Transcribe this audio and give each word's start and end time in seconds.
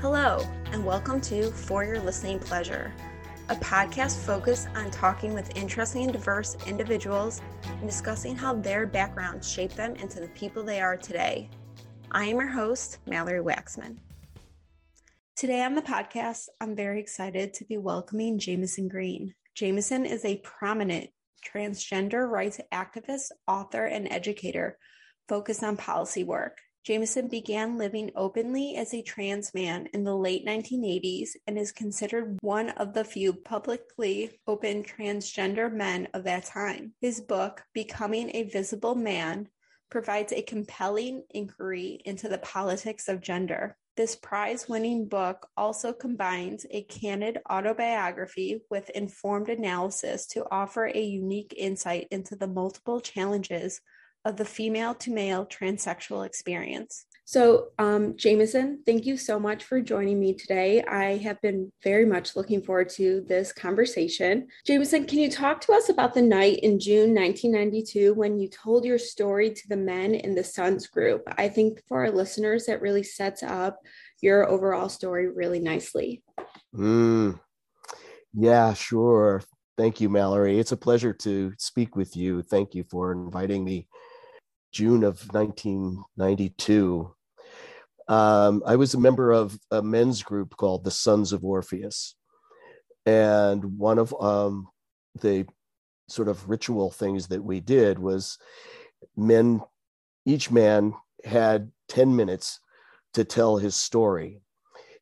Hello, 0.00 0.42
and 0.72 0.82
welcome 0.82 1.20
to 1.20 1.50
For 1.50 1.84
Your 1.84 2.00
Listening 2.00 2.38
Pleasure, 2.38 2.90
a 3.50 3.54
podcast 3.56 4.16
focused 4.24 4.68
on 4.74 4.90
talking 4.90 5.34
with 5.34 5.54
interesting 5.58 6.04
and 6.04 6.12
diverse 6.14 6.56
individuals 6.66 7.42
and 7.66 7.86
discussing 7.86 8.34
how 8.34 8.54
their 8.54 8.86
backgrounds 8.86 9.46
shape 9.46 9.74
them 9.74 9.94
into 9.96 10.18
the 10.18 10.28
people 10.28 10.62
they 10.62 10.80
are 10.80 10.96
today. 10.96 11.50
I 12.10 12.24
am 12.24 12.38
your 12.38 12.48
host, 12.48 12.96
Mallory 13.06 13.42
Waxman. 13.42 13.98
Today 15.36 15.62
on 15.62 15.74
the 15.74 15.82
podcast, 15.82 16.48
I'm 16.62 16.74
very 16.74 16.98
excited 16.98 17.52
to 17.52 17.66
be 17.66 17.76
welcoming 17.76 18.38
Jamison 18.38 18.88
Green. 18.88 19.34
Jamison 19.54 20.06
is 20.06 20.24
a 20.24 20.38
prominent 20.38 21.10
transgender 21.46 22.26
rights 22.26 22.58
activist, 22.72 23.32
author, 23.46 23.84
and 23.84 24.10
educator 24.10 24.78
focused 25.28 25.62
on 25.62 25.76
policy 25.76 26.24
work. 26.24 26.56
Jamison 26.82 27.28
began 27.28 27.76
living 27.76 28.10
openly 28.16 28.74
as 28.76 28.94
a 28.94 29.02
trans 29.02 29.52
man 29.52 29.86
in 29.92 30.02
the 30.02 30.16
late 30.16 30.46
1980s 30.46 31.30
and 31.46 31.58
is 31.58 31.72
considered 31.72 32.38
one 32.40 32.70
of 32.70 32.94
the 32.94 33.04
few 33.04 33.34
publicly 33.34 34.40
open 34.46 34.82
transgender 34.82 35.70
men 35.70 36.08
of 36.14 36.24
that 36.24 36.46
time. 36.46 36.94
His 37.00 37.20
book, 37.20 37.62
Becoming 37.74 38.30
a 38.34 38.44
Visible 38.44 38.94
Man, 38.94 39.48
provides 39.90 40.32
a 40.32 40.40
compelling 40.40 41.24
inquiry 41.30 42.00
into 42.06 42.28
the 42.28 42.38
politics 42.38 43.08
of 43.08 43.20
gender. 43.20 43.76
This 43.96 44.16
prize 44.16 44.66
winning 44.66 45.06
book 45.06 45.48
also 45.58 45.92
combines 45.92 46.64
a 46.70 46.84
candid 46.84 47.40
autobiography 47.50 48.62
with 48.70 48.88
informed 48.90 49.50
analysis 49.50 50.26
to 50.28 50.46
offer 50.50 50.86
a 50.86 50.98
unique 50.98 51.52
insight 51.58 52.08
into 52.10 52.36
the 52.36 52.46
multiple 52.46 53.00
challenges 53.00 53.82
of 54.24 54.36
the 54.36 54.44
female 54.44 54.94
to 54.94 55.10
male 55.10 55.46
transsexual 55.46 56.26
experience. 56.26 57.06
So, 57.30 57.68
um, 57.78 58.16
Jamison, 58.16 58.82
thank 58.84 59.06
you 59.06 59.16
so 59.16 59.38
much 59.38 59.62
for 59.62 59.80
joining 59.80 60.18
me 60.18 60.34
today. 60.34 60.82
I 60.82 61.16
have 61.18 61.40
been 61.40 61.70
very 61.80 62.04
much 62.04 62.34
looking 62.34 62.60
forward 62.60 62.88
to 62.90 63.24
this 63.28 63.52
conversation. 63.52 64.48
Jamison, 64.66 65.06
can 65.06 65.20
you 65.20 65.30
talk 65.30 65.60
to 65.60 65.72
us 65.72 65.88
about 65.88 66.12
the 66.12 66.22
night 66.22 66.58
in 66.64 66.80
June 66.80 67.14
1992 67.14 68.14
when 68.14 68.36
you 68.36 68.48
told 68.48 68.84
your 68.84 68.98
story 68.98 69.50
to 69.52 69.68
the 69.68 69.76
men 69.76 70.16
in 70.16 70.34
the 70.34 70.42
Sons 70.42 70.88
group? 70.88 71.22
I 71.38 71.48
think 71.48 71.80
for 71.86 72.04
our 72.04 72.10
listeners, 72.10 72.66
that 72.66 72.82
really 72.82 73.04
sets 73.04 73.44
up 73.44 73.78
your 74.20 74.48
overall 74.48 74.88
story 74.88 75.28
really 75.28 75.60
nicely. 75.60 76.24
Mm, 76.74 77.38
yeah, 78.34 78.74
sure. 78.74 79.40
Thank 79.78 80.00
you, 80.00 80.08
Mallory. 80.08 80.58
It's 80.58 80.72
a 80.72 80.76
pleasure 80.76 81.12
to 81.12 81.52
speak 81.58 81.94
with 81.94 82.16
you. 82.16 82.42
Thank 82.42 82.74
you 82.74 82.84
for 82.90 83.12
inviting 83.12 83.64
me 83.64 83.86
June 84.72 85.04
of 85.04 85.22
1992, 85.32 87.14
um, 88.08 88.62
I 88.66 88.76
was 88.76 88.94
a 88.94 89.00
member 89.00 89.30
of 89.30 89.58
a 89.70 89.82
men's 89.82 90.22
group 90.22 90.56
called 90.56 90.84
the 90.84 90.90
Sons 90.90 91.32
of 91.32 91.44
Orpheus. 91.44 92.16
And 93.06 93.78
one 93.78 93.98
of 93.98 94.14
um, 94.20 94.68
the 95.20 95.46
sort 96.08 96.28
of 96.28 96.48
ritual 96.48 96.90
things 96.90 97.28
that 97.28 97.42
we 97.42 97.60
did 97.60 97.98
was 97.98 98.38
men, 99.16 99.62
each 100.26 100.50
man 100.50 100.94
had 101.24 101.70
10 101.88 102.14
minutes 102.14 102.60
to 103.14 103.24
tell 103.24 103.56
his 103.56 103.76
story. 103.76 104.40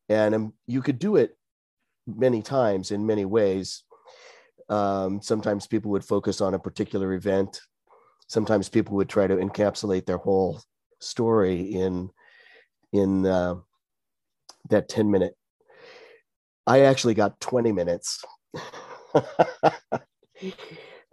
And 0.09 0.35
um, 0.35 0.53
you 0.67 0.83
could 0.83 0.99
do 0.99 1.17
it 1.17 1.37
many 2.07 2.43
times 2.43 2.91
in 2.91 3.07
many 3.07 3.25
ways. 3.25 3.85
Um, 4.69 5.23
sometimes 5.23 5.67
people 5.67 5.91
would 5.93 6.05
focus 6.05 6.41
on 6.41 6.55
a 6.55 6.59
particular 6.59 7.15
event 7.15 7.61
sometimes 8.29 8.69
people 8.69 8.97
would 8.97 9.09
try 9.09 9.27
to 9.27 9.37
encapsulate 9.37 10.07
their 10.07 10.19
whole 10.19 10.61
story 11.01 11.61
in 11.61 12.11
in 12.93 13.27
uh, 13.27 13.57
that 14.71 14.89
10 14.89 15.11
minute 15.11 15.35
i 16.67 16.81
actually 16.81 17.15
got 17.15 17.41
20 17.41 17.73
minutes. 17.73 18.25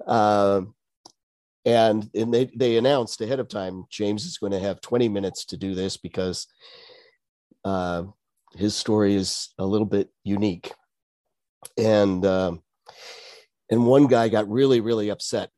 Um, 0.05 0.75
and 1.65 2.07
and 2.13 2.31
they 2.31 2.51
they 2.55 2.77
announced 2.77 3.21
ahead 3.21 3.39
of 3.39 3.47
time 3.47 3.85
james 3.89 4.23
is 4.25 4.37
going 4.37 4.51
to 4.51 4.59
have 4.59 4.81
20 4.81 5.09
minutes 5.09 5.45
to 5.45 5.57
do 5.57 5.73
this 5.73 5.97
because 5.97 6.45
uh, 7.65 8.03
his 8.55 8.75
story 8.75 9.15
is 9.15 9.49
a 9.57 9.65
little 9.65 9.87
bit 9.87 10.09
unique. 10.23 10.71
And 11.77 12.25
um, 12.25 12.61
and 13.69 13.85
one 13.85 14.07
guy 14.07 14.29
got 14.29 14.49
really 14.49 14.79
really 14.79 15.09
upset. 15.09 15.49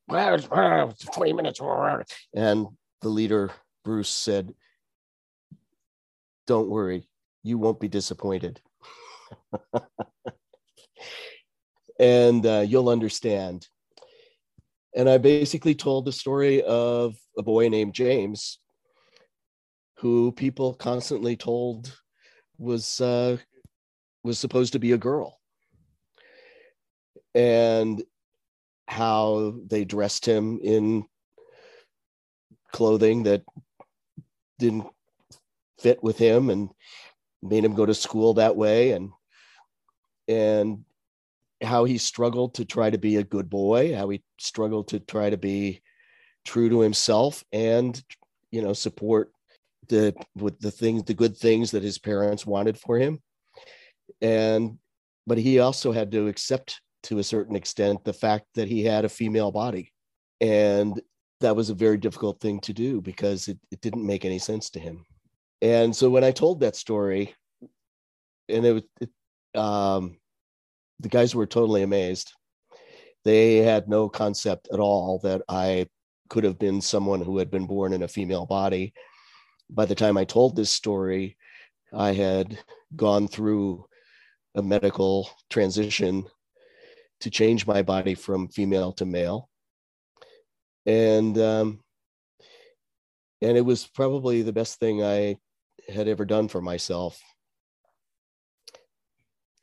20 1.14 1.34
minutes 1.34 1.60
and 2.34 2.68
the 3.02 3.10
leader 3.10 3.52
bruce 3.84 4.10
said 4.10 4.54
don't 6.46 6.70
worry 6.70 7.08
you 7.44 7.58
won't 7.58 7.80
be 7.80 7.88
disappointed. 7.88 8.60
And 12.00 12.46
uh, 12.46 12.64
you'll 12.68 12.90
understand. 12.90 13.68
And 14.96 15.10
i 15.10 15.18
basically 15.18 15.76
told 15.76 16.06
the 16.06 16.12
story 16.12 16.62
of 16.64 17.16
a 17.38 17.44
boy 17.44 17.70
named 17.70 17.94
james 17.94 18.60
who 20.00 20.32
people 20.32 20.74
constantly 20.74 21.36
told 21.36 21.92
was 22.58 23.02
uh, 23.02 23.38
was 24.24 24.40
supposed 24.40 24.74
to 24.74 24.80
be 24.80 24.92
a 24.94 24.98
girl 24.98 25.40
and 27.38 28.04
how 28.88 29.56
they 29.68 29.86
dressed 29.86 30.26
him 30.26 30.60
in 30.62 31.06
clothing 32.72 33.24
that 33.24 33.44
didn't 34.60 34.88
fit 35.80 36.02
with 36.02 36.18
him 36.18 36.50
and 36.50 36.70
made 37.44 37.64
him 37.64 37.76
go 37.76 37.86
to 37.86 37.94
school 37.94 38.34
that 38.34 38.56
way 38.56 38.92
and 38.92 39.12
and 40.28 40.84
how 41.62 41.86
he 41.86 41.98
struggled 41.98 42.56
to 42.56 42.66
try 42.66 42.90
to 42.90 42.98
be 42.98 43.18
a 43.18 43.24
good 43.24 43.50
boy 43.50 43.96
how 43.96 44.10
he 44.10 44.22
struggled 44.40 44.88
to 44.88 45.00
try 45.00 45.30
to 45.30 45.38
be 45.38 45.82
true 46.44 46.70
to 46.70 46.80
himself 46.80 47.44
and 47.52 48.04
you 48.52 48.62
know 48.62 48.74
support 48.74 49.32
the 49.90 50.14
with 50.36 50.60
the 50.60 50.72
things 50.72 51.04
the 51.04 51.14
good 51.14 51.38
things 51.38 51.72
that 51.72 51.84
his 51.84 51.98
parents 51.98 52.46
wanted 52.46 52.78
for 52.78 52.98
him. 52.98 53.22
And 54.22 54.80
but 55.26 55.38
he 55.38 55.60
also 55.60 55.92
had 55.92 56.12
to 56.12 56.28
accept 56.28 56.82
to 57.04 57.20
a 57.20 57.24
certain 57.24 57.56
extent 57.56 58.04
the 58.04 58.14
fact 58.14 58.46
that 58.56 58.68
he 58.68 58.84
had 58.84 59.06
a 59.06 59.10
female 59.10 59.52
body. 59.52 59.92
And 60.42 61.02
that 61.40 61.56
was 61.56 61.70
a 61.70 61.76
very 61.76 61.98
difficult 61.98 62.40
thing 62.40 62.60
to 62.62 62.74
do 62.74 63.02
because 63.02 63.48
it, 63.48 63.60
it 63.72 63.82
didn't 63.82 64.06
make 64.06 64.26
any 64.26 64.40
sense 64.40 64.70
to 64.72 64.80
him. 64.80 65.06
And 65.62 65.96
so 65.96 66.10
when 66.10 66.24
I 66.24 66.32
told 66.32 66.60
that 66.60 66.76
story, 66.76 67.34
and 68.50 68.66
it 68.66 68.74
was, 68.74 68.84
it, 69.02 69.60
um, 69.60 70.18
the 71.00 71.10
guys 71.10 71.36
were 71.36 71.46
totally 71.46 71.84
amazed. 71.84 72.34
They 73.24 73.58
had 73.58 73.88
no 73.88 74.10
concept 74.10 74.70
at 74.72 74.80
all 74.80 75.20
that 75.24 75.42
I 75.50 75.88
could 76.30 76.44
have 76.44 76.60
been 76.60 76.82
someone 76.82 77.22
who 77.22 77.38
had 77.38 77.52
been 77.52 77.68
born 77.68 77.94
in 77.94 78.04
a 78.04 78.08
female 78.08 78.46
body. 78.46 78.94
By 79.70 79.86
the 79.86 79.96
time 79.96 80.18
I 80.18 80.26
told 80.26 80.56
this 80.56 80.72
story, 80.72 81.38
I 81.94 82.14
had 82.14 82.58
gone 82.96 83.28
through 83.28 83.86
a 84.56 84.62
medical 84.62 85.30
transition 85.50 86.26
to 87.22 87.30
change 87.30 87.66
my 87.66 87.82
body 87.82 88.14
from 88.14 88.48
female 88.48 88.92
to 88.94 89.06
male. 89.06 89.50
And 90.86 91.38
um, 91.38 91.80
and 93.42 93.58
it 93.58 93.66
was 93.66 93.86
probably 93.88 94.42
the 94.42 94.54
best 94.54 94.80
thing 94.80 95.04
i 95.04 95.38
had 95.90 96.08
ever 96.08 96.26
done 96.26 96.48
for 96.48 96.62
myself. 96.62 97.22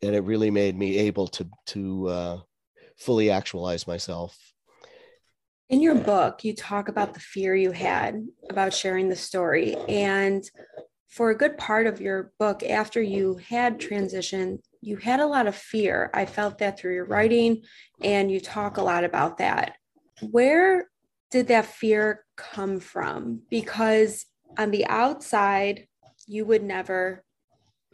And 0.02 0.14
it 0.14 0.20
really 0.20 0.50
made 0.50 0.76
me 0.76 0.98
able 0.98 1.28
to 1.28 1.48
to 1.66 2.08
uh, 2.08 2.40
fully 2.98 3.30
actualize 3.30 3.86
myself. 3.86 4.36
In 5.70 5.80
your 5.80 5.94
book 5.94 6.44
you 6.44 6.54
talk 6.54 6.88
about 6.88 7.14
the 7.14 7.20
fear 7.20 7.54
you 7.54 7.72
had 7.72 8.26
about 8.50 8.74
sharing 8.74 9.08
the 9.08 9.16
story. 9.16 9.76
And 9.88 10.48
for 11.08 11.30
a 11.30 11.36
good 11.36 11.56
part 11.56 11.86
of 11.86 12.00
your 12.00 12.32
book 12.38 12.62
after 12.62 13.00
you 13.00 13.36
had 13.48 13.78
transitioned 13.78 14.58
you 14.84 14.96
had 14.96 15.20
a 15.20 15.26
lot 15.26 15.46
of 15.46 15.56
fear. 15.56 16.10
I 16.12 16.26
felt 16.26 16.58
that 16.58 16.78
through 16.78 16.94
your 16.94 17.06
writing, 17.06 17.62
and 18.02 18.30
you 18.30 18.38
talk 18.38 18.76
a 18.76 18.82
lot 18.82 19.02
about 19.02 19.38
that. 19.38 19.76
Where 20.20 20.88
did 21.30 21.48
that 21.48 21.66
fear 21.66 22.24
come 22.36 22.80
from? 22.80 23.42
Because 23.50 24.26
on 24.58 24.70
the 24.70 24.86
outside, 24.86 25.86
you 26.26 26.44
would 26.44 26.62
never 26.62 27.24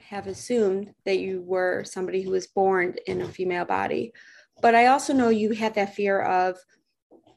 have 0.00 0.26
assumed 0.26 0.92
that 1.04 1.20
you 1.20 1.42
were 1.42 1.84
somebody 1.84 2.22
who 2.22 2.30
was 2.30 2.48
born 2.48 2.96
in 3.06 3.20
a 3.20 3.28
female 3.28 3.64
body. 3.64 4.12
But 4.60 4.74
I 4.74 4.86
also 4.86 5.12
know 5.12 5.28
you 5.28 5.52
had 5.52 5.74
that 5.74 5.94
fear 5.94 6.20
of, 6.20 6.58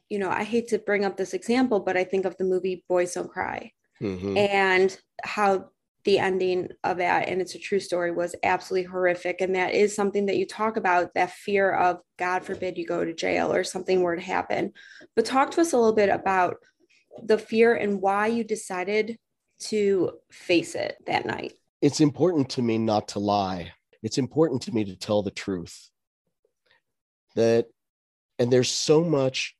you 0.08 0.18
know, 0.18 0.30
I 0.30 0.42
hate 0.42 0.68
to 0.68 0.78
bring 0.78 1.04
up 1.04 1.16
this 1.16 1.32
example, 1.32 1.80
but 1.80 1.96
I 1.96 2.04
think 2.04 2.24
of 2.24 2.36
the 2.36 2.44
movie 2.44 2.84
Boys 2.88 3.14
Don't 3.14 3.30
Cry 3.30 3.72
mm-hmm. 4.02 4.36
and 4.36 4.96
how 5.22 5.70
the 6.04 6.18
ending 6.18 6.68
of 6.82 6.98
that 6.98 7.28
and 7.28 7.40
it's 7.40 7.54
a 7.54 7.58
true 7.58 7.80
story 7.80 8.12
was 8.12 8.34
absolutely 8.42 8.88
horrific 8.88 9.40
and 9.40 9.54
that 9.54 9.72
is 9.72 9.94
something 9.94 10.26
that 10.26 10.36
you 10.36 10.46
talk 10.46 10.76
about 10.76 11.12
that 11.14 11.30
fear 11.30 11.72
of 11.72 12.00
god 12.18 12.44
forbid 12.44 12.76
you 12.76 12.86
go 12.86 13.04
to 13.04 13.14
jail 13.14 13.52
or 13.52 13.64
something 13.64 14.02
were 14.02 14.16
to 14.16 14.22
happen 14.22 14.72
but 15.16 15.24
talk 15.24 15.50
to 15.50 15.60
us 15.60 15.72
a 15.72 15.76
little 15.76 15.94
bit 15.94 16.10
about 16.10 16.56
the 17.24 17.38
fear 17.38 17.74
and 17.74 18.00
why 18.00 18.26
you 18.26 18.44
decided 18.44 19.18
to 19.58 20.10
face 20.30 20.74
it 20.74 20.96
that 21.06 21.24
night 21.24 21.54
it's 21.84 22.00
important 22.00 22.48
to 22.52 22.62
me 22.62 22.78
not 22.78 23.08
to 23.08 23.18
lie. 23.18 23.72
It's 24.02 24.16
important 24.16 24.62
to 24.62 24.72
me 24.72 24.84
to 24.84 24.96
tell 24.96 25.22
the 25.22 25.30
truth. 25.30 25.90
That, 27.36 27.66
and 28.38 28.50
there's 28.50 28.70
so 28.70 29.04
much 29.04 29.54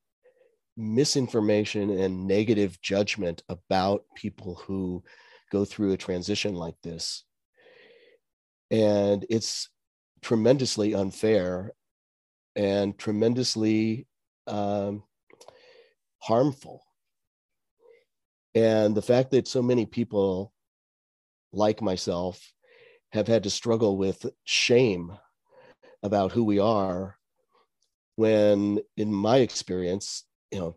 misinformation 0.74 1.90
and 1.90 2.26
negative 2.26 2.80
judgment 2.80 3.42
about 3.50 4.06
people 4.14 4.54
who 4.54 5.04
go 5.54 5.64
through 5.64 5.92
a 5.92 5.96
transition 5.96 6.54
like 6.54 6.74
this. 6.82 7.24
And 8.70 9.24
it's 9.30 9.68
tremendously 10.20 10.94
unfair 10.94 11.72
and 12.56 12.98
tremendously 12.98 14.08
um, 14.48 15.04
harmful. 16.18 16.82
And 18.56 18.96
the 18.96 19.02
fact 19.02 19.30
that 19.30 19.46
so 19.46 19.62
many 19.62 19.86
people 19.86 20.52
like 21.52 21.80
myself 21.80 22.52
have 23.12 23.28
had 23.28 23.44
to 23.44 23.50
struggle 23.50 23.96
with 23.96 24.26
shame 24.42 25.12
about 26.02 26.32
who 26.32 26.42
we 26.42 26.58
are 26.58 27.16
when 28.16 28.80
in 28.96 29.12
my 29.12 29.38
experience 29.38 30.24
you 30.52 30.58
know 30.58 30.76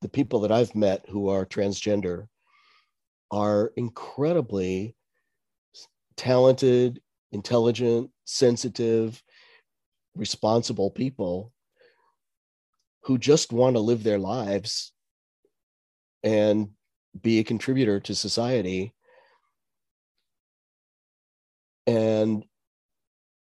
the 0.00 0.08
people 0.08 0.40
that 0.40 0.50
i've 0.50 0.74
met 0.74 1.04
who 1.08 1.28
are 1.28 1.46
transgender 1.46 2.26
are 3.32 3.72
incredibly 3.76 4.94
talented 6.16 7.00
intelligent 7.32 8.10
sensitive 8.24 9.22
responsible 10.14 10.90
people 10.90 11.52
who 13.04 13.18
just 13.18 13.52
want 13.52 13.74
to 13.74 13.80
live 13.80 14.02
their 14.04 14.18
lives 14.18 14.92
and 16.22 16.68
be 17.20 17.38
a 17.38 17.44
contributor 17.44 17.98
to 17.98 18.14
society. 18.14 18.94
And 21.86 22.44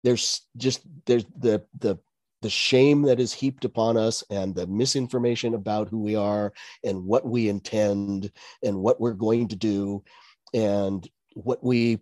there's 0.02 0.42
just 0.56 0.82
there's 1.06 1.24
the 1.38 1.64
the 1.78 1.98
the 2.44 2.50
shame 2.50 3.02
that 3.02 3.18
is 3.18 3.32
heaped 3.32 3.64
upon 3.64 3.96
us 3.96 4.22
and 4.30 4.54
the 4.54 4.66
misinformation 4.66 5.54
about 5.54 5.88
who 5.88 5.98
we 5.98 6.14
are 6.14 6.52
and 6.84 7.04
what 7.04 7.26
we 7.26 7.48
intend 7.48 8.30
and 8.62 8.76
what 8.76 9.00
we're 9.00 9.14
going 9.14 9.48
to 9.48 9.56
do 9.56 10.04
and 10.52 11.08
what 11.34 11.64
we 11.64 11.98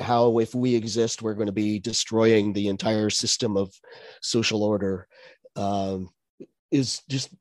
how 0.00 0.38
if 0.38 0.54
we 0.54 0.74
exist 0.74 1.22
we're 1.22 1.34
going 1.34 1.46
to 1.46 1.52
be 1.52 1.78
destroying 1.78 2.52
the 2.52 2.68
entire 2.68 3.10
system 3.10 3.56
of 3.56 3.72
social 4.20 4.62
order 4.62 5.08
um, 5.56 6.10
is 6.70 7.02
just 7.08 7.34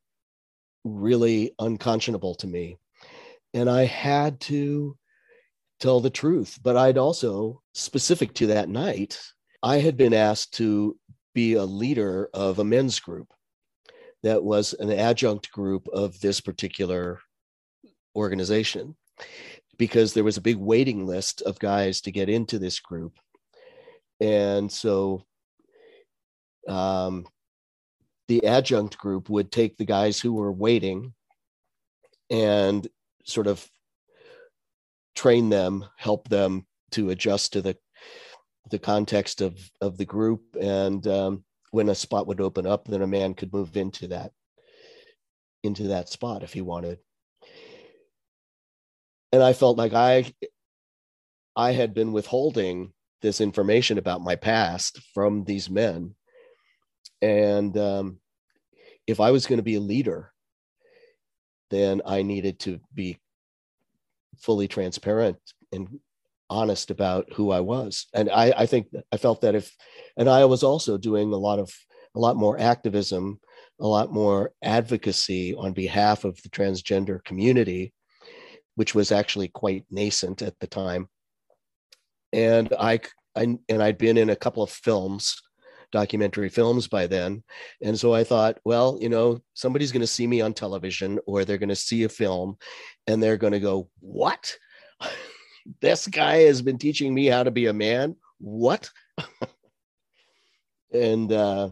really 0.84 1.54
unconscionable 1.60 2.36
to 2.36 2.48
me 2.48 2.78
and 3.54 3.70
i 3.70 3.86
had 3.86 4.40
to 4.40 4.98
tell 5.84 6.00
the 6.00 6.10
truth. 6.10 6.58
But 6.64 6.78
I'd 6.78 6.98
also, 6.98 7.62
specific 7.74 8.34
to 8.36 8.48
that 8.48 8.70
night, 8.70 9.20
I 9.62 9.80
had 9.80 9.98
been 9.98 10.14
asked 10.14 10.54
to 10.56 10.98
be 11.34 11.54
a 11.54 11.64
leader 11.64 12.30
of 12.34 12.60
a 12.60 12.64
men's 12.64 13.00
group 13.00 13.34
that 14.24 14.44
was 14.44 14.74
an 14.74 14.92
adjunct 14.92 15.52
group 15.52 15.88
of 15.90 16.20
this 16.22 16.40
particular 16.40 17.20
organization 18.16 18.96
because 19.78 20.14
there 20.14 20.24
was 20.24 20.38
a 20.38 20.42
big 20.42 20.58
waiting 20.58 21.06
list 21.06 21.42
of 21.42 21.60
guys 21.60 22.02
to 22.02 22.12
get 22.12 22.30
into 22.30 22.60
this 22.60 22.80
group. 22.80 23.18
And 24.20 24.72
so 24.72 25.26
um, 26.68 27.26
the 28.28 28.46
adjunct 28.46 28.98
group 28.98 29.30
would 29.30 29.52
take 29.52 29.78
the 29.78 29.86
guys 29.86 30.20
who 30.20 30.34
were 30.34 30.52
waiting 30.52 31.14
and 32.30 32.88
sort 33.26 33.48
of 33.48 33.68
train 35.16 35.50
them, 35.50 35.86
help 35.98 36.30
them 36.30 36.66
to 36.92 37.10
adjust 37.10 37.54
to 37.54 37.62
the 37.62 37.78
the 38.74 38.80
context 38.80 39.40
of 39.42 39.56
of 39.82 39.98
the 39.98 40.06
group, 40.06 40.58
and 40.60 41.06
um, 41.06 41.44
when 41.70 41.90
a 41.90 41.96
spot 41.96 42.26
would 42.26 42.42
open 42.42 42.66
up, 42.66 42.88
then 42.88 43.04
a 43.04 43.08
man 43.08 43.36
could 43.36 43.54
move 43.54 43.78
into 43.78 44.08
that 44.08 44.32
into 45.64 45.90
that 45.90 46.10
spot 46.10 46.42
if 46.42 46.54
he 46.54 46.62
wanted. 46.62 46.98
And 49.32 49.44
I 49.44 49.54
felt 49.54 49.78
like 49.78 49.94
I 49.94 50.34
I 51.56 51.74
had 51.74 51.94
been 51.94 52.14
withholding 52.14 52.94
this 53.22 53.42
information 53.42 54.00
about 54.00 54.22
my 54.22 54.36
past 54.36 55.00
from 55.14 55.44
these 55.44 55.70
men, 55.70 56.16
and 57.22 57.78
um, 57.78 58.20
if 59.06 59.20
I 59.20 59.30
was 59.30 59.46
going 59.46 59.60
to 59.60 59.64
be 59.72 59.76
a 59.76 59.90
leader, 59.94 60.34
then 61.70 62.02
I 62.08 62.24
needed 62.24 62.60
to 62.62 62.80
be 62.92 63.20
fully 64.40 64.68
transparent 64.68 65.38
and 65.72 66.00
honest 66.54 66.92
about 66.92 67.32
who 67.34 67.52
I 67.52 67.60
was. 67.60 68.08
And 68.14 68.30
I, 68.30 68.54
I 68.56 68.66
think 68.66 68.88
I 69.12 69.18
felt 69.18 69.42
that 69.42 69.56
if, 69.56 69.76
and 70.18 70.30
I 70.30 70.46
was 70.46 70.64
also 70.64 70.98
doing 70.98 71.34
a 71.34 71.38
lot 71.38 71.60
of, 71.60 71.74
a 72.16 72.20
lot 72.20 72.36
more 72.36 72.60
activism, 72.60 73.40
a 73.80 73.88
lot 73.88 74.12
more 74.12 74.52
advocacy 74.64 75.56
on 75.56 75.74
behalf 75.74 76.24
of 76.24 76.40
the 76.44 76.50
transgender 76.50 77.24
community, 77.24 77.94
which 78.76 78.94
was 78.94 79.12
actually 79.12 79.48
quite 79.48 79.86
nascent 79.90 80.42
at 80.42 80.58
the 80.60 80.68
time. 80.68 81.10
And 82.32 82.72
I, 82.80 83.00
I 83.36 83.58
and 83.68 83.84
I'd 83.84 83.98
been 83.98 84.18
in 84.18 84.30
a 84.30 84.36
couple 84.36 84.64
of 84.64 84.70
films 84.70 85.42
documentary 85.94 86.50
films 86.50 86.88
by 86.88 87.08
then. 87.08 87.44
And 87.82 87.98
so 87.98 88.14
I 88.14 88.26
thought, 88.26 88.58
well, 88.66 88.98
you 89.00 89.08
know, 89.08 89.40
somebody's 89.54 89.94
going 89.94 90.02
to 90.02 90.08
see 90.08 90.28
me 90.28 90.42
on 90.42 90.54
television 90.54 91.20
or 91.26 91.46
they're 91.46 91.60
going 91.60 91.70
to 91.70 91.76
see 91.76 92.04
a 92.04 92.10
film 92.10 92.58
and 93.08 93.24
they're 93.24 93.38
going 93.38 93.54
to 93.54 93.62
go, 93.62 93.90
what? 94.02 94.58
this 95.82 96.08
guy 96.08 96.44
has 96.44 96.62
been 96.62 96.78
teaching 96.78 97.14
me 97.14 97.28
how 97.28 97.44
to 97.44 97.52
be 97.52 97.68
a 97.68 97.74
man. 97.74 98.16
What? 98.40 98.90
and 100.94 101.32
uh, 101.32 101.70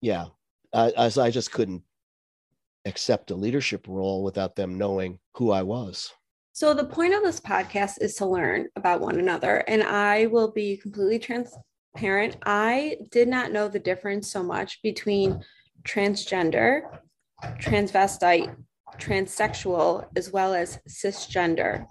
yeah, 0.00 0.26
I, 0.72 0.92
I, 0.96 1.10
I 1.20 1.30
just 1.30 1.52
couldn't 1.52 1.82
accept 2.84 3.30
a 3.30 3.34
leadership 3.34 3.86
role 3.88 4.22
without 4.22 4.56
them 4.56 4.76
knowing 4.76 5.18
who 5.34 5.50
I 5.50 5.62
was. 5.62 6.12
So, 6.52 6.72
the 6.72 6.84
point 6.84 7.14
of 7.14 7.22
this 7.22 7.40
podcast 7.40 8.00
is 8.00 8.14
to 8.16 8.26
learn 8.26 8.68
about 8.76 9.00
one 9.00 9.18
another. 9.18 9.64
And 9.66 9.82
I 9.82 10.26
will 10.26 10.52
be 10.52 10.76
completely 10.76 11.18
transparent. 11.18 12.36
I 12.44 12.98
did 13.10 13.26
not 13.26 13.50
know 13.50 13.66
the 13.66 13.80
difference 13.80 14.30
so 14.30 14.42
much 14.42 14.80
between 14.82 15.44
transgender, 15.82 16.82
transvestite, 17.42 18.54
transsexual, 18.98 20.06
as 20.16 20.30
well 20.30 20.54
as 20.54 20.78
cisgender. 20.88 21.86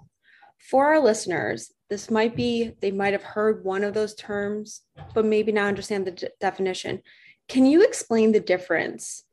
For 0.64 0.86
our 0.86 0.98
listeners, 0.98 1.70
this 1.90 2.10
might 2.10 2.34
be, 2.34 2.72
they 2.80 2.90
might 2.90 3.12
have 3.12 3.22
heard 3.22 3.64
one 3.64 3.84
of 3.84 3.92
those 3.92 4.14
terms, 4.14 4.80
but 5.12 5.26
maybe 5.26 5.52
not 5.52 5.68
understand 5.68 6.06
the 6.06 6.30
definition. 6.40 7.02
Can 7.48 7.66
you 7.66 7.84
explain 7.84 8.32
the 8.32 8.40
difference 8.40 9.24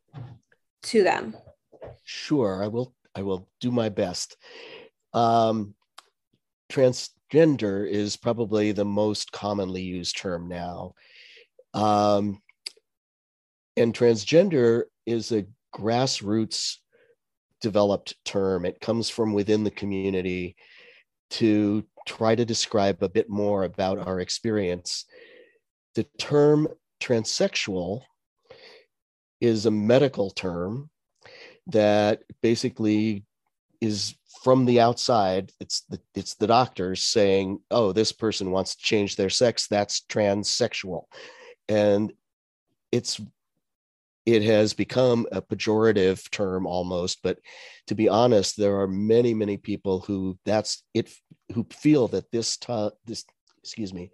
to 0.83 1.03
them? 1.03 1.37
Sure, 2.03 2.61
I 2.61 2.67
will. 2.67 2.93
I 3.15 3.21
will 3.21 3.47
do 3.61 3.71
my 3.71 3.87
best. 3.87 4.35
Um, 5.13 5.73
trans 6.69 7.11
gender 7.29 7.85
is 7.85 8.17
probably 8.17 8.73
the 8.73 8.85
most 8.85 9.31
commonly 9.31 9.81
used 9.81 10.17
term 10.17 10.49
now. 10.49 10.95
Um, 11.73 12.41
and 13.77 13.93
transgender 13.93 14.83
is 15.05 15.31
a 15.31 15.45
grassroots 15.73 16.75
developed 17.61 18.15
term. 18.25 18.65
It 18.65 18.81
comes 18.81 19.09
from 19.09 19.31
within 19.31 19.63
the 19.63 19.71
community 19.71 20.57
to 21.31 21.83
try 22.07 22.35
to 22.35 22.45
describe 22.45 23.01
a 23.01 23.09
bit 23.09 23.29
more 23.29 23.63
about 23.63 23.99
our 23.99 24.19
experience. 24.19 25.05
The 25.95 26.03
term 26.17 26.67
transsexual 27.01 28.01
is 29.39 29.65
a 29.65 29.71
medical 29.71 30.29
term 30.29 30.89
that 31.67 32.23
basically 32.41 33.25
is 33.81 34.15
from 34.43 34.65
the 34.65 34.79
outside. 34.79 35.51
It's 35.59 35.81
the 35.89 35.99
it's 36.15 36.35
the 36.35 36.47
doctors 36.47 37.03
saying 37.03 37.59
oh 37.71 37.91
this 37.91 38.11
person 38.11 38.51
wants 38.51 38.75
to 38.75 38.83
change 38.83 39.15
their 39.15 39.29
sex. 39.29 39.67
That's 39.67 40.01
transsexual. 40.01 41.03
And 41.67 42.13
it's 42.91 43.19
it 44.25 44.43
has 44.43 44.73
become 44.73 45.25
a 45.31 45.41
pejorative 45.41 46.29
term 46.29 46.65
almost 46.65 47.19
but 47.23 47.39
to 47.87 47.95
be 47.95 48.07
honest 48.07 48.57
there 48.57 48.79
are 48.79 48.87
many 48.87 49.33
many 49.33 49.57
people 49.57 49.99
who 50.01 50.37
that's 50.45 50.83
it 50.93 51.09
who 51.53 51.65
feel 51.71 52.07
that 52.07 52.29
this 52.31 52.57
t- 52.57 52.89
this 53.05 53.25
excuse 53.59 53.93
me 53.93 54.11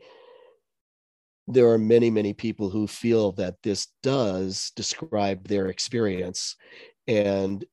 there 1.47 1.69
are 1.69 1.77
many 1.77 2.09
many 2.09 2.33
people 2.33 2.69
who 2.69 2.87
feel 2.87 3.31
that 3.33 3.55
this 3.63 3.87
does 4.03 4.71
describe 4.75 5.47
their 5.47 5.67
experience 5.67 6.55
and 7.07 7.65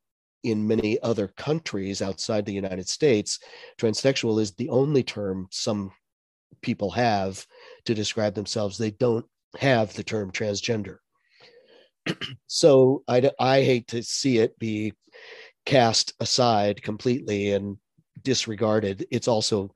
in 0.45 0.67
many 0.67 1.01
other 1.03 1.29
countries 1.29 2.03
outside 2.03 2.45
the 2.45 2.53
United 2.53 2.87
States, 2.87 3.41
transsexual 3.79 4.41
is 4.41 4.53
the 4.53 4.69
only 4.69 5.03
term 5.03 5.49
some 5.51 5.91
people 6.63 6.91
have 6.91 7.45
to 7.87 7.95
describe 7.95 8.35
themselves. 8.35 8.79
They 8.79 8.91
don't 8.93 9.25
have 9.59 9.95
the 9.95 10.05
term 10.05 10.31
transgender. 10.31 10.99
So 12.47 13.03
I, 13.09 13.31
I 13.39 13.63
hate 13.63 13.89
to 13.89 14.03
see 14.03 14.39
it 14.39 14.59
be 14.59 14.93
cast 15.67 16.13
aside 16.21 16.83
completely 16.83 17.53
and 17.53 17.79
disregarded. 18.23 19.07
It's 19.11 19.29
also 19.29 19.73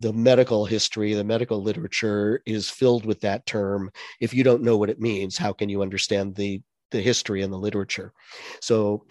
the 0.00 0.12
medical 0.12 0.64
history, 0.64 1.14
the 1.14 1.24
medical 1.24 1.62
literature 1.62 2.42
is 2.44 2.68
filled 2.68 3.06
with 3.06 3.20
that 3.20 3.46
term. 3.46 3.90
If 4.20 4.34
you 4.34 4.42
don't 4.42 4.62
know 4.62 4.76
what 4.76 4.90
it 4.90 5.00
means, 5.00 5.38
how 5.38 5.52
can 5.52 5.68
you 5.68 5.82
understand 5.82 6.34
the 6.34 6.60
the 6.90 7.00
history 7.00 7.42
and 7.42 7.52
the 7.52 7.58
literature? 7.58 8.12
So, 8.60 9.06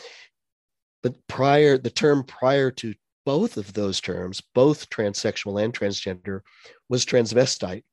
but 1.01 1.16
prior, 1.28 1.78
the 1.78 1.90
term 1.90 2.24
prior 2.24 2.70
to 2.72 2.94
both 3.25 3.58
of 3.58 3.74
those 3.74 4.01
terms, 4.01 4.42
both 4.54 4.90
transsexual 4.90 5.63
and 5.63 5.74
transgender, 5.74 6.42
was 6.90 7.06
transvestite. 7.06 7.84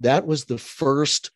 That 0.00 0.26
was 0.26 0.44
the 0.44 0.58
first 0.58 1.30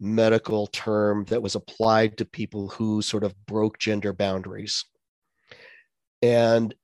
medical 0.00 0.66
term 0.68 1.24
that 1.26 1.42
was 1.42 1.54
applied 1.54 2.16
to 2.16 2.24
people 2.24 2.68
who 2.68 3.02
sort 3.02 3.22
of 3.22 3.34
broke 3.46 3.78
gender 3.78 4.12
boundaries. 4.12 4.84
And 6.22 6.74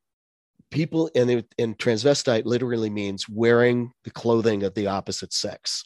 people 0.70 1.10
and, 1.14 1.44
and 1.58 1.78
transvestite 1.78 2.44
literally 2.44 2.90
means 2.90 3.28
wearing 3.28 3.92
the 4.04 4.10
clothing 4.10 4.62
of 4.62 4.74
the 4.74 4.88
opposite 4.88 5.32
sex. 5.32 5.84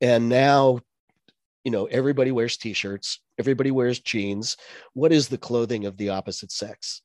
And 0.00 0.28
now, 0.28 0.80
you 1.64 1.70
know, 1.70 1.86
everybody 1.86 2.32
wears 2.32 2.56
t-shirts, 2.56 3.20
everybody 3.38 3.70
wears 3.70 4.00
jeans. 4.00 4.56
What 4.94 5.12
is 5.12 5.28
the 5.28 5.38
clothing 5.38 5.86
of 5.86 5.96
the 5.96 6.10
opposite 6.10 6.52
sex? 6.52 7.02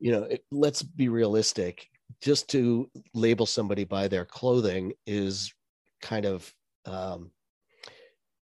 You 0.00 0.12
know, 0.12 0.22
it, 0.24 0.44
let's 0.50 0.82
be 0.82 1.08
realistic. 1.08 1.88
Just 2.20 2.48
to 2.50 2.90
label 3.14 3.46
somebody 3.46 3.84
by 3.84 4.08
their 4.08 4.24
clothing 4.24 4.92
is 5.06 5.52
kind 6.00 6.26
of 6.26 6.52
um, 6.84 7.30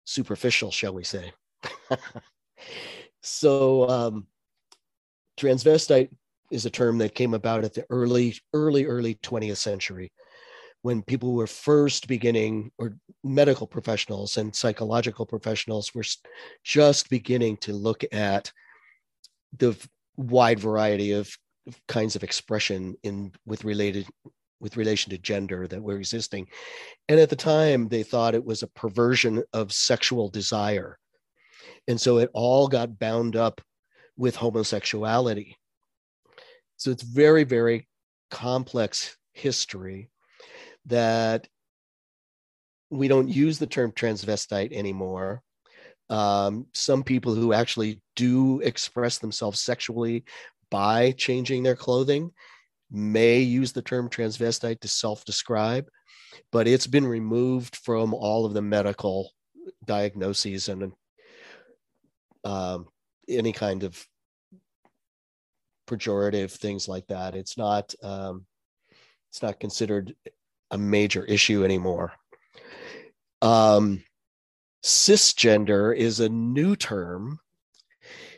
superficial, 0.09 0.71
shall 0.71 0.93
we 0.93 1.03
say. 1.03 1.31
so 3.21 3.87
um, 3.87 4.27
transvestite 5.39 6.09
is 6.51 6.65
a 6.65 6.69
term 6.69 6.97
that 6.97 7.13
came 7.13 7.35
about 7.35 7.63
at 7.63 7.75
the 7.75 7.85
early, 7.89 8.35
early, 8.53 8.85
early 8.85 9.15
20th 9.15 9.57
century 9.57 10.11
when 10.81 11.03
people 11.03 11.33
were 11.33 11.45
first 11.45 12.07
beginning, 12.07 12.71
or 12.77 12.97
medical 13.23 13.67
professionals 13.67 14.37
and 14.37 14.55
psychological 14.55 15.25
professionals 15.25 15.93
were 15.93 16.05
just 16.63 17.09
beginning 17.09 17.57
to 17.57 17.73
look 17.73 18.03
at 18.13 18.51
the 19.57 19.75
wide 20.15 20.59
variety 20.59 21.11
of 21.11 21.29
kinds 21.87 22.15
of 22.15 22.23
expression 22.23 22.95
in 23.03 23.31
with 23.45 23.63
related 23.63 24.07
with 24.59 24.77
relation 24.77 25.09
to 25.11 25.17
gender 25.17 25.67
that 25.67 25.81
were 25.81 25.97
existing. 25.97 26.47
And 27.07 27.19
at 27.19 27.29
the 27.29 27.35
time 27.35 27.87
they 27.87 28.03
thought 28.03 28.35
it 28.35 28.45
was 28.45 28.63
a 28.63 28.67
perversion 28.67 29.43
of 29.53 29.71
sexual 29.71 30.29
desire. 30.29 30.97
And 31.87 31.99
so 31.99 32.17
it 32.17 32.29
all 32.33 32.67
got 32.67 32.99
bound 32.99 33.35
up 33.35 33.61
with 34.17 34.35
homosexuality. 34.35 35.55
So 36.77 36.91
it's 36.91 37.03
very, 37.03 37.43
very 37.43 37.87
complex 38.29 39.17
history 39.33 40.09
that 40.85 41.47
we 42.89 43.07
don't 43.07 43.29
use 43.29 43.59
the 43.59 43.67
term 43.67 43.91
transvestite 43.91 44.73
anymore. 44.73 45.41
Um, 46.09 46.65
some 46.73 47.03
people 47.03 47.35
who 47.35 47.53
actually 47.53 48.01
do 48.15 48.61
express 48.61 49.19
themselves 49.19 49.61
sexually 49.61 50.23
by 50.71 51.11
changing 51.11 51.63
their 51.63 51.75
clothing 51.75 52.31
may 52.91 53.39
use 53.39 53.72
the 53.72 53.81
term 53.81 54.10
transvestite 54.10 54.79
to 54.81 54.88
self 54.88 55.25
describe, 55.25 55.88
but 56.51 56.67
it's 56.67 56.88
been 56.88 57.05
removed 57.05 57.75
from 57.75 58.13
all 58.13 58.46
of 58.46 58.53
the 58.53 58.62
medical 58.62 59.31
diagnoses 59.86 60.69
and 60.69 60.91
um, 62.43 62.88
any 63.27 63.51
kind 63.51 63.84
of 63.84 64.03
pejorative 65.88 66.51
things 66.51 66.88
like 66.88 67.08
that. 67.08 67.36
It's 67.36 67.58
not 67.58 67.93
um, 68.03 68.46
it's 69.29 69.41
not 69.41 69.60
considered 69.60 70.15
a 70.72 70.77
major 70.77 71.25
issue 71.25 71.63
anymore. 71.63 72.13
Um, 73.41 74.03
cisgender 74.84 75.96
is 75.96 76.19
a 76.19 76.29
new 76.29 76.75
term. 76.75 77.39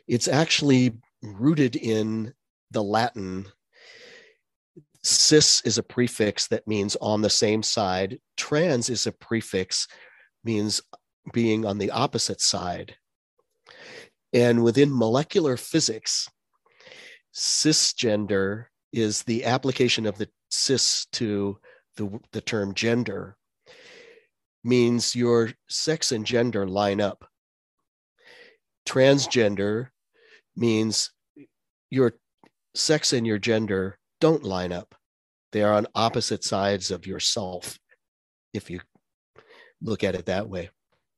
It's 0.07 0.27
actually 0.27 0.93
rooted 1.21 1.75
in 1.75 2.33
the 2.71 2.83
Latin. 2.83 3.47
Cis 5.03 5.61
is 5.65 5.77
a 5.77 5.83
prefix 5.83 6.47
that 6.47 6.67
means 6.67 6.95
on 7.01 7.21
the 7.21 7.29
same 7.29 7.63
side. 7.63 8.19
Trans 8.37 8.89
is 8.89 9.07
a 9.07 9.11
prefix 9.11 9.87
means 10.43 10.81
being 11.33 11.65
on 11.65 11.77
the 11.77 11.91
opposite 11.91 12.41
side. 12.41 12.95
And 14.33 14.63
within 14.63 14.95
molecular 14.95 15.57
physics, 15.57 16.29
cisgender 17.33 18.65
is 18.93 19.23
the 19.23 19.45
application 19.45 20.05
of 20.05 20.17
the 20.17 20.29
cis 20.49 21.07
to 21.13 21.57
the, 21.97 22.19
the 22.31 22.41
term 22.41 22.73
gender 22.73 23.37
means 24.63 25.15
your 25.15 25.51
sex 25.69 26.11
and 26.11 26.25
gender 26.25 26.67
line 26.67 27.01
up. 27.01 27.25
Transgender 28.87 29.89
means 30.55 31.11
your 31.89 32.13
sex 32.75 33.13
and 33.13 33.25
your 33.25 33.39
gender 33.39 33.97
don't 34.21 34.43
line 34.43 34.71
up. 34.71 34.95
They 35.51 35.63
are 35.63 35.73
on 35.73 35.87
opposite 35.93 36.45
sides 36.45 36.91
of 36.91 37.05
yourself, 37.05 37.77
if 38.53 38.69
you 38.69 38.79
look 39.81 40.05
at 40.05 40.15
it 40.15 40.27
that 40.27 40.47
way. 40.47 40.69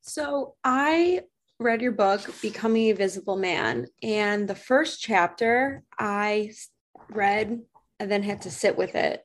So 0.02 0.56
I 0.64 1.22
read 1.60 1.82
your 1.82 1.92
book, 1.92 2.22
Becoming 2.42 2.90
a 2.90 2.94
Visible 2.94 3.38
Man. 3.38 3.86
And 4.02 4.48
the 4.48 4.56
first 4.56 5.02
chapter 5.02 5.84
I 6.00 6.52
read 7.10 7.62
and 8.00 8.12
then 8.12 8.24
had 8.24 8.42
to 8.42 8.52
sit 8.52 8.76
with 8.76 8.96
it. 8.96 9.22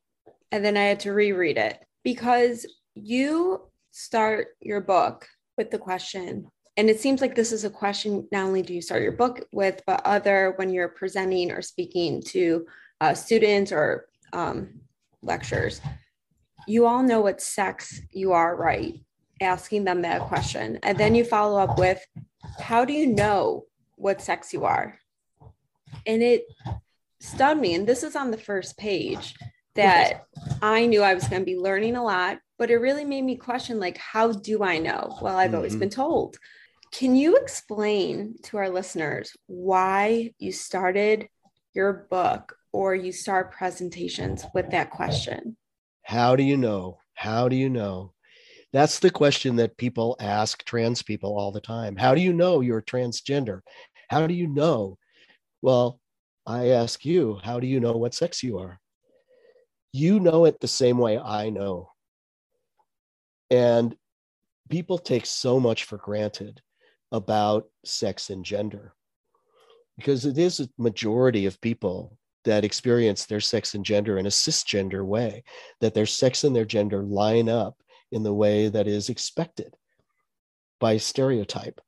And 0.52 0.64
then 0.64 0.76
I 0.76 0.84
had 0.84 1.00
to 1.00 1.12
reread 1.12 1.56
it 1.56 1.78
because 2.04 2.66
you 2.94 3.62
start 3.92 4.48
your 4.60 4.80
book 4.80 5.26
with 5.56 5.70
the 5.70 5.78
question. 5.78 6.48
And 6.76 6.88
it 6.88 7.00
seems 7.00 7.20
like 7.20 7.34
this 7.34 7.52
is 7.52 7.64
a 7.64 7.70
question 7.70 8.28
not 8.30 8.44
only 8.44 8.62
do 8.62 8.74
you 8.74 8.82
start 8.82 9.02
your 9.02 9.12
book 9.12 9.46
with, 9.52 9.82
but 9.86 10.02
other 10.04 10.52
when 10.56 10.70
you're 10.70 10.88
presenting 10.88 11.50
or 11.50 11.62
speaking 11.62 12.22
to 12.28 12.66
uh, 13.00 13.14
students 13.14 13.72
or 13.72 14.06
um, 14.32 14.80
lectures. 15.22 15.80
You 16.66 16.86
all 16.86 17.02
know 17.02 17.20
what 17.20 17.40
sex 17.40 18.00
you 18.10 18.32
are, 18.32 18.54
right? 18.54 19.00
asking 19.40 19.84
them 19.84 20.02
that 20.02 20.22
question. 20.22 20.78
And 20.82 20.98
then 20.98 21.14
you 21.14 21.24
follow 21.24 21.58
up 21.58 21.78
with, 21.78 22.04
How 22.60 22.84
do 22.84 22.92
you 22.92 23.06
know 23.06 23.66
what 23.96 24.20
sex 24.20 24.52
you 24.52 24.64
are? 24.64 24.98
And 26.06 26.22
it 26.22 26.44
stunned 27.20 27.60
me. 27.60 27.74
And 27.74 27.86
this 27.86 28.02
is 28.02 28.16
on 28.16 28.30
the 28.30 28.38
first 28.38 28.76
page 28.76 29.34
that 29.74 30.24
I 30.60 30.86
knew 30.86 31.02
I 31.02 31.14
was 31.14 31.28
going 31.28 31.42
to 31.42 31.46
be 31.46 31.56
learning 31.56 31.96
a 31.96 32.02
lot, 32.02 32.38
but 32.58 32.70
it 32.70 32.76
really 32.76 33.04
made 33.04 33.22
me 33.22 33.36
question, 33.36 33.78
like, 33.78 33.96
how 33.96 34.32
do 34.32 34.62
I 34.62 34.78
know? 34.78 35.16
Well, 35.22 35.36
I've 35.36 35.48
mm-hmm. 35.48 35.56
always 35.56 35.76
been 35.76 35.90
told. 35.90 36.36
Can 36.90 37.14
you 37.14 37.36
explain 37.36 38.36
to 38.44 38.56
our 38.56 38.70
listeners 38.70 39.36
why 39.46 40.32
you 40.38 40.52
started 40.52 41.28
your 41.74 42.06
book 42.10 42.56
or 42.72 42.94
you 42.94 43.12
start 43.12 43.52
presentations 43.52 44.44
with 44.54 44.70
that 44.70 44.90
question? 44.90 45.56
How 46.02 46.36
do 46.36 46.42
you 46.42 46.56
know? 46.56 46.98
How 47.14 47.48
do 47.48 47.56
you 47.56 47.68
know? 47.68 48.12
That's 48.72 48.98
the 48.98 49.10
question 49.10 49.56
that 49.56 49.76
people 49.76 50.16
ask 50.20 50.64
trans 50.64 51.02
people 51.02 51.38
all 51.38 51.52
the 51.52 51.60
time. 51.60 51.96
How 51.96 52.14
do 52.14 52.20
you 52.20 52.32
know 52.32 52.60
you're 52.60 52.82
transgender? 52.82 53.60
How 54.08 54.26
do 54.26 54.34
you 54.34 54.46
know? 54.46 54.98
Well, 55.62 56.00
I 56.46 56.68
ask 56.68 57.04
you, 57.04 57.40
how 57.42 57.60
do 57.60 57.66
you 57.66 57.80
know 57.80 57.92
what 57.92 58.14
sex 58.14 58.42
you 58.42 58.58
are? 58.58 58.78
You 59.92 60.20
know 60.20 60.44
it 60.44 60.60
the 60.60 60.68
same 60.68 60.98
way 60.98 61.18
I 61.18 61.50
know. 61.50 61.90
And 63.50 63.96
people 64.68 64.98
take 64.98 65.24
so 65.24 65.58
much 65.58 65.84
for 65.84 65.96
granted 65.96 66.60
about 67.10 67.68
sex 67.84 68.28
and 68.28 68.44
gender 68.44 68.92
because 69.96 70.26
it 70.26 70.36
is 70.36 70.60
a 70.60 70.68
majority 70.76 71.46
of 71.46 71.60
people 71.60 72.17
that 72.48 72.64
experience 72.64 73.26
their 73.26 73.40
sex 73.40 73.74
and 73.74 73.84
gender 73.84 74.18
in 74.18 74.26
a 74.26 74.30
cisgender 74.30 75.04
way, 75.04 75.44
that 75.80 75.94
their 75.94 76.06
sex 76.06 76.44
and 76.44 76.56
their 76.56 76.64
gender 76.64 77.02
line 77.02 77.48
up 77.48 77.76
in 78.10 78.22
the 78.22 78.32
way 78.32 78.68
that 78.68 78.86
is 78.86 79.10
expected 79.10 79.74
by 80.80 80.96
stereotype 80.96 81.80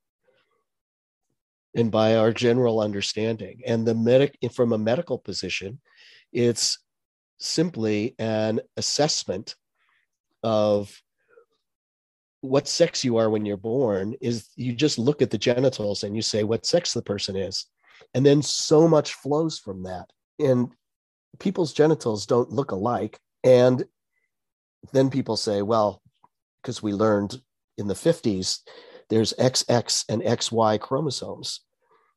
and 1.75 1.91
by 1.91 2.17
our 2.17 2.33
general 2.33 2.81
understanding. 2.81 3.63
And 3.67 3.87
the 3.87 3.95
medic 3.95 4.37
from 4.53 4.73
a 4.73 4.79
medical 4.79 5.19
position, 5.19 5.81
it's 6.33 6.79
simply 7.39 8.15
an 8.19 8.61
assessment 8.77 9.55
of 10.43 10.95
what 12.43 12.69
sex 12.69 13.03
you 13.03 13.17
are 13.17 13.31
when 13.31 13.47
you're 13.47 13.57
born 13.57 14.15
is 14.21 14.49
you 14.57 14.75
just 14.75 14.99
look 14.99 15.23
at 15.23 15.31
the 15.31 15.39
genitals 15.39 16.05
and 16.05 16.15
you 16.15 16.23
say 16.23 16.43
what 16.43 16.67
sex 16.67 16.93
the 16.93 17.03
person 17.03 17.37
is 17.37 17.67
and 18.15 18.25
then 18.25 18.41
so 18.41 18.89
much 18.89 19.13
flows 19.15 19.59
from 19.59 19.83
that 19.83 20.11
and 20.41 20.71
people's 21.39 21.73
genitals 21.73 22.27
don't 22.27 22.51
look 22.51 22.71
alike 22.73 23.19
and 23.45 23.85
then 24.93 25.11
people 25.11 25.37
say 25.37 25.63
well 25.63 26.03
because 26.63 26.83
we 26.83 26.93
learned 26.93 27.41
in 27.79 27.87
the 27.87 27.95
50s 27.95 28.61
there's 29.11 29.35
XX 29.35 30.05
and 30.09 30.23
XY 30.23 30.81
chromosomes. 30.81 31.61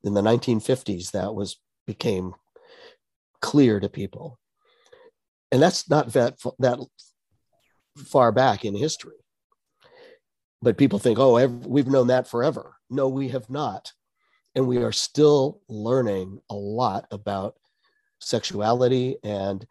In 0.04 0.14
the 0.14 0.22
1950s, 0.22 1.10
that 1.10 1.34
was 1.34 1.60
became 1.86 2.34
clear 3.42 3.80
to 3.80 3.88
people. 3.88 4.38
And 5.52 5.60
that's 5.60 5.90
not 5.90 6.12
that, 6.12 6.38
that 6.60 6.78
far 8.06 8.32
back 8.32 8.64
in 8.64 8.74
history. 8.74 9.16
But 10.62 10.78
people 10.78 10.98
think, 10.98 11.18
oh, 11.18 11.46
we've 11.46 11.86
known 11.86 12.06
that 12.06 12.28
forever. 12.28 12.76
No, 12.88 13.08
we 13.08 13.28
have 13.28 13.50
not. 13.50 13.92
And 14.54 14.66
we 14.66 14.78
are 14.78 14.92
still 14.92 15.60
learning 15.68 16.38
a 16.48 16.54
lot 16.54 17.06
about 17.10 17.56
sexuality 18.24 19.16
and 19.22 19.66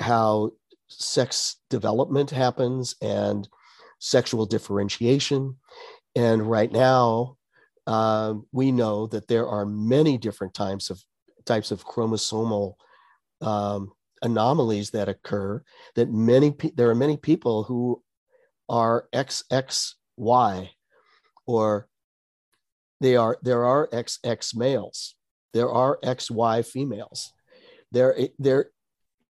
how 0.00 0.52
sex 0.88 1.56
development 1.70 2.30
happens 2.30 2.94
and 3.00 3.48
sexual 3.98 4.46
differentiation. 4.46 5.56
And 6.14 6.48
right 6.48 6.70
now, 6.70 7.36
uh, 7.86 8.34
we 8.52 8.72
know 8.72 9.06
that 9.08 9.28
there 9.28 9.48
are 9.48 9.66
many 9.66 10.18
different 10.18 10.54
types 10.54 10.90
of 10.90 11.02
types 11.44 11.70
of 11.70 11.84
chromosomal 11.84 12.74
um, 13.42 13.92
anomalies 14.22 14.90
that 14.90 15.08
occur. 15.08 15.62
That 15.94 16.10
many 16.10 16.52
pe- 16.52 16.72
there 16.74 16.90
are 16.90 16.94
many 16.94 17.16
people 17.16 17.64
who 17.64 18.02
are 18.68 19.08
XXY, 19.12 20.70
or 21.46 21.88
they 23.00 23.16
are 23.16 23.36
there 23.42 23.64
are 23.64 23.88
XX 23.88 24.56
males, 24.56 25.14
there 25.52 25.70
are 25.70 25.98
XY 26.02 26.66
females. 26.66 27.32
There 27.94 28.18
there 28.38 28.70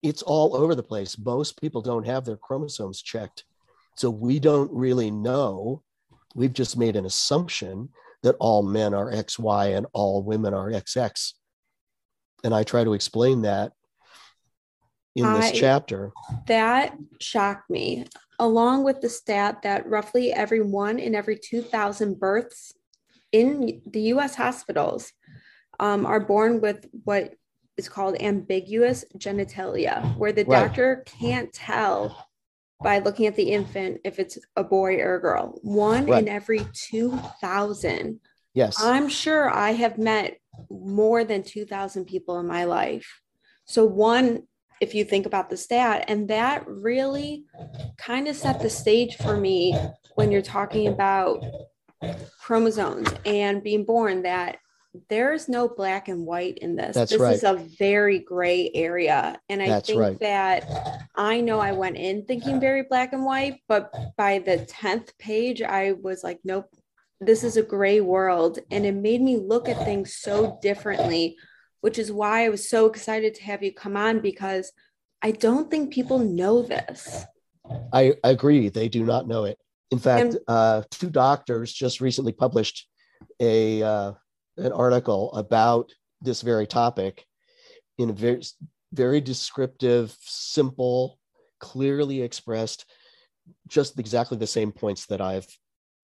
it's 0.03 0.23
all 0.23 0.57
over 0.57 0.75
the 0.75 0.83
place. 0.83 1.17
Most 1.19 1.61
people 1.61 1.81
don't 1.81 2.07
have 2.07 2.25
their 2.25 2.37
chromosomes 2.37 3.01
checked. 3.01 3.45
So 3.97 4.11
we 4.11 4.39
don't 4.39 4.71
really 4.73 5.11
know. 5.11 5.83
We've 6.35 6.53
just 6.53 6.77
made 6.77 6.97
an 6.97 7.07
assumption 7.07 7.91
that 8.23 8.37
all 8.41 8.63
men 8.63 8.93
are 8.93 9.13
XY 9.13 9.77
and 9.77 9.87
all 9.93 10.23
women 10.23 10.53
are 10.53 10.71
XX. 10.71 11.33
And 12.43 12.55
I 12.55 12.65
try 12.65 12.85
to 12.85 12.95
explain 12.95 13.43
that 13.43 13.73
in 15.15 15.33
this 15.35 15.47
I, 15.47 15.53
chapter. 15.53 16.13
That 16.47 16.97
shocked 17.21 17.71
me, 17.71 18.07
along 18.39 18.85
with 18.85 19.01
the 19.01 19.09
stat 19.09 19.63
that 19.63 19.89
roughly 19.89 20.33
every 20.33 20.63
one 20.63 20.99
in 20.99 21.15
every 21.15 21.39
2,000 21.39 22.19
births 22.19 22.73
in 23.31 23.81
the 23.87 24.01
US 24.15 24.35
hospitals 24.35 25.13
um, 25.81 26.05
are 26.07 26.21
born 26.21 26.61
with 26.61 26.87
what 27.05 27.35
is 27.77 27.89
called 27.89 28.17
ambiguous 28.21 29.05
genitalia, 29.19 30.17
where 30.17 30.33
the 30.33 30.45
right. 30.45 30.67
doctor 30.67 31.05
can't 31.07 31.53
tell 31.53 32.29
by 32.83 32.99
looking 32.99 33.27
at 33.27 33.37
the 33.37 33.51
infant 33.51 34.01
if 34.05 34.19
it's 34.19 34.39
a 34.57 34.65
boy 34.65 34.97
or 34.97 35.17
a 35.17 35.21
girl. 35.21 35.59
One 35.63 36.07
right. 36.07 36.23
in 36.23 36.29
every 36.29 36.67
2,000. 36.73 38.21
Yes. 38.53 38.77
I'm 38.81 39.09
sure 39.09 39.51
I 39.51 39.73
have 39.73 39.99
met 39.99 40.39
more 40.71 41.25
than 41.25 41.43
2,000 41.43 42.05
people 42.05 42.39
in 42.39 42.47
my 42.47 42.65
life. 42.65 43.21
So, 43.65 43.85
one, 43.85 44.45
if 44.81 44.95
you 44.95 45.05
think 45.05 45.27
about 45.27 45.51
the 45.51 45.57
stat, 45.57 46.05
and 46.09 46.29
that 46.29 46.67
really 46.69 47.45
kind 47.97 48.29
of 48.29 48.37
set 48.37 48.61
the 48.61 48.71
stage 48.71 49.17
for 49.17 49.37
me 49.37 49.77
when 50.15 50.31
you're 50.31 50.43
talking 50.43 50.89
about 50.89 51.43
chromosomes 52.39 53.09
and 53.25 53.63
being 53.63 53.85
born 53.85 54.23
that 54.23 54.59
there's 55.09 55.49
no 55.49 55.69
black 55.69 56.09
and 56.09 56.25
white 56.25 56.59
in 56.59 56.77
this. 56.77 56.95
That's 56.95 57.11
this 57.11 57.21
right. 57.21 57.35
is 57.35 57.43
a 57.43 57.55
very 57.79 58.21
gray 58.21 58.71
area. 58.75 59.41
And 59.49 59.61
I 59.61 59.69
That's 59.69 59.89
think 59.89 60.01
right. 60.01 60.21
that 60.21 61.09
I 61.17 61.41
know 61.41 61.59
I 61.59 61.73
went 61.73 61.97
in 61.97 62.25
thinking 62.25 62.61
very 62.61 62.83
black 62.83 63.13
and 63.13 63.25
white, 63.25 63.61
but 63.69 63.93
by 64.17 64.39
the 64.39 64.59
10th 64.59 65.17
page, 65.19 65.63
I 65.63 65.93
was 65.93 66.23
like, 66.23 66.41
nope, 66.45 66.67
this 67.21 67.43
is 67.43 67.57
a 67.57 67.63
gray 67.63 68.01
world. 68.01 68.61
And 68.71 68.87
it 68.87 68.95
made 68.95 69.21
me 69.21 69.37
look 69.37 69.69
at 69.69 69.85
things 69.85 70.15
so 70.15 70.59
differently, 70.63 71.37
which 71.81 71.99
is 71.99 72.13
why 72.13 72.45
I 72.45 72.49
was 72.49 72.69
so 72.69 72.87
excited 72.87 73.35
to 73.35 73.43
have 73.45 73.63
you 73.63 73.73
come 73.73 73.97
on 73.97 74.21
because 74.21 74.73
I 75.23 75.33
don't 75.33 75.71
think 75.71 75.93
people 75.93 76.19
know 76.19 76.63
this. 76.63 77.25
I 77.93 78.15
agree. 78.23 78.69
They 78.69 78.89
do 78.89 79.05
not 79.05 79.27
know 79.27 79.45
it. 79.45 79.59
In 79.91 79.99
fact, 79.99 80.21
and, 80.21 80.39
uh, 80.47 80.83
two 80.91 81.11
doctors 81.11 81.73
just 81.73 82.01
recently 82.01 82.33
published 82.33 82.89
a 83.41 83.83
uh, 83.83 84.13
an 84.57 84.73
article 84.73 85.33
about 85.33 85.91
this 86.21 86.43
very 86.43 86.67
topic 86.67 87.27
in 87.99 88.11
a 88.11 88.13
very 88.13 88.43
very 88.93 89.21
descriptive, 89.21 90.17
simple, 90.21 91.19
clearly 91.59 92.23
expressed, 92.23 92.85
just 93.67 93.99
exactly 93.99 94.39
the 94.39 94.47
same 94.47 94.71
points 94.71 95.07
that 95.07 95.21
I've 95.21 95.47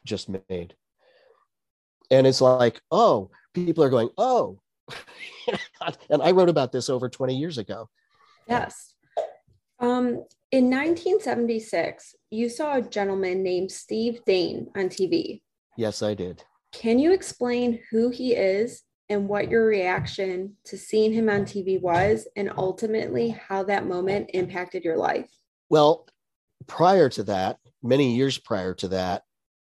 just 0.04 0.28
made. 0.28 0.74
And 2.10 2.26
it's 2.26 2.40
like, 2.40 2.80
oh, 2.90 3.30
people 3.54 3.84
are 3.84 3.90
going, 3.90 4.10
oh, 4.18 4.58
and 6.10 6.20
I 6.22 6.32
wrote 6.32 6.48
about 6.48 6.72
this 6.72 6.90
over 6.90 7.08
20 7.08 7.36
years 7.36 7.58
ago. 7.58 7.88
Yes. 8.48 8.94
Um, 9.78 10.24
in 10.50 10.68
1976, 10.68 12.16
you 12.30 12.48
saw 12.48 12.76
a 12.76 12.82
gentleman 12.82 13.44
named 13.44 13.70
Steve 13.70 14.20
Dain 14.26 14.66
on 14.74 14.88
TV. 14.88 15.42
Yes, 15.76 16.02
I 16.02 16.14
did. 16.14 16.42
Can 16.72 16.98
you 16.98 17.12
explain 17.12 17.80
who 17.90 18.10
he 18.10 18.34
is 18.34 18.82
and 19.08 19.28
what 19.28 19.50
your 19.50 19.66
reaction 19.66 20.56
to 20.64 20.78
seeing 20.78 21.12
him 21.12 21.28
on 21.28 21.40
TV 21.42 21.80
was, 21.80 22.28
and 22.36 22.52
ultimately 22.56 23.30
how 23.30 23.64
that 23.64 23.86
moment 23.86 24.30
impacted 24.34 24.84
your 24.84 24.96
life? 24.96 25.28
Well, 25.68 26.06
prior 26.68 27.08
to 27.10 27.24
that, 27.24 27.58
many 27.82 28.14
years 28.14 28.38
prior 28.38 28.72
to 28.74 28.88
that, 28.88 29.24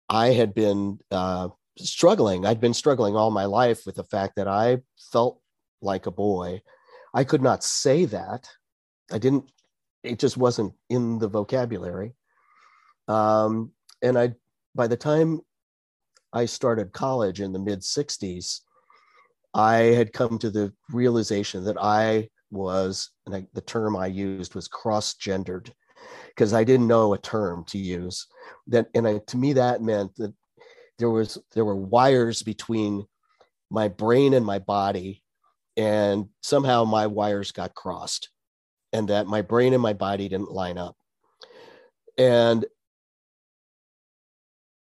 I 0.09 0.28
had 0.28 0.54
been 0.54 0.98
uh, 1.11 1.48
struggling. 1.78 2.46
I'd 2.46 2.61
been 2.61 2.74
struggling 2.74 3.14
all 3.14 3.30
my 3.30 3.44
life 3.44 3.85
with 3.85 3.96
the 3.96 4.04
fact 4.04 4.37
that 4.37 4.48
I 4.48 4.78
felt 5.12 5.40
like 5.82 6.06
a 6.06 6.11
boy. 6.11 6.62
I 7.12 7.24
could 7.24 7.42
not 7.42 7.62
say 7.62 8.06
that. 8.06 8.48
I 9.12 9.18
didn't, 9.18 9.50
it 10.02 10.18
just 10.18 10.37
wasn't 10.37 10.72
in 10.88 11.18
the 11.18 11.28
vocabulary. 11.28 12.14
Um, 13.09 13.72
and 14.02 14.18
I, 14.18 14.35
by 14.74 14.87
the 14.87 14.96
time 14.96 15.40
I 16.37 16.44
started 16.44 16.92
college 16.92 17.40
in 17.40 17.55
the 17.55 17.59
mid 17.59 17.81
60s, 17.81 18.61
I 19.55 19.77
had 19.77 20.12
come 20.12 20.38
to 20.40 20.51
the 20.51 20.70
realization 20.90 21.64
that 21.64 21.79
I 21.81 22.29
was, 22.51 23.11
and 23.25 23.35
I, 23.35 23.46
the 23.55 23.62
term 23.62 23.96
I 23.96 24.09
used 24.09 24.55
was 24.55 24.68
cross 24.68 25.14
gendered 25.14 25.72
because 26.29 26.53
I 26.53 26.62
didn't 26.62 26.88
know 26.88 27.14
a 27.14 27.18
term 27.18 27.64
to 27.68 27.79
use. 27.79 28.27
That, 28.66 28.88
and 28.94 29.09
I, 29.09 29.20
to 29.29 29.38
me, 29.38 29.55
that 29.55 29.81
meant 29.81 30.14
that 30.16 30.35
there 30.99 31.09
was 31.09 31.38
there 31.55 31.64
were 31.64 31.75
wires 31.75 32.42
between 32.42 33.07
my 33.70 33.88
brain 33.88 34.35
and 34.35 34.44
my 34.44 34.59
body, 34.59 35.22
and 35.79 36.27
somehow 36.42 36.85
my 36.85 37.07
wires 37.07 37.51
got 37.51 37.75
crossed, 37.75 38.29
and 38.92 39.09
that 39.09 39.27
my 39.27 39.40
brain 39.40 39.72
and 39.72 39.83
my 39.83 39.94
body 39.94 40.29
didn't 40.29 40.53
line 40.53 40.77
up. 40.77 40.96
And 42.18 42.66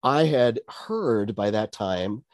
I 0.02 0.24
had 0.24 0.60
heard 0.68 1.34
by 1.34 1.50
that 1.50 1.72
time 1.72 2.24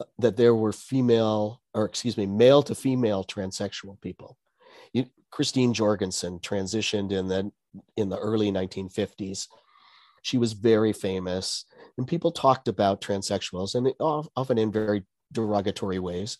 uh, 0.00 0.04
that 0.18 0.36
there 0.36 0.54
were 0.54 0.72
female, 0.72 1.60
or 1.74 1.84
excuse 1.84 2.16
me, 2.16 2.26
male 2.26 2.62
to 2.64 2.74
female 2.74 3.24
transsexual 3.24 4.00
people. 4.00 4.38
You, 4.92 5.06
Christine 5.30 5.74
Jorgensen 5.74 6.38
transitioned 6.38 7.12
in 7.12 7.28
the 7.28 7.50
in 7.96 8.08
the 8.08 8.18
early 8.18 8.50
1950s. 8.50 9.46
She 10.22 10.38
was 10.38 10.52
very 10.52 10.92
famous, 10.92 11.64
and 11.96 12.06
people 12.06 12.32
talked 12.32 12.68
about 12.68 13.00
transsexuals, 13.00 13.74
and 13.74 13.92
often 14.00 14.58
in 14.58 14.72
very 14.72 15.04
derogatory 15.32 15.98
ways. 15.98 16.38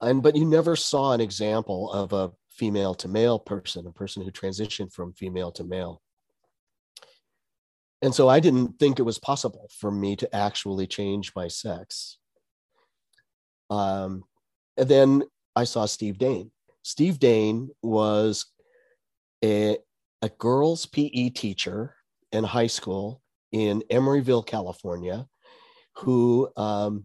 And 0.00 0.22
but 0.22 0.36
you 0.36 0.44
never 0.44 0.76
saw 0.76 1.12
an 1.12 1.20
example 1.20 1.92
of 1.92 2.12
a 2.12 2.32
female 2.48 2.94
to 2.94 3.08
male 3.08 3.38
person, 3.38 3.86
a 3.86 3.92
person 3.92 4.22
who 4.22 4.30
transitioned 4.30 4.92
from 4.92 5.12
female 5.12 5.52
to 5.52 5.64
male 5.64 6.01
and 8.02 8.12
so 8.12 8.28
I 8.28 8.40
didn't 8.40 8.78
think 8.80 8.98
it 8.98 9.04
was 9.04 9.18
possible 9.18 9.70
for 9.78 9.90
me 9.90 10.16
to 10.16 10.34
actually 10.34 10.88
change 10.88 11.32
my 11.36 11.46
sex. 11.46 12.18
Um, 13.70 14.24
and 14.76 14.88
then 14.88 15.22
I 15.54 15.64
saw 15.64 15.86
Steve 15.86 16.18
Dain. 16.18 16.50
Steve 16.82 17.20
Dain 17.20 17.70
was 17.80 18.46
a, 19.44 19.78
a 20.20 20.28
girls' 20.28 20.84
PE 20.86 21.30
teacher 21.30 21.94
in 22.32 22.42
high 22.42 22.66
school 22.66 23.22
in 23.52 23.82
Emeryville, 23.90 24.46
California, 24.46 25.26
who 25.98 26.50
um, 26.56 27.04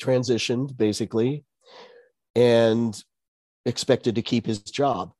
transitioned 0.00 0.76
basically 0.76 1.44
and 2.34 3.02
expected 3.64 4.14
to 4.16 4.22
keep 4.22 4.44
his 4.44 4.60
job. 4.60 5.12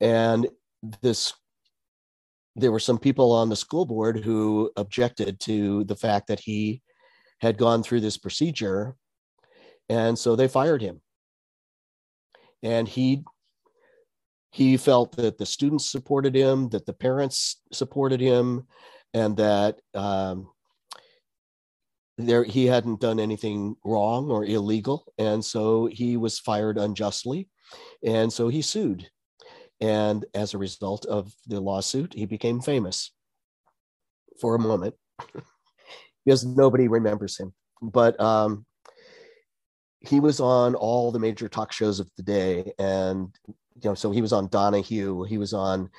And 0.00 0.48
this 1.02 1.34
there 2.56 2.72
were 2.72 2.80
some 2.80 2.98
people 2.98 3.32
on 3.32 3.48
the 3.48 3.56
school 3.56 3.86
board 3.86 4.20
who 4.20 4.70
objected 4.76 5.40
to 5.40 5.84
the 5.84 5.96
fact 5.96 6.26
that 6.28 6.40
he 6.40 6.82
had 7.40 7.56
gone 7.56 7.82
through 7.82 8.00
this 8.00 8.18
procedure 8.18 8.96
and 9.90 10.16
so 10.16 10.36
they 10.36 10.46
fired 10.46 10.80
him. 10.80 11.00
And 12.62 12.86
he 12.86 13.24
he 14.52 14.76
felt 14.76 15.16
that 15.16 15.38
the 15.38 15.46
students 15.46 15.90
supported 15.90 16.34
him 16.34 16.68
that 16.70 16.86
the 16.86 16.92
parents 16.92 17.60
supported 17.72 18.20
him 18.20 18.66
and 19.14 19.36
that 19.36 19.80
um, 19.94 20.48
there 22.18 22.44
he 22.44 22.66
hadn't 22.66 23.00
done 23.00 23.20
anything 23.20 23.76
wrong 23.84 24.30
or 24.30 24.44
illegal 24.44 25.12
and 25.18 25.44
so 25.44 25.86
he 25.86 26.16
was 26.16 26.40
fired 26.40 26.78
unjustly 26.78 27.48
and 28.04 28.32
so 28.32 28.48
he 28.48 28.60
sued 28.60 29.08
And 29.80 30.24
as 30.34 30.52
a 30.52 30.58
result 30.58 31.06
of 31.06 31.34
the 31.46 31.60
lawsuit, 31.60 32.12
he 32.14 32.26
became 32.26 32.60
famous 32.60 33.12
for 34.40 34.54
a 34.54 34.58
moment 34.58 34.94
because 36.24 36.44
nobody 36.44 36.88
remembers 36.88 37.38
him. 37.38 37.54
But 37.80 38.20
um, 38.20 38.66
he 40.00 40.20
was 40.20 40.40
on 40.40 40.74
all 40.74 41.10
the 41.10 41.18
major 41.18 41.48
talk 41.48 41.72
shows 41.72 42.00
of 42.00 42.10
the 42.16 42.22
day. 42.22 42.72
And, 42.78 43.34
you 43.46 43.90
know, 43.90 43.94
so 43.94 44.10
he 44.10 44.22
was 44.22 44.32
on 44.32 44.48
Donahue, 44.48 45.24
he 45.24 45.38
was 45.38 45.54
on 45.54 45.90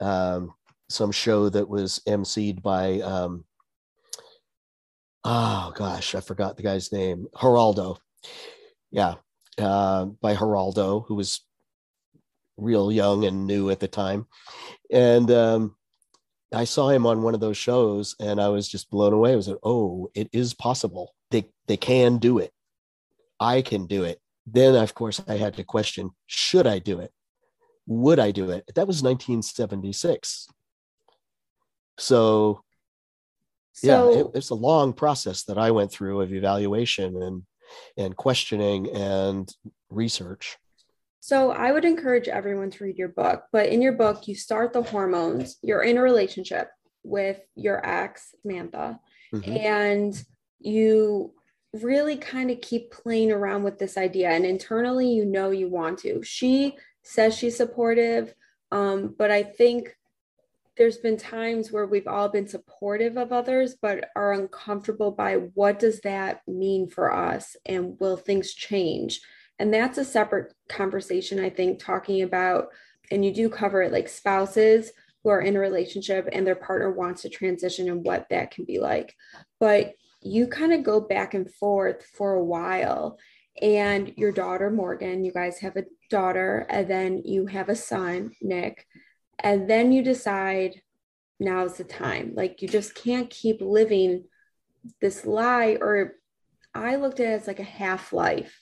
um, 0.00 0.52
some 0.88 1.12
show 1.12 1.48
that 1.48 1.68
was 1.68 2.00
emceed 2.06 2.62
by, 2.62 3.00
um, 3.00 3.44
oh 5.24 5.72
gosh, 5.74 6.14
I 6.14 6.20
forgot 6.20 6.56
the 6.56 6.62
guy's 6.62 6.92
name, 6.92 7.26
Geraldo. 7.34 7.98
Yeah, 8.90 9.14
uh, 9.58 10.06
by 10.20 10.34
Geraldo, 10.34 11.06
who 11.06 11.14
was 11.14 11.40
real 12.62 12.92
young 12.92 13.24
and 13.24 13.46
new 13.46 13.70
at 13.70 13.80
the 13.80 13.88
time. 13.88 14.26
And 14.90 15.30
um, 15.30 15.76
I 16.52 16.64
saw 16.64 16.88
him 16.88 17.06
on 17.06 17.22
one 17.22 17.34
of 17.34 17.40
those 17.40 17.56
shows 17.56 18.14
and 18.20 18.40
I 18.40 18.48
was 18.48 18.68
just 18.68 18.90
blown 18.90 19.12
away. 19.12 19.32
I 19.32 19.36
was 19.36 19.48
like, 19.48 19.58
oh, 19.62 20.10
it 20.14 20.28
is 20.32 20.54
possible. 20.54 21.14
They, 21.30 21.50
they 21.66 21.76
can 21.76 22.18
do 22.18 22.38
it. 22.38 22.52
I 23.40 23.62
can 23.62 23.86
do 23.86 24.04
it. 24.04 24.20
Then, 24.46 24.74
of 24.74 24.94
course, 24.94 25.20
I 25.28 25.36
had 25.36 25.54
to 25.56 25.64
question 25.64 26.10
should 26.26 26.66
I 26.66 26.78
do 26.78 27.00
it? 27.00 27.12
Would 27.86 28.18
I 28.18 28.30
do 28.30 28.50
it? 28.50 28.64
That 28.74 28.86
was 28.86 29.02
1976. 29.02 30.48
So, 31.98 32.62
so 33.72 34.12
yeah, 34.12 34.20
it, 34.20 34.26
it's 34.34 34.50
a 34.50 34.54
long 34.54 34.92
process 34.92 35.44
that 35.44 35.58
I 35.58 35.70
went 35.70 35.90
through 35.90 36.20
of 36.20 36.32
evaluation 36.32 37.22
and 37.22 37.42
and 37.96 38.16
questioning 38.16 38.90
and 38.94 39.50
research. 39.88 40.58
So 41.24 41.52
I 41.52 41.70
would 41.70 41.84
encourage 41.84 42.26
everyone 42.26 42.72
to 42.72 42.82
read 42.82 42.98
your 42.98 43.06
book, 43.06 43.44
but 43.52 43.68
in 43.68 43.80
your 43.80 43.92
book, 43.92 44.26
you 44.26 44.34
start 44.34 44.72
the 44.72 44.82
hormones. 44.82 45.56
You're 45.62 45.84
in 45.84 45.96
a 45.96 46.02
relationship 46.02 46.68
with 47.04 47.38
your 47.54 47.80
ex, 47.86 48.34
Samantha, 48.42 48.98
mm-hmm. 49.32 49.56
and 49.56 50.24
you 50.58 51.32
really 51.80 52.16
kind 52.16 52.50
of 52.50 52.60
keep 52.60 52.90
playing 52.90 53.30
around 53.30 53.62
with 53.62 53.78
this 53.78 53.96
idea. 53.96 54.30
And 54.30 54.44
internally, 54.44 55.12
you 55.12 55.24
know 55.24 55.52
you 55.52 55.68
want 55.68 56.00
to. 56.00 56.24
She 56.24 56.74
says 57.04 57.38
she's 57.38 57.56
supportive, 57.56 58.34
um, 58.72 59.14
but 59.16 59.30
I 59.30 59.44
think 59.44 59.96
there's 60.76 60.98
been 60.98 61.18
times 61.18 61.70
where 61.70 61.86
we've 61.86 62.08
all 62.08 62.30
been 62.30 62.48
supportive 62.48 63.16
of 63.16 63.30
others 63.30 63.76
but 63.80 64.10
are 64.16 64.32
uncomfortable 64.32 65.12
by 65.12 65.34
what 65.54 65.78
does 65.78 66.00
that 66.00 66.40
mean 66.48 66.88
for 66.88 67.12
us 67.12 67.54
and 67.64 67.96
will 68.00 68.16
things 68.16 68.54
change 68.54 69.20
and 69.58 69.72
that's 69.72 69.98
a 69.98 70.04
separate 70.04 70.52
conversation, 70.68 71.38
I 71.38 71.50
think, 71.50 71.78
talking 71.78 72.22
about, 72.22 72.68
and 73.10 73.24
you 73.24 73.32
do 73.32 73.48
cover 73.48 73.82
it 73.82 73.92
like 73.92 74.08
spouses 74.08 74.90
who 75.22 75.30
are 75.30 75.40
in 75.40 75.56
a 75.56 75.60
relationship 75.60 76.28
and 76.32 76.46
their 76.46 76.56
partner 76.56 76.90
wants 76.90 77.22
to 77.22 77.28
transition 77.28 77.88
and 77.88 78.04
what 78.04 78.26
that 78.30 78.50
can 78.50 78.64
be 78.64 78.78
like. 78.78 79.14
But 79.60 79.94
you 80.20 80.46
kind 80.46 80.72
of 80.72 80.82
go 80.82 81.00
back 81.00 81.34
and 81.34 81.52
forth 81.52 82.04
for 82.16 82.34
a 82.34 82.44
while. 82.44 83.18
And 83.60 84.14
your 84.16 84.32
daughter, 84.32 84.70
Morgan, 84.70 85.24
you 85.24 85.32
guys 85.32 85.58
have 85.58 85.76
a 85.76 85.84
daughter, 86.08 86.66
and 86.70 86.88
then 86.88 87.22
you 87.24 87.46
have 87.46 87.68
a 87.68 87.76
son, 87.76 88.32
Nick. 88.40 88.86
And 89.38 89.68
then 89.68 89.92
you 89.92 90.02
decide 90.02 90.80
now's 91.38 91.76
the 91.76 91.84
time. 91.84 92.32
Like 92.34 92.62
you 92.62 92.68
just 92.68 92.94
can't 92.94 93.28
keep 93.28 93.60
living 93.60 94.24
this 95.00 95.26
lie, 95.26 95.76
or 95.80 96.14
I 96.74 96.96
looked 96.96 97.20
at 97.20 97.26
it 97.26 97.32
as 97.42 97.46
like 97.46 97.60
a 97.60 97.64
half 97.64 98.12
life 98.12 98.58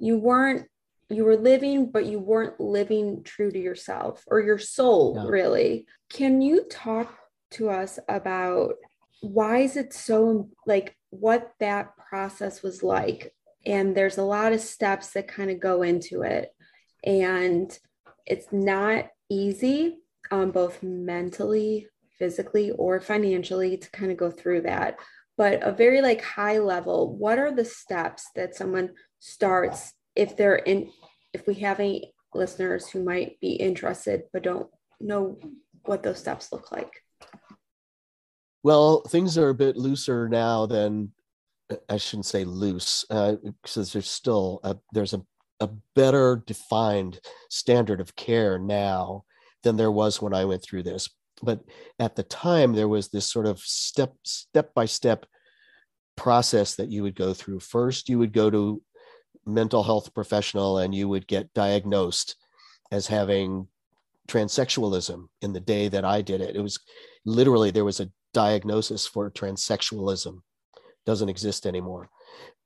you 0.00 0.18
weren't 0.18 0.66
you 1.08 1.24
were 1.24 1.36
living 1.36 1.90
but 1.90 2.06
you 2.06 2.18
weren't 2.18 2.58
living 2.60 3.22
true 3.22 3.50
to 3.50 3.58
yourself 3.58 4.24
or 4.26 4.40
your 4.40 4.58
soul 4.58 5.26
really. 5.28 5.86
Can 6.08 6.40
you 6.40 6.64
talk 6.68 7.16
to 7.52 7.68
us 7.68 7.98
about 8.08 8.74
why 9.20 9.58
is 9.58 9.76
it 9.76 9.92
so 9.92 10.48
like 10.66 10.96
what 11.10 11.52
that 11.60 11.96
process 11.96 12.62
was 12.62 12.82
like? 12.82 13.32
And 13.66 13.94
there's 13.94 14.18
a 14.18 14.22
lot 14.22 14.52
of 14.52 14.60
steps 14.60 15.10
that 15.10 15.28
kind 15.28 15.50
of 15.50 15.60
go 15.60 15.82
into 15.82 16.22
it. 16.22 16.50
And 17.04 17.76
it's 18.26 18.46
not 18.52 19.08
easy 19.28 19.98
um, 20.30 20.50
both 20.52 20.82
mentally 20.82 21.88
physically 22.18 22.70
or 22.72 23.00
financially 23.00 23.76
to 23.76 23.90
kind 23.90 24.12
of 24.12 24.18
go 24.18 24.30
through 24.30 24.60
that 24.62 24.96
but 25.36 25.62
a 25.62 25.72
very 25.72 26.00
like 26.00 26.22
high 26.22 26.58
level 26.58 27.16
what 27.16 27.38
are 27.38 27.52
the 27.52 27.64
steps 27.64 28.28
that 28.34 28.54
someone 28.54 28.90
starts 29.18 29.92
if 30.14 30.36
they're 30.36 30.56
in 30.56 30.90
if 31.32 31.46
we 31.46 31.54
have 31.54 31.80
any 31.80 32.12
listeners 32.34 32.88
who 32.88 33.02
might 33.02 33.38
be 33.40 33.52
interested 33.52 34.22
but 34.32 34.42
don't 34.42 34.68
know 35.00 35.38
what 35.84 36.02
those 36.02 36.18
steps 36.18 36.52
look 36.52 36.70
like? 36.70 37.02
Well 38.62 39.02
things 39.02 39.38
are 39.38 39.48
a 39.48 39.54
bit 39.54 39.76
looser 39.76 40.28
now 40.28 40.66
than 40.66 41.12
i 41.88 41.96
shouldn't 41.96 42.26
say 42.26 42.44
loose 42.44 43.04
uh, 43.10 43.36
because 43.62 43.92
there's 43.92 44.10
still 44.10 44.60
a, 44.64 44.76
there's 44.92 45.14
a, 45.14 45.22
a 45.60 45.68
better 45.94 46.42
defined 46.46 47.20
standard 47.48 48.00
of 48.00 48.16
care 48.16 48.58
now 48.58 49.24
than 49.62 49.76
there 49.76 49.90
was 49.90 50.20
when 50.20 50.34
i 50.34 50.44
went 50.44 50.62
through 50.62 50.82
this 50.82 51.08
but 51.42 51.60
at 51.98 52.16
the 52.16 52.22
time 52.22 52.72
there 52.72 52.88
was 52.88 53.08
this 53.08 53.26
sort 53.26 53.46
of 53.46 53.58
step 53.60 54.14
step 54.24 54.72
by 54.74 54.84
step 54.84 55.26
process 56.16 56.74
that 56.74 56.90
you 56.90 57.02
would 57.02 57.14
go 57.14 57.32
through 57.32 57.58
first 57.58 58.08
you 58.08 58.18
would 58.18 58.32
go 58.32 58.50
to 58.50 58.82
mental 59.46 59.82
health 59.82 60.12
professional 60.14 60.78
and 60.78 60.94
you 60.94 61.08
would 61.08 61.26
get 61.26 61.52
diagnosed 61.54 62.36
as 62.90 63.06
having 63.06 63.66
transsexualism 64.28 65.26
in 65.42 65.52
the 65.52 65.60
day 65.60 65.88
that 65.88 66.04
I 66.04 66.22
did 66.22 66.40
it. 66.40 66.56
It 66.56 66.60
was 66.60 66.78
literally 67.24 67.70
there 67.70 67.84
was 67.84 68.00
a 68.00 68.10
diagnosis 68.32 69.06
for 69.06 69.30
transsexualism. 69.30 70.40
Doesn't 71.06 71.28
exist 71.28 71.66
anymore. 71.66 72.10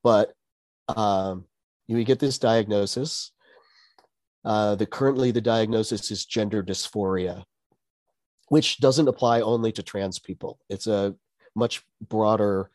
But 0.03 0.33
um, 0.87 1.45
you 1.87 1.97
would 1.97 2.05
get 2.05 2.19
this 2.19 2.37
diagnosis. 2.37 3.31
Uh, 4.43 4.75
the 4.75 4.85
currently 4.85 5.31
the 5.31 5.41
diagnosis 5.41 6.11
is 6.11 6.25
gender 6.25 6.61
dysphoria, 6.61 7.43
which 8.49 8.77
doesn't 8.77 9.07
apply 9.07 9.41
only 9.41 9.71
to 9.73 9.83
trans 9.83 10.19
people. 10.19 10.59
It's 10.69 10.87
a 10.87 11.15
much 11.55 11.81
broader 12.01 12.69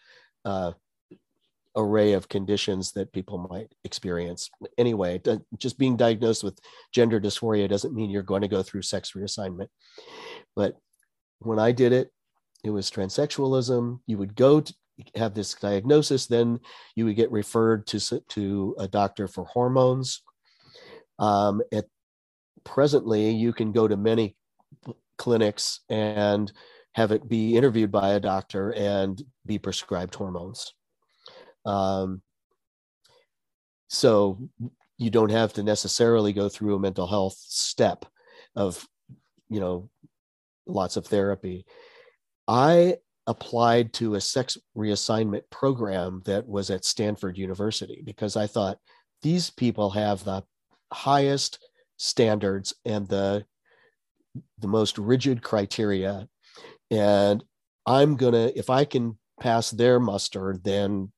uh, 0.44 0.72
array 1.76 2.12
of 2.12 2.28
conditions 2.28 2.92
that 2.92 3.12
people 3.12 3.46
might 3.50 3.72
experience. 3.84 4.50
Anyway, 4.76 5.20
just 5.58 5.78
being 5.78 5.96
diagnosed 5.96 6.42
with 6.42 6.58
gender 6.92 7.20
dysphoria 7.20 7.68
doesn't 7.68 7.94
mean 7.94 8.10
you're 8.10 8.22
going 8.22 8.42
to 8.42 8.48
go 8.48 8.62
through 8.62 8.82
sex 8.82 9.12
reassignment. 9.12 9.68
But 10.56 10.76
when 11.38 11.58
I 11.58 11.72
did 11.72 11.92
it, 11.92 12.10
it 12.64 12.70
was 12.70 12.90
transsexualism. 12.90 14.00
You 14.06 14.18
would 14.18 14.34
go 14.34 14.60
to 14.60 14.74
have 15.14 15.34
this 15.34 15.54
diagnosis, 15.54 16.26
then 16.26 16.60
you 16.94 17.06
would 17.06 17.16
get 17.16 17.30
referred 17.30 17.86
to, 17.86 18.20
to 18.20 18.74
a 18.78 18.86
doctor 18.86 19.26
for 19.28 19.44
hormones. 19.44 20.22
Um, 21.18 21.62
at 21.72 21.86
presently, 22.64 23.30
you 23.30 23.52
can 23.52 23.72
go 23.72 23.88
to 23.88 23.96
many 23.96 24.36
clinics 25.20 25.80
and 25.90 26.50
have 26.94 27.12
it 27.12 27.28
be 27.28 27.54
interviewed 27.54 27.92
by 27.92 28.14
a 28.14 28.20
doctor 28.20 28.72
and 28.72 29.22
be 29.44 29.58
prescribed 29.58 30.14
hormones. 30.14 30.72
Um, 31.66 32.22
so 33.88 34.48
you 34.96 35.10
don't 35.10 35.30
have 35.30 35.52
to 35.52 35.62
necessarily 35.62 36.32
go 36.32 36.48
through 36.48 36.74
a 36.74 36.80
mental 36.80 37.06
health 37.06 37.36
step 37.38 38.06
of, 38.56 38.88
you 39.50 39.60
know, 39.60 39.90
lots 40.66 40.96
of 40.96 41.06
therapy. 41.06 41.66
I 42.48 42.96
applied 43.26 43.92
to 43.94 44.14
a 44.14 44.20
sex 44.20 44.56
reassignment 44.74 45.42
program 45.50 46.22
that 46.24 46.48
was 46.48 46.70
at 46.70 46.86
Stanford 46.86 47.36
University 47.36 48.02
because 48.06 48.36
I 48.36 48.46
thought 48.46 48.78
these 49.20 49.50
people 49.50 49.90
have 49.90 50.24
the 50.24 50.42
highest 50.90 51.58
standards 51.98 52.74
and 52.86 53.06
the 53.06 53.44
the 54.58 54.68
most 54.68 54.98
rigid 54.98 55.42
criteria 55.42 56.28
and 56.90 57.44
i'm 57.86 58.16
going 58.16 58.32
to 58.32 58.58
if 58.58 58.70
i 58.70 58.84
can 58.84 59.18
pass 59.40 59.70
their 59.70 59.98
muster 59.98 60.58
then 60.62 61.10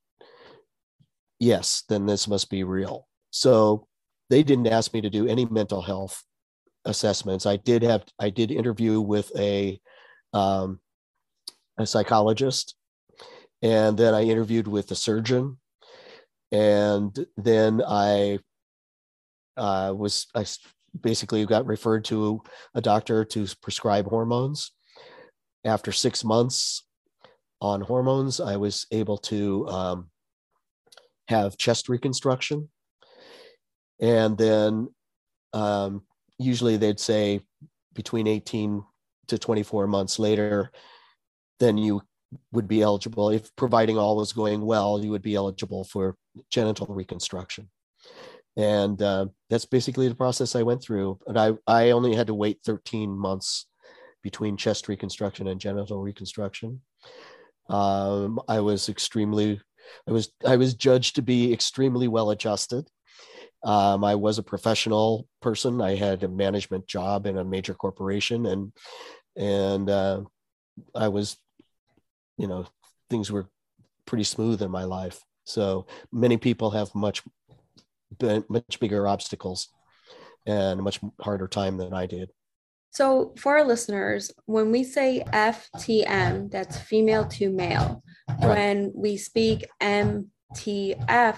yes, 1.42 1.82
then 1.88 2.06
this 2.06 2.28
must 2.28 2.48
be 2.50 2.62
real. 2.62 3.08
So 3.30 3.88
they 4.30 4.44
didn't 4.44 4.68
ask 4.68 4.94
me 4.94 5.00
to 5.00 5.10
do 5.10 5.26
any 5.26 5.44
mental 5.44 5.82
health 5.82 6.22
assessments. 6.84 7.46
I 7.46 7.56
did 7.56 7.82
have 7.82 8.04
I 8.18 8.30
did 8.30 8.50
interview 8.52 9.00
with 9.00 9.30
a 9.36 9.80
um, 10.32 10.80
a 11.78 11.84
psychologist, 11.84 12.76
and 13.60 13.98
then 13.98 14.14
I 14.14 14.22
interviewed 14.22 14.68
with 14.68 14.90
a 14.92 14.94
surgeon, 14.94 15.58
and 16.52 17.26
then 17.36 17.82
I 17.86 18.38
uh, 19.56 19.92
was 19.96 20.28
I 20.34 20.44
basically 21.00 21.40
you 21.40 21.46
got 21.46 21.66
referred 21.66 22.04
to 22.06 22.42
a 22.74 22.80
doctor 22.80 23.24
to 23.24 23.46
prescribe 23.62 24.06
hormones. 24.06 24.72
After 25.64 25.92
six 25.92 26.24
months 26.24 26.84
on 27.60 27.80
hormones, 27.80 28.40
I 28.40 28.56
was 28.56 28.86
able 28.90 29.18
to 29.18 29.68
um, 29.68 30.10
have 31.28 31.56
chest 31.56 31.88
reconstruction. 31.88 32.68
And 34.00 34.36
then 34.36 34.88
um, 35.52 36.02
usually 36.38 36.76
they'd 36.76 37.00
say 37.00 37.40
between 37.94 38.26
18 38.26 38.82
to 39.28 39.38
24 39.38 39.86
months 39.86 40.18
later, 40.18 40.72
then 41.60 41.78
you 41.78 42.02
would 42.50 42.66
be 42.66 42.82
eligible 42.82 43.30
if 43.30 43.54
providing 43.56 43.98
all 43.98 44.16
was 44.16 44.32
going 44.32 44.64
well 44.64 45.02
you 45.02 45.10
would 45.10 45.22
be 45.22 45.34
eligible 45.34 45.84
for 45.84 46.16
genital 46.50 46.86
reconstruction 46.86 47.68
and 48.56 49.00
uh, 49.00 49.26
that's 49.48 49.64
basically 49.64 50.08
the 50.08 50.14
process 50.14 50.54
i 50.54 50.62
went 50.62 50.82
through 50.82 51.18
and 51.26 51.38
i 51.38 51.52
i 51.66 51.90
only 51.90 52.14
had 52.14 52.26
to 52.26 52.34
wait 52.34 52.58
13 52.64 53.10
months 53.10 53.66
between 54.22 54.56
chest 54.56 54.88
reconstruction 54.88 55.48
and 55.48 55.60
genital 55.60 56.00
reconstruction. 56.00 56.80
Um, 57.68 58.40
i 58.48 58.60
was 58.60 58.88
extremely 58.88 59.60
i 60.08 60.12
was 60.12 60.32
i 60.46 60.56
was 60.56 60.74
judged 60.74 61.16
to 61.16 61.22
be 61.22 61.52
extremely 61.52 62.08
well 62.08 62.30
adjusted. 62.30 62.88
Um, 63.64 64.04
i 64.04 64.14
was 64.14 64.38
a 64.38 64.42
professional 64.42 65.28
person. 65.40 65.80
I 65.80 65.94
had 65.94 66.22
a 66.22 66.28
management 66.28 66.86
job 66.86 67.26
in 67.26 67.38
a 67.38 67.44
major 67.44 67.74
corporation 67.74 68.46
and 68.46 68.72
and 69.36 69.88
uh, 69.88 70.22
i 70.94 71.08
was 71.08 71.36
you 72.38 72.48
know 72.48 72.66
things 73.10 73.30
were 73.30 73.48
pretty 74.06 74.24
smooth 74.24 74.62
in 74.62 74.70
my 74.70 74.84
life. 74.84 75.20
So 75.44 75.86
many 76.10 76.36
people 76.36 76.70
have 76.70 76.94
much 76.94 77.22
much 78.48 78.80
bigger 78.80 79.06
obstacles 79.06 79.68
and 80.46 80.80
a 80.80 80.82
much 80.82 81.00
harder 81.20 81.48
time 81.48 81.76
than 81.76 81.94
i 81.94 82.06
did. 82.06 82.30
So 82.90 83.32
for 83.38 83.56
our 83.56 83.64
listeners 83.64 84.30
when 84.46 84.70
we 84.70 84.84
say 84.84 85.22
ftm 85.32 86.50
that's 86.50 86.78
female 86.78 87.26
to 87.26 87.50
male. 87.50 88.02
Right. 88.28 88.48
when 88.48 88.92
we 88.94 89.16
speak 89.16 89.66
mtf 89.80 90.26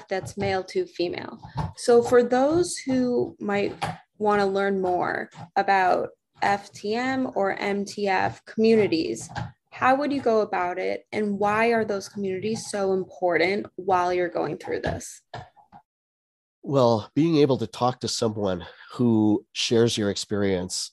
that's 0.08 0.37
male 0.37 0.64
to 0.64 0.87
female. 0.87 1.38
So 1.76 2.02
for 2.02 2.22
those 2.22 2.76
who 2.76 3.37
might 3.40 3.74
want 4.18 4.40
to 4.40 4.46
learn 4.46 4.80
more 4.80 5.30
about 5.56 6.10
ftm 6.42 7.32
or 7.37 7.56
mtf 7.56 8.44
communities 8.44 9.28
how 9.70 9.96
would 9.96 10.12
you 10.12 10.20
go 10.20 10.40
about 10.42 10.78
it 10.78 11.04
and 11.10 11.38
why 11.38 11.68
are 11.68 11.84
those 11.84 12.08
communities 12.08 12.70
so 12.70 12.92
important 12.92 13.66
while 13.74 14.12
you're 14.12 14.28
going 14.28 14.56
through 14.56 14.80
this 14.80 15.20
well 16.64 17.11
being 17.14 17.37
able 17.37 17.59
to 17.59 17.66
talk 17.66 18.00
to 18.00 18.09
someone 18.09 18.66
who 18.92 19.44
shares 19.53 19.96
your 19.96 20.11
experience 20.11 20.92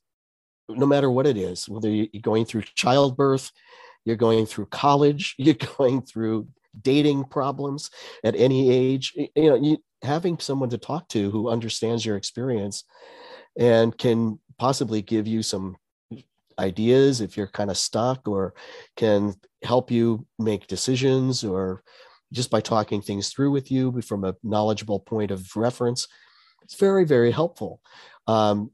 no 0.70 0.86
matter 0.86 1.10
what 1.10 1.26
it 1.26 1.38
is 1.38 1.68
whether 1.68 1.90
you're 1.90 2.08
going 2.22 2.46
through 2.46 2.62
childbirth 2.76 3.52
you're 4.06 4.16
going 4.16 4.46
through 4.46 4.66
college 4.68 5.34
you're 5.40 5.56
going 5.78 6.02
through 6.02 6.48
dating 6.82 7.24
problems 7.24 7.90
at 8.24 8.36
any 8.36 8.70
age 8.72 9.14
you 9.16 9.50
know 9.50 9.56
you, 9.56 9.78
having 10.04 10.38
someone 10.40 10.70
to 10.70 10.78
talk 10.78 11.08
to 11.08 11.32
who 11.32 11.50
understands 11.50 12.06
your 12.06 12.18
experience 12.18 12.84
and 13.58 13.98
can 13.98 14.40
possibly 14.58 15.02
give 15.02 15.28
you 15.28 15.42
some 15.42 15.76
ideas 16.60 17.22
if 17.22 17.38
you're 17.38 17.48
kind 17.48 17.70
of 17.70 17.78
stuck 17.78 18.28
or 18.28 18.54
can 18.96 19.34
help 19.64 19.92
you 19.92 20.26
make 20.38 20.68
decisions 20.68 21.44
or 21.44 21.84
just 22.32 22.50
by 22.50 22.62
talking 22.62 23.02
things 23.02 23.30
through 23.30 23.52
with 23.52 23.72
you 23.72 24.02
from 24.02 24.24
a 24.24 24.36
knowledgeable 24.44 25.00
point 25.00 25.32
of 25.32 25.56
reference 25.56 26.08
it's 26.64 26.76
very 26.76 27.06
very 27.06 27.32
helpful 27.32 27.82
um, 28.28 28.72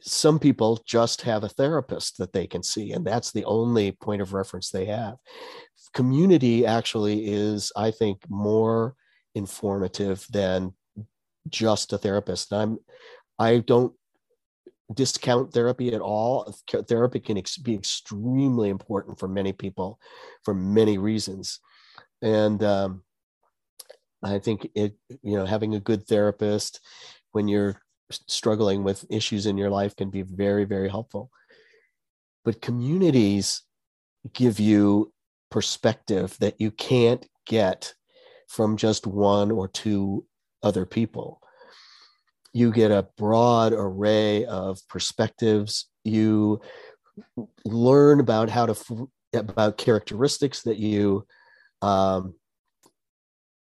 some 0.00 0.38
people 0.38 0.82
just 0.86 1.22
have 1.22 1.44
a 1.44 1.48
therapist 1.48 2.18
that 2.18 2.32
they 2.32 2.46
can 2.46 2.62
see 2.62 2.92
and 2.92 3.06
that's 3.06 3.32
the 3.32 3.44
only 3.44 3.92
point 3.92 4.20
of 4.20 4.34
reference 4.34 4.70
they 4.70 4.86
have 4.86 5.16
community 5.94 6.66
actually 6.66 7.26
is 7.26 7.70
i 7.76 7.90
think 7.90 8.18
more 8.28 8.94
informative 9.34 10.26
than 10.30 10.72
just 11.48 11.92
a 11.92 11.98
therapist 11.98 12.52
and 12.52 12.60
i'm 12.60 12.78
i 13.38 13.58
don't 13.58 13.92
discount 14.92 15.52
therapy 15.52 15.94
at 15.94 16.00
all. 16.00 16.54
Therapy 16.88 17.20
can 17.20 17.40
be 17.62 17.74
extremely 17.74 18.68
important 18.68 19.18
for 19.18 19.28
many 19.28 19.52
people 19.52 19.98
for 20.42 20.54
many 20.54 20.98
reasons. 20.98 21.60
And 22.24 22.62
um, 22.64 23.02
I 24.22 24.40
think 24.40 24.68
it, 24.74 24.96
you 25.22 25.36
know, 25.36 25.44
having 25.44 25.74
a 25.74 25.80
good 25.80 26.06
therapist 26.08 26.80
when 27.30 27.46
you're 27.46 27.80
struggling 28.10 28.82
with 28.82 29.04
issues 29.10 29.46
in 29.46 29.56
your 29.56 29.70
life 29.70 29.94
can 29.94 30.10
be 30.10 30.22
very, 30.22 30.64
very 30.64 30.88
helpful. 30.88 31.30
But 32.44 32.60
communities 32.60 33.62
give 34.32 34.58
you 34.58 35.12
perspective 35.50 36.36
that 36.40 36.60
you 36.60 36.72
can't 36.72 37.26
get 37.46 37.94
from 38.48 38.76
just 38.76 39.06
one 39.06 39.50
or 39.50 39.68
two 39.68 40.26
other 40.62 40.86
people 40.86 41.40
you 42.54 42.70
get 42.70 42.92
a 42.92 43.06
broad 43.18 43.72
array 43.74 44.46
of 44.46 44.78
perspectives 44.88 45.90
you 46.04 46.60
learn 47.66 48.20
about 48.20 48.48
how 48.48 48.64
to 48.64 49.10
about 49.34 49.76
characteristics 49.76 50.62
that 50.62 50.78
you 50.78 51.26
um, 51.84 52.34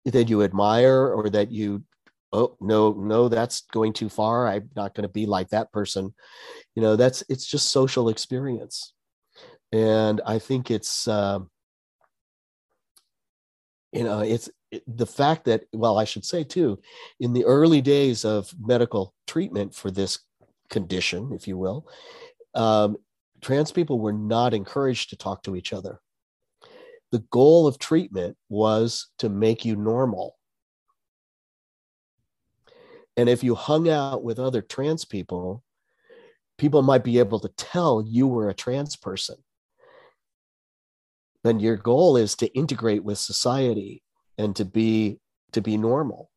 that 0.05 0.29
you 0.29 0.43
admire 0.43 1.13
or 1.13 1.29
that 1.31 1.51
you 1.53 1.85
oh 2.33 2.57
no 2.61 2.93
no 2.93 3.29
that's 3.29 3.63
going 3.73 3.93
too 3.93 4.09
far. 4.09 4.49
I'm 4.49 4.71
not 4.75 4.95
going 4.95 5.03
to 5.03 5.13
be 5.13 5.27
like 5.27 5.51
that 5.51 5.73
person. 5.73 6.15
You 6.75 6.83
know 6.83 6.97
that's 6.97 7.23
it's 7.29 7.47
just 7.47 7.71
social 7.71 8.09
experience. 8.09 8.93
And 9.71 10.23
i 10.25 10.39
think 10.39 10.71
it's 10.71 11.07
um, 11.09 11.51
you 13.93 14.05
know 14.05 14.21
it's 14.21 14.51
the 14.87 15.07
fact 15.07 15.45
that 15.45 15.65
well 15.73 15.99
i 15.99 16.05
should 16.05 16.25
say 16.25 16.45
too 16.45 16.79
in 17.21 17.33
the 17.33 17.45
early 17.45 17.81
days 17.81 18.25
of 18.25 18.53
medical 18.61 19.15
treatment 19.27 19.75
for 19.75 19.91
this 19.91 20.19
condition 20.69 21.33
if 21.33 21.49
you 21.49 21.57
will 21.57 21.87
um, 22.55 22.97
trans 23.41 23.73
people 23.73 23.99
were 23.99 24.13
not 24.13 24.53
encouraged 24.53 25.11
to 25.11 25.17
talk 25.17 25.43
to 25.43 25.57
each 25.57 25.73
other 25.73 26.01
the 27.11 27.25
goal 27.31 27.67
of 27.67 27.79
treatment 27.79 28.37
was 28.49 29.09
to 29.19 29.29
make 29.29 29.65
you 29.65 29.77
normal. 29.77 30.37
And 33.17 33.29
if 33.29 33.43
you 33.43 33.55
hung 33.55 33.89
out 33.89 34.23
with 34.23 34.39
other 34.39 34.63
trans 34.63 35.05
people 35.05 35.65
people 36.59 36.83
might 36.83 37.05
be 37.05 37.19
able 37.19 37.41
to 37.41 37.49
tell 37.57 38.05
you 38.07 38.27
were 38.27 38.51
a 38.51 38.55
trans 38.55 38.97
person. 38.97 39.37
Then 41.45 41.61
your 41.61 41.77
goal 41.77 42.17
is 42.17 42.35
to 42.37 42.49
integrate 42.49 43.05
with 43.05 43.19
society 43.19 44.03
and 44.37 44.55
to 44.57 44.65
be 44.65 45.21
to 45.53 45.63
be 45.63 45.79
normal. 45.79 46.31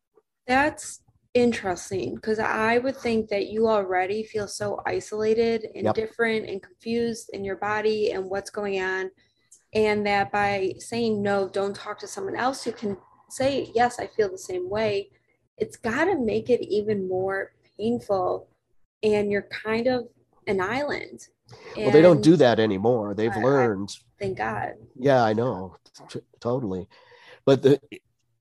That's 0.47 1.01
interesting 1.34 2.13
because 2.15 2.39
i 2.39 2.77
would 2.77 2.97
think 2.97 3.29
that 3.29 3.47
you 3.47 3.65
already 3.65 4.21
feel 4.21 4.49
so 4.49 4.81
isolated 4.86 5.65
and 5.75 5.86
yep. 5.86 5.95
different 5.95 6.45
and 6.45 6.62
confused 6.62 7.29
in 7.31 7.45
your 7.45 7.55
body 7.55 8.12
and 8.12 8.25
what's 8.25 8.49
going 8.49 8.81
on 8.81 9.10
and 9.73 10.05
that 10.05 10.31
by 10.31 10.73
saying 10.79 11.21
no 11.21 11.47
don't 11.47 11.75
talk 11.75 11.99
to 11.99 12.07
someone 12.07 12.36
else 12.36 12.63
who 12.63 12.71
can 12.71 12.97
say 13.29 13.71
yes 13.73 13.99
i 13.99 14.07
feel 14.07 14.29
the 14.29 14.38
same 14.38 14.69
way 14.69 15.10
it's 15.62 15.77
got 15.77 16.05
to 16.05 16.17
make 16.17 16.49
it 16.49 16.62
even 16.62 17.07
more 17.07 17.53
painful. 17.77 18.49
And 19.03 19.31
you're 19.31 19.47
kind 19.63 19.88
of 19.88 20.07
an 20.47 20.60
island. 20.60 21.27
And 21.75 21.86
well 21.86 21.91
they 21.91 22.01
don't 22.01 22.23
do 22.23 22.36
that 22.38 22.60
anymore. 22.60 23.13
They've 23.13 23.31
I, 23.31 23.41
learned. 23.41 23.95
I, 23.95 24.23
thank 24.23 24.38
god. 24.38 24.73
Yeah 24.95 25.23
i 25.23 25.34
know. 25.34 25.77
T- 26.10 26.21
totally. 26.39 26.88
But 27.45 27.62
the 27.62 27.79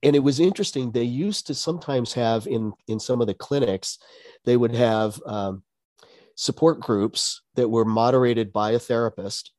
and 0.03 0.15
it 0.15 0.19
was 0.19 0.39
interesting 0.39 0.91
they 0.91 1.03
used 1.03 1.47
to 1.47 1.53
sometimes 1.53 2.13
have 2.13 2.47
in 2.47 2.73
in 2.87 2.99
some 2.99 3.21
of 3.21 3.27
the 3.27 3.33
clinics 3.33 3.99
they 4.45 4.57
would 4.57 4.73
have 4.73 5.21
um, 5.25 5.63
support 6.35 6.79
groups 6.79 7.41
that 7.55 7.69
were 7.69 7.85
moderated 7.85 8.51
by 8.53 8.71
a 8.71 8.79
therapist 8.79 9.51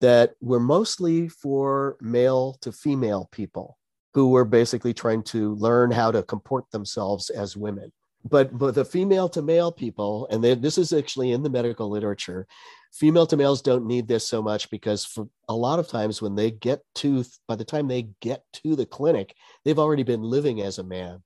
that 0.00 0.34
were 0.40 0.60
mostly 0.60 1.28
for 1.28 1.96
male 2.00 2.56
to 2.60 2.72
female 2.72 3.28
people 3.32 3.78
who 4.14 4.30
were 4.30 4.44
basically 4.44 4.94
trying 4.94 5.22
to 5.22 5.54
learn 5.56 5.90
how 5.90 6.10
to 6.10 6.22
comport 6.22 6.70
themselves 6.70 7.30
as 7.30 7.56
women. 7.56 7.92
But 8.24 8.56
but 8.58 8.74
the 8.74 8.84
female 8.84 9.28
to 9.30 9.42
male 9.42 9.70
people 9.70 10.26
and 10.30 10.42
they, 10.42 10.54
this 10.54 10.78
is 10.78 10.92
actually 10.92 11.32
in 11.32 11.42
the 11.42 11.50
medical 11.50 11.88
literature 11.88 12.46
female 12.92 13.26
to 13.26 13.36
males 13.36 13.60
don't 13.60 13.86
need 13.86 14.08
this 14.08 14.26
so 14.26 14.42
much 14.42 14.70
because 14.70 15.04
for 15.04 15.28
a 15.48 15.54
lot 15.54 15.78
of 15.78 15.86
times 15.86 16.22
when 16.22 16.34
they 16.34 16.50
get 16.50 16.80
to 16.94 17.24
by 17.46 17.54
the 17.54 17.64
time 17.64 17.86
they 17.86 18.08
get 18.20 18.42
to 18.52 18.74
the 18.74 18.86
clinic 18.86 19.34
they've 19.64 19.78
already 19.78 20.02
been 20.02 20.22
living 20.22 20.62
as 20.62 20.78
a 20.78 20.84
man. 20.84 21.22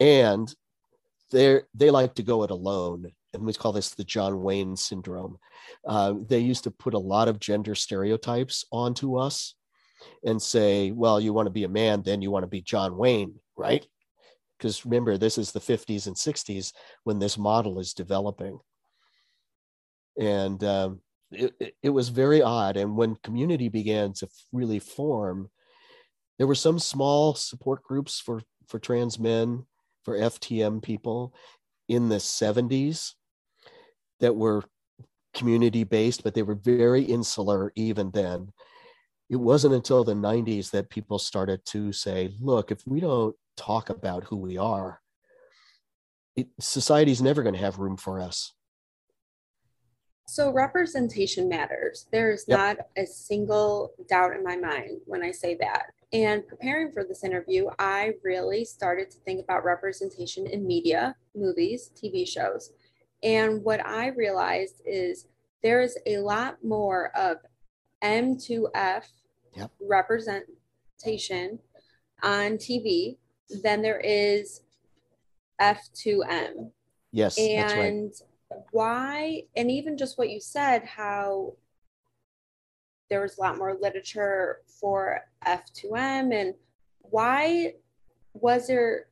And 0.00 0.52
they 1.30 1.60
they 1.74 1.90
like 1.90 2.14
to 2.14 2.22
go 2.22 2.42
it 2.42 2.50
alone 2.50 3.12
and 3.32 3.44
we 3.44 3.52
call 3.52 3.72
this 3.72 3.90
the 3.90 4.04
john 4.04 4.42
wayne 4.42 4.76
syndrome. 4.76 5.38
Uh, 5.86 6.14
they 6.26 6.38
used 6.38 6.64
to 6.64 6.70
put 6.70 6.94
a 6.94 6.98
lot 6.98 7.28
of 7.28 7.40
gender 7.40 7.74
stereotypes 7.74 8.64
onto 8.72 9.16
us 9.16 9.54
and 10.24 10.40
say 10.40 10.90
well 10.92 11.20
you 11.20 11.32
want 11.32 11.46
to 11.46 11.50
be 11.50 11.64
a 11.64 11.68
man 11.68 12.02
then 12.02 12.22
you 12.22 12.30
want 12.30 12.42
to 12.42 12.48
be 12.48 12.62
john 12.62 12.96
wayne 12.96 13.34
right? 13.60 13.86
Because 14.58 14.84
remember 14.84 15.16
this 15.16 15.38
is 15.38 15.52
the 15.52 15.60
50s 15.60 16.06
and 16.06 16.16
60s 16.16 16.72
when 17.04 17.18
this 17.18 17.38
model 17.38 17.78
is 17.78 17.94
developing. 17.94 18.58
And 20.18 20.62
um, 20.64 21.00
it, 21.30 21.76
it 21.82 21.90
was 21.90 22.08
very 22.08 22.42
odd. 22.42 22.76
And 22.76 22.96
when 22.96 23.16
community 23.16 23.68
began 23.68 24.12
to 24.14 24.28
really 24.52 24.80
form, 24.80 25.50
there 26.38 26.46
were 26.46 26.54
some 26.54 26.78
small 26.78 27.34
support 27.34 27.82
groups 27.82 28.18
for 28.18 28.42
for 28.66 28.78
trans 28.78 29.18
men, 29.18 29.66
for 30.04 30.16
FTM 30.16 30.80
people, 30.82 31.34
in 31.88 32.08
the 32.08 32.16
70s 32.16 33.14
that 34.20 34.36
were 34.36 34.64
community 35.34 35.84
based, 35.84 36.22
but 36.22 36.34
they 36.34 36.42
were 36.42 36.54
very 36.54 37.02
insular 37.02 37.72
even 37.76 38.10
then. 38.10 38.52
It 39.28 39.36
wasn't 39.36 39.74
until 39.74 40.02
the 40.02 40.14
90s 40.14 40.70
that 40.70 40.90
people 40.90 41.18
started 41.18 41.64
to 41.66 41.92
say, 41.92 42.34
look, 42.40 42.70
if 42.70 42.86
we 42.86 43.00
don't 43.00 43.34
talk 43.56 43.90
about 43.90 44.24
who 44.24 44.36
we 44.36 44.58
are, 44.58 45.00
it, 46.36 46.48
society's 46.58 47.22
never 47.22 47.42
going 47.42 47.54
to 47.54 47.60
have 47.60 47.78
room 47.78 47.96
for 47.96 48.20
us. 48.20 48.52
So 50.26 50.52
representation 50.52 51.48
matters. 51.48 52.06
There's 52.12 52.44
yep. 52.46 52.58
not 52.58 52.86
a 52.96 53.06
single 53.06 53.92
doubt 54.08 54.34
in 54.34 54.44
my 54.44 54.56
mind 54.56 55.00
when 55.06 55.22
I 55.24 55.32
say 55.32 55.56
that. 55.60 55.86
And 56.12 56.46
preparing 56.46 56.92
for 56.92 57.04
this 57.04 57.24
interview, 57.24 57.68
I 57.78 58.14
really 58.24 58.64
started 58.64 59.10
to 59.12 59.18
think 59.18 59.42
about 59.42 59.64
representation 59.64 60.46
in 60.46 60.66
media, 60.66 61.16
movies, 61.34 61.90
TV 61.96 62.26
shows. 62.26 62.72
And 63.22 63.62
what 63.62 63.84
I 63.86 64.08
realized 64.08 64.82
is 64.84 65.26
there's 65.62 65.96
a 66.06 66.18
lot 66.18 66.64
more 66.64 67.10
of 67.16 67.38
M2F 68.02 69.04
yep. 69.54 69.70
representation 69.80 71.58
on 72.22 72.52
TV 72.52 73.16
than 73.62 73.82
there 73.82 74.00
is 74.00 74.62
F2M. 75.60 76.70
Yes. 77.12 77.38
And 77.38 78.12
why, 78.70 79.42
and 79.56 79.70
even 79.70 79.96
just 79.96 80.18
what 80.18 80.30
you 80.30 80.40
said, 80.40 80.84
how 80.84 81.54
there 83.10 83.20
was 83.20 83.38
a 83.38 83.40
lot 83.40 83.58
more 83.58 83.76
literature 83.80 84.60
for 84.80 85.20
F2M, 85.46 86.32
and 86.32 86.54
why 87.02 87.74
was 88.32 88.68
there, 88.68 89.06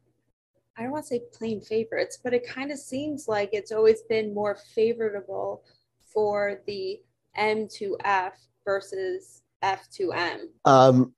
I 0.78 0.82
don't 0.82 0.92
want 0.92 1.06
to 1.06 1.08
say 1.08 1.22
plain 1.32 1.60
favorites, 1.60 2.18
but 2.22 2.32
it 2.32 2.46
kind 2.46 2.70
of 2.70 2.78
seems 2.78 3.26
like 3.26 3.50
it's 3.52 3.72
always 3.72 4.02
been 4.02 4.32
more 4.32 4.56
favorable 4.74 5.64
for 6.12 6.62
the 6.66 7.00
M2F 7.36 8.32
versus 8.64 9.42
F2M? 9.62 10.46
Um, 10.64 11.14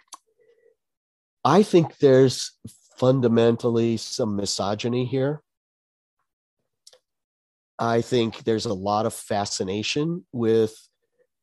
I 1.44 1.62
think 1.62 1.98
there's 1.98 2.52
fundamentally 2.96 3.96
some 3.96 4.36
misogyny 4.36 5.04
here. 5.04 5.42
I 7.78 8.02
think 8.02 8.44
there's 8.44 8.66
a 8.66 8.74
lot 8.74 9.06
of 9.06 9.14
fascination 9.14 10.26
with 10.32 10.74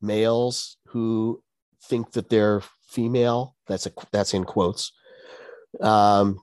males 0.01 0.77
who 0.87 1.41
think 1.83 2.11
that 2.11 2.29
they're 2.29 2.61
female. 2.87 3.55
That's 3.67 3.87
a 3.87 3.91
that's 4.11 4.35
in 4.35 4.43
quotes. 4.43 4.91
Um, 5.81 6.39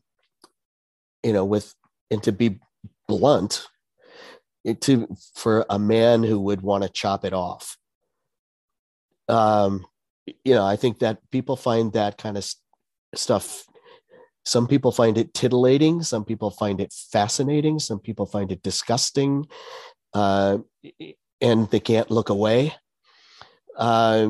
you 1.24 1.32
know, 1.32 1.44
with 1.44 1.74
and 2.10 2.22
to 2.22 2.32
be 2.32 2.60
blunt, 3.08 3.66
to 4.80 5.08
for 5.34 5.66
a 5.68 5.78
man 5.78 6.22
who 6.22 6.38
would 6.38 6.62
want 6.62 6.84
to 6.84 6.88
chop 6.88 7.24
it 7.24 7.32
off. 7.32 7.76
Um, 9.28 9.86
you 10.26 10.54
know, 10.54 10.64
I 10.64 10.76
think 10.76 11.00
that 11.00 11.18
people 11.30 11.56
find 11.56 11.92
that 11.94 12.18
kind 12.18 12.36
of 12.36 12.48
stuff 13.14 13.64
some 14.44 14.66
people 14.66 14.92
find 14.92 15.16
it 15.16 15.32
titillating 15.32 16.02
some 16.02 16.24
people 16.24 16.50
find 16.50 16.80
it 16.80 16.92
fascinating 16.92 17.78
some 17.78 17.98
people 17.98 18.26
find 18.26 18.52
it 18.52 18.62
disgusting 18.62 19.46
uh, 20.12 20.58
and 21.40 21.70
they 21.70 21.80
can't 21.80 22.10
look 22.10 22.28
away 22.28 22.74
uh, 23.76 24.28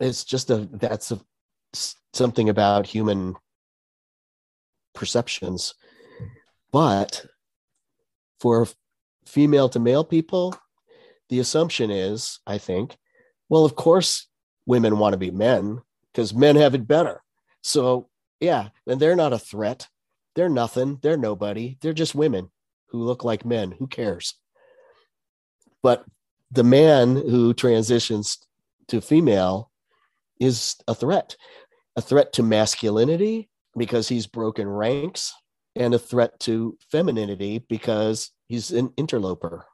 it's 0.00 0.24
just 0.24 0.50
a 0.50 0.68
that's 0.72 1.12
a, 1.12 1.20
something 2.12 2.48
about 2.48 2.86
human 2.86 3.34
perceptions 4.94 5.74
but 6.72 7.26
for 8.40 8.66
female 9.26 9.68
to 9.68 9.78
male 9.78 10.04
people 10.04 10.54
the 11.28 11.38
assumption 11.38 11.90
is 11.90 12.40
i 12.46 12.58
think 12.58 12.96
well 13.48 13.64
of 13.64 13.74
course 13.74 14.26
women 14.66 14.98
want 14.98 15.12
to 15.12 15.18
be 15.18 15.30
men 15.30 15.80
because 16.12 16.34
men 16.34 16.56
have 16.56 16.74
it 16.74 16.86
better 16.86 17.22
so 17.62 18.08
yeah, 18.42 18.70
and 18.88 18.98
they're 19.00 19.16
not 19.16 19.32
a 19.32 19.38
threat. 19.38 19.88
They're 20.34 20.48
nothing. 20.48 20.98
They're 21.00 21.16
nobody. 21.16 21.78
They're 21.80 21.92
just 21.92 22.14
women 22.14 22.50
who 22.88 22.98
look 22.98 23.22
like 23.22 23.44
men. 23.44 23.70
Who 23.70 23.86
cares? 23.86 24.34
But 25.80 26.04
the 26.50 26.64
man 26.64 27.14
who 27.14 27.54
transitions 27.54 28.38
to 28.88 29.00
female 29.00 29.70
is 30.40 30.76
a 30.88 30.94
threat, 30.94 31.36
a 31.94 32.02
threat 32.02 32.32
to 32.34 32.42
masculinity 32.42 33.48
because 33.76 34.08
he's 34.08 34.26
broken 34.26 34.68
ranks, 34.68 35.32
and 35.74 35.94
a 35.94 35.98
threat 35.98 36.38
to 36.40 36.76
femininity 36.90 37.64
because 37.68 38.30
he's 38.48 38.70
an 38.70 38.92
interloper. 38.96 39.64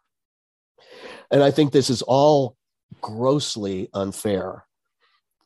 And 1.30 1.42
I 1.42 1.50
think 1.50 1.72
this 1.72 1.90
is 1.90 2.02
all 2.02 2.56
grossly 3.00 3.88
unfair 3.94 4.64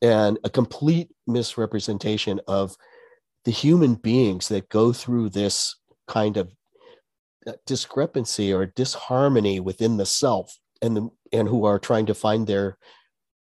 and 0.00 0.38
a 0.44 0.50
complete 0.50 1.08
misrepresentation 1.26 2.40
of 2.46 2.76
the 3.44 3.50
human 3.50 3.94
beings 3.94 4.48
that 4.48 4.68
go 4.68 4.92
through 4.92 5.30
this 5.30 5.76
kind 6.06 6.36
of 6.36 6.52
uh, 7.46 7.52
discrepancy 7.66 8.52
or 8.52 8.66
disharmony 8.66 9.58
within 9.58 9.96
the 9.96 10.06
self 10.06 10.58
and 10.80 10.96
the, 10.96 11.08
and 11.32 11.48
who 11.48 11.64
are 11.64 11.78
trying 11.78 12.06
to 12.06 12.14
find 12.14 12.46
their 12.46 12.78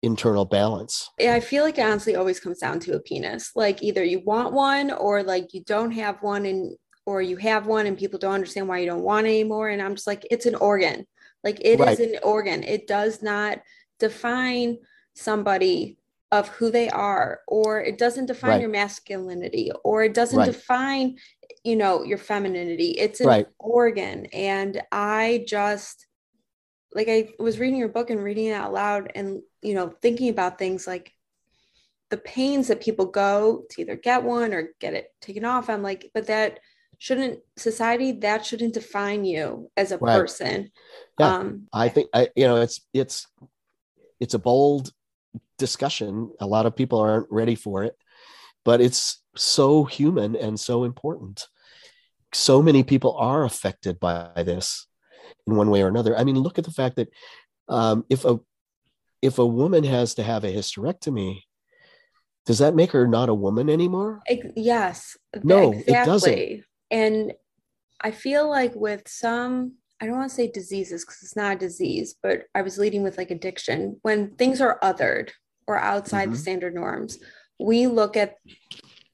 internal 0.03 0.45
balance. 0.45 1.09
Yeah, 1.19 1.33
I 1.33 1.39
feel 1.39 1.63
like 1.63 1.77
it 1.77 1.85
honestly 1.85 2.15
always 2.15 2.39
comes 2.39 2.59
down 2.59 2.79
to 2.81 2.95
a 2.95 2.99
penis. 2.99 3.51
Like 3.55 3.81
either 3.81 4.03
you 4.03 4.19
want 4.19 4.53
one 4.53 4.91
or 4.91 5.23
like 5.23 5.53
you 5.53 5.63
don't 5.63 5.91
have 5.91 6.21
one 6.21 6.45
and 6.45 6.75
or 7.05 7.21
you 7.21 7.37
have 7.37 7.67
one 7.67 7.87
and 7.87 7.97
people 7.97 8.19
don't 8.19 8.33
understand 8.33 8.67
why 8.67 8.79
you 8.79 8.85
don't 8.85 9.03
want 9.03 9.27
anymore. 9.27 9.69
And 9.69 9.81
I'm 9.81 9.95
just 9.95 10.07
like, 10.07 10.27
it's 10.29 10.45
an 10.45 10.55
organ. 10.55 11.07
Like 11.43 11.59
it 11.61 11.79
right. 11.79 11.97
is 11.97 11.99
an 11.99 12.19
organ. 12.21 12.63
It 12.63 12.87
does 12.87 13.21
not 13.21 13.59
define 13.99 14.77
somebody 15.15 15.97
of 16.31 16.49
who 16.49 16.69
they 16.69 16.89
are 16.89 17.39
or 17.47 17.81
it 17.81 17.97
doesn't 17.97 18.25
define 18.25 18.51
right. 18.51 18.61
your 18.61 18.69
masculinity 18.69 19.71
or 19.83 20.03
it 20.03 20.13
doesn't 20.13 20.39
right. 20.39 20.47
define 20.47 21.17
you 21.63 21.75
know 21.75 22.03
your 22.03 22.17
femininity 22.17 22.91
it's 22.91 23.21
an 23.21 23.45
organ 23.59 24.25
and 24.27 24.81
i 24.91 25.43
just 25.47 26.06
like 26.97 27.07
i 27.07 27.29
was 27.39 27.59
reading 27.59 27.79
your 27.79 27.87
book 27.87 28.09
and 28.09 28.21
reading 28.21 28.47
it 28.47 28.53
out 28.53 28.73
loud 28.73 29.09
and 29.15 29.41
you 29.61 29.73
know 29.73 29.93
thinking 30.01 30.27
about 30.29 30.59
things 30.59 30.85
like 30.85 31.13
the 32.09 32.17
pains 32.17 32.67
that 32.67 32.81
people 32.81 33.05
go 33.05 33.63
to 33.69 33.81
either 33.81 33.95
get 33.95 34.23
one 34.23 34.53
or 34.53 34.69
get 34.79 34.93
it 34.93 35.13
taken 35.21 35.45
off 35.45 35.69
i'm 35.69 35.83
like 35.83 36.11
but 36.13 36.27
that 36.27 36.59
shouldn't 36.97 37.39
society 37.55 38.11
that 38.11 38.45
shouldn't 38.45 38.73
define 38.73 39.23
you 39.23 39.69
as 39.77 39.91
a 39.91 39.97
person 39.97 40.69
yeah. 41.19 41.35
um 41.37 41.67
i 41.71 41.87
think 41.87 42.09
i 42.13 42.27
you 42.35 42.45
know 42.45 42.57
it's 42.57 42.81
it's 42.93 43.27
it's 44.19 44.33
a 44.33 44.39
bold 44.39 44.91
discussion. 45.57 46.31
A 46.39 46.47
lot 46.47 46.65
of 46.65 46.75
people 46.75 46.99
aren't 46.99 47.27
ready 47.29 47.55
for 47.55 47.83
it, 47.83 47.95
but 48.63 48.81
it's 48.81 49.21
so 49.35 49.83
human 49.83 50.35
and 50.35 50.59
so 50.59 50.83
important. 50.83 51.47
So 52.33 52.61
many 52.61 52.83
people 52.83 53.15
are 53.17 53.43
affected 53.43 53.99
by 53.99 54.31
this 54.35 54.86
in 55.47 55.55
one 55.55 55.69
way 55.69 55.81
or 55.81 55.87
another. 55.87 56.17
I 56.17 56.23
mean, 56.23 56.37
look 56.37 56.57
at 56.57 56.65
the 56.65 56.71
fact 56.71 56.97
that 56.97 57.09
um, 57.69 58.05
if 58.09 58.25
a 58.25 58.39
if 59.21 59.39
a 59.39 59.45
woman 59.45 59.83
has 59.83 60.13
to 60.15 60.23
have 60.23 60.43
a 60.43 60.53
hysterectomy, 60.53 61.41
does 62.45 62.59
that 62.59 62.75
make 62.75 62.91
her 62.91 63.07
not 63.07 63.29
a 63.29 63.33
woman 63.33 63.69
anymore? 63.69 64.21
Yes. 64.55 65.17
No, 65.43 65.71
exactly. 65.71 65.93
it 65.93 66.05
doesn't. 66.05 66.63
And 66.91 67.33
I 67.99 68.11
feel 68.11 68.49
like 68.49 68.75
with 68.75 69.07
some 69.07 69.73
I 69.99 70.05
don't 70.05 70.17
want 70.17 70.29
to 70.29 70.35
say 70.35 70.51
diseases 70.51 71.03
because 71.03 71.23
it's 71.23 71.35
not 71.35 71.55
a 71.55 71.59
disease, 71.59 72.15
but 72.21 72.43
I 72.53 72.61
was 72.61 72.77
leading 72.77 73.01
with 73.01 73.17
like 73.17 73.31
addiction. 73.31 73.97
When 74.03 74.35
things 74.35 74.61
are 74.61 74.77
othered, 74.83 75.31
or 75.67 75.77
outside 75.77 76.23
mm-hmm. 76.23 76.31
the 76.31 76.37
standard 76.37 76.73
norms, 76.73 77.19
we 77.59 77.87
look 77.87 78.15
at 78.15 78.35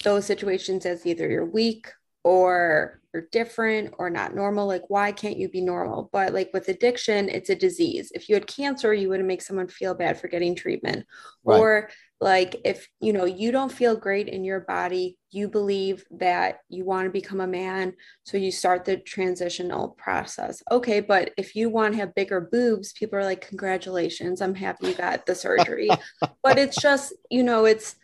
those 0.04 0.26
situations 0.26 0.86
as 0.86 1.06
either 1.06 1.30
you're 1.30 1.46
weak 1.46 1.92
or 2.24 3.00
you're 3.14 3.28
different 3.32 3.94
or 4.00 4.10
not 4.10 4.34
normal. 4.34 4.68
Like, 4.68 4.90
why 4.90 5.12
can't 5.12 5.38
you 5.38 5.50
be 5.50 5.62
normal? 5.62 6.10
But 6.12 6.34
like 6.34 6.50
with 6.54 6.68
addiction, 6.70 7.30
it's 7.30 7.50
a 7.50 7.56
disease. 7.56 8.12
If 8.16 8.28
you 8.28 8.36
had 8.36 8.48
cancer, 8.48 8.94
you 8.94 9.10
wouldn't 9.10 9.28
make 9.28 9.42
someone 9.42 9.68
feel 9.68 9.94
bad 9.94 10.20
for 10.20 10.28
getting 10.28 10.56
treatment. 10.56 11.06
Right. 11.44 11.60
Or 11.60 11.90
like 12.24 12.62
if 12.64 12.88
you 13.02 13.12
know 13.12 13.26
you 13.26 13.52
don't 13.52 13.72
feel 13.72 13.98
great 13.98 14.30
in 14.30 14.46
your 14.46 14.62
body 14.62 15.18
you 15.32 15.50
believe 15.50 16.06
that 16.10 16.60
you 16.70 16.86
want 16.86 17.06
to 17.06 17.12
become 17.12 17.42
a 17.42 17.48
man 17.48 17.94
so 18.24 18.38
you 18.38 18.50
start 18.50 18.86
the 18.86 18.96
transitional 18.96 19.90
process 19.90 20.64
okay 20.72 21.02
but 21.02 21.32
if 21.38 21.54
you 21.54 21.70
want 21.70 21.94
to 21.94 22.00
have 22.00 22.16
bigger 22.16 22.40
boobs 22.40 22.94
people 22.94 23.20
are 23.20 23.26
like 23.26 23.46
congratulations 23.46 24.42
i'm 24.42 24.56
happy 24.56 24.88
you 24.88 24.96
got 24.96 25.26
the 25.26 25.36
surgery 25.36 25.90
but 26.44 26.58
it's 26.58 26.82
just 26.82 27.14
you 27.30 27.44
know 27.44 27.66
it's 27.66 27.96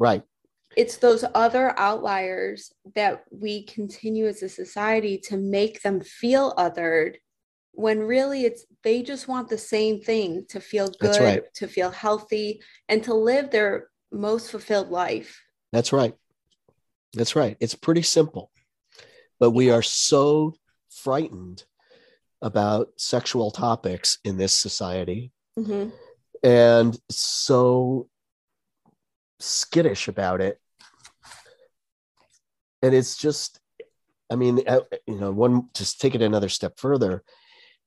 right 0.00 0.24
it's 0.76 0.96
those 0.98 1.24
other 1.34 1.78
outliers 1.78 2.72
that 2.94 3.24
we 3.30 3.64
continue 3.64 4.26
as 4.26 4.42
a 4.42 4.48
society 4.48 5.18
to 5.18 5.36
make 5.36 5.82
them 5.82 6.00
feel 6.00 6.54
othered 6.56 7.16
when 7.72 7.98
really 7.98 8.44
it's 8.44 8.64
they 8.82 9.02
just 9.02 9.26
want 9.26 9.48
the 9.48 9.58
same 9.58 10.00
thing 10.00 10.44
to 10.48 10.60
feel 10.60 10.88
good 11.00 11.20
right. 11.20 11.54
to 11.54 11.66
feel 11.66 11.90
healthy 11.90 12.62
and 12.88 13.02
to 13.02 13.14
live 13.14 13.50
their 13.50 13.88
most 14.12 14.50
fulfilled 14.50 14.90
life 14.90 15.42
that's 15.72 15.92
right 15.92 16.14
that's 17.14 17.34
right 17.34 17.56
it's 17.60 17.74
pretty 17.74 18.02
simple 18.02 18.50
but 19.40 19.50
we 19.50 19.70
are 19.70 19.82
so 19.82 20.54
frightened 20.88 21.64
about 22.40 22.88
sexual 22.96 23.50
topics 23.50 24.18
in 24.24 24.36
this 24.36 24.52
society 24.52 25.32
Mm-hmm. 25.58 25.90
and 26.42 26.98
so 27.10 28.08
skittish 29.38 30.08
about 30.08 30.40
it 30.40 30.58
and 32.84 32.94
it's 32.94 33.16
just 33.16 33.60
i 34.30 34.36
mean 34.36 34.60
uh, 34.66 34.80
you 35.06 35.18
know 35.18 35.32
one 35.32 35.68
just 35.74 36.00
take 36.00 36.14
it 36.14 36.22
another 36.22 36.48
step 36.48 36.78
further. 36.78 37.24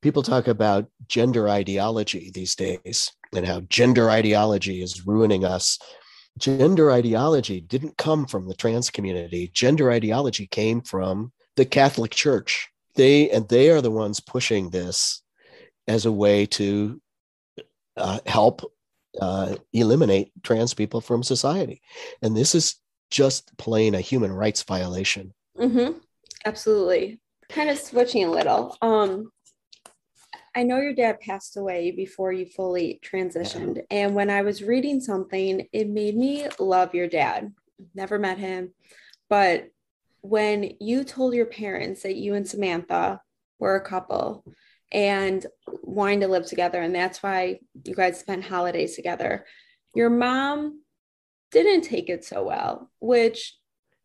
People 0.02 0.22
talk 0.22 0.48
about 0.48 0.86
gender 1.08 1.50
ideology 1.50 2.30
these 2.32 2.54
days 2.54 3.12
and 3.36 3.46
how 3.48 3.62
gender 3.62 4.12
ideology 4.12 4.84
is 4.84 5.08
ruining 5.08 5.44
us. 5.44 5.80
Gender 6.38 6.92
ideology 6.92 7.62
didn't 7.62 7.98
come 7.98 8.28
from 8.28 8.48
the 8.48 8.54
trans 8.54 8.92
community. 8.92 9.50
Gender 9.54 9.90
ideology 9.92 10.46
came 10.46 10.82
from 10.82 11.32
the 11.56 11.66
catholic 11.66 12.12
church. 12.12 12.70
They 12.94 13.30
and 13.32 13.50
they 13.50 13.72
are 13.72 13.82
the 13.82 13.92
ones 13.92 14.20
pushing 14.20 14.70
this 14.70 15.24
as 15.88 16.06
a 16.06 16.12
way 16.12 16.46
to 16.46 17.02
uh, 17.96 18.20
help 18.28 18.72
uh, 19.20 19.56
eliminate 19.74 20.32
trans 20.44 20.76
people 20.76 21.02
from 21.02 21.24
society. 21.24 21.82
And 22.22 22.38
this 22.38 22.54
is 22.54 22.76
just 23.10 23.58
plain 23.58 23.96
a 23.96 24.02
human 24.02 24.32
rights 24.32 24.64
violation 24.64 25.34
Mm-hmm. 25.60 25.98
Absolutely. 26.46 27.20
Kind 27.50 27.70
of 27.70 27.78
switching 27.78 28.26
a 28.26 28.32
little. 28.32 28.76
Um, 28.82 29.32
I 30.56 30.64
know 30.64 30.80
your 30.80 30.94
dad 30.94 31.20
passed 31.20 31.58
away 31.58 31.92
before 31.92 32.32
you 32.32 32.46
fully 32.46 33.00
transitioned. 33.04 33.82
And 33.92 34.16
when 34.16 34.30
I 34.30 34.42
was 34.42 34.64
reading 34.64 35.00
something, 35.00 35.68
it 35.72 35.88
made 35.90 36.16
me 36.16 36.48
love 36.60 36.96
your 36.96 37.08
dad. 37.08 37.54
Never 37.94 38.18
met 38.18 38.38
him. 38.38 38.74
But 39.30 39.68
when 40.22 40.74
you 40.80 41.04
told 41.04 41.34
your 41.34 41.46
parents 41.46 42.04
that 42.04 42.16
you 42.16 42.34
and 42.34 42.48
Samantha 42.48 43.22
were 43.60 43.76
a 43.76 43.86
couple 43.86 44.44
and 44.92 45.46
wanting 45.84 46.22
to 46.22 46.28
live 46.28 46.48
together, 46.48 46.82
and 46.82 46.94
that's 46.94 47.22
why 47.22 47.60
you 47.84 47.94
guys 47.94 48.20
spent 48.20 48.44
holidays 48.44 48.96
together, 48.96 49.46
your 49.94 50.10
mom 50.10 50.82
didn't 51.52 51.82
take 51.84 52.10
it 52.10 52.24
so 52.26 52.44
well, 52.44 52.92
which 53.00 53.56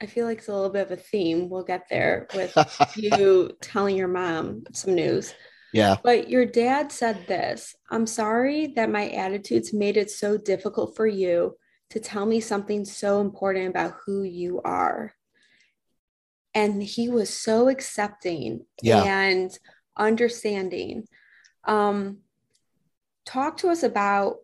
I 0.01 0.07
feel 0.07 0.27
like 0.27 0.39
it's 0.39 0.49
a 0.49 0.53
little 0.55 0.71
bit 0.71 0.87
of 0.87 0.93
a 0.93 0.97
theme. 0.97 1.49
We'll 1.49 1.65
get 1.65 1.87
there 1.89 2.27
with 2.35 2.57
you 2.97 3.57
telling 3.61 3.97
your 3.97 4.09
mom 4.09 4.65
some 4.73 4.95
news. 4.95 5.35
yeah 5.73 5.97
But 6.03 6.29
your 6.29 6.45
dad 6.47 6.91
said 6.93 7.27
this 7.27 7.75
I'm 7.91 8.07
sorry 8.07 8.69
that 8.77 8.91
my 8.91 9.09
attitudes 9.11 9.73
made 9.73 9.97
it 9.97 10.11
so 10.11 10.37
difficult 10.37 10.97
for 10.97 11.07
you 11.07 11.57
to 11.91 12.01
tell 12.01 12.27
me 12.27 12.41
something 12.41 12.85
so 12.85 13.21
important 13.21 13.69
about 13.69 13.95
who 14.07 14.23
you 14.23 14.61
are. 14.65 15.15
And 16.55 16.83
he 16.83 17.09
was 17.09 17.31
so 17.31 17.69
accepting 17.69 18.67
Yeah. 18.83 19.03
and 19.03 19.51
understanding. 19.97 21.07
Um, 21.65 22.19
talk 23.25 23.59
to 23.59 23.69
us 23.69 23.83
about 23.83 24.37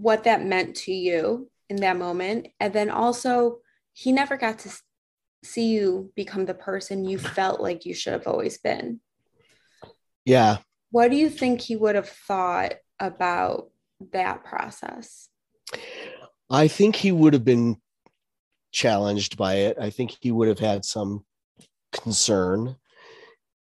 what 0.00 0.24
that 0.24 0.44
meant 0.44 0.76
to 0.76 0.92
you 0.92 1.50
in 1.68 1.76
that 1.76 1.96
moment. 1.96 2.48
And 2.60 2.72
then 2.72 2.90
also, 2.90 3.58
he 3.92 4.12
never 4.12 4.36
got 4.36 4.60
to 4.60 4.70
see 5.44 5.68
you 5.68 6.12
become 6.16 6.46
the 6.46 6.54
person 6.54 7.04
you 7.04 7.18
felt 7.18 7.60
like 7.60 7.84
you 7.84 7.94
should 7.94 8.12
have 8.12 8.26
always 8.26 8.58
been 8.58 8.98
yeah 10.24 10.56
what 10.90 11.10
do 11.10 11.16
you 11.16 11.28
think 11.28 11.60
he 11.60 11.76
would 11.76 11.94
have 11.94 12.08
thought 12.08 12.74
about 12.98 13.70
that 14.12 14.44
process? 14.44 15.28
I 16.50 16.68
think 16.68 16.96
he 16.96 17.12
would 17.12 17.34
have 17.34 17.44
been 17.44 17.76
challenged 18.72 19.36
by 19.36 19.54
it. 19.56 19.76
I 19.78 19.90
think 19.90 20.16
he 20.20 20.32
would 20.32 20.48
have 20.48 20.58
had 20.58 20.84
some 20.84 21.24
concern, 21.92 22.76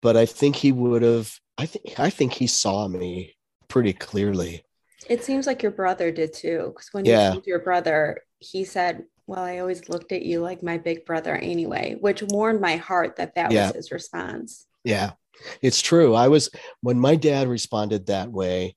but 0.02 0.16
I 0.16 0.26
think 0.26 0.56
he 0.56 0.72
would 0.72 1.02
have. 1.02 1.34
I 1.58 1.66
think 1.66 2.00
I 2.00 2.10
think 2.10 2.34
he 2.34 2.48
saw 2.48 2.88
me 2.88 3.36
pretty 3.68 3.94
clearly. 3.94 4.64
It 5.08 5.24
seems 5.24 5.46
like 5.46 5.62
your 5.62 5.72
brother 5.72 6.12
did 6.12 6.34
too, 6.34 6.72
because 6.74 6.90
when 6.92 7.06
Yeah. 7.06 7.28
you 7.28 7.32
told 7.34 7.48
your 7.48 7.60
brother, 7.60 8.22
he 8.40 8.64
said, 8.64 9.06
"Well, 9.28 9.44
I 9.44 9.60
always 9.60 9.90
looked 9.90 10.12
at 10.12 10.24
you 10.24 10.42
like 10.42 10.64
my 10.64 10.78
big 10.78 11.06
brother 11.06 11.36
anyway," 11.36 11.96
which 12.00 12.24
warmed 12.24 12.62
my 12.62 12.76
heart 12.78 13.16
that 13.18 13.36
that 13.36 13.52
Yeah. 13.52 13.68
was 13.68 13.76
his 13.76 13.92
response. 13.92 14.66
Yeah, 14.84 15.12
it's 15.62 15.82
true. 15.82 16.14
I 16.16 16.28
was 16.30 16.50
when 16.82 17.00
my 17.00 17.16
dad 17.16 17.48
responded 17.48 18.08
that 18.08 18.32
way, 18.32 18.76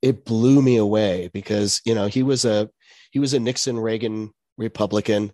it 0.00 0.24
blew 0.24 0.62
me 0.62 0.76
away 0.76 1.28
because 1.32 1.80
you 1.84 1.94
know 1.94 2.06
he 2.06 2.22
was 2.22 2.44
a 2.44 2.70
he 3.10 3.18
was 3.18 3.34
a 3.34 3.40
Nixon 3.40 3.78
Reagan 3.78 4.30
Republican. 4.58 5.32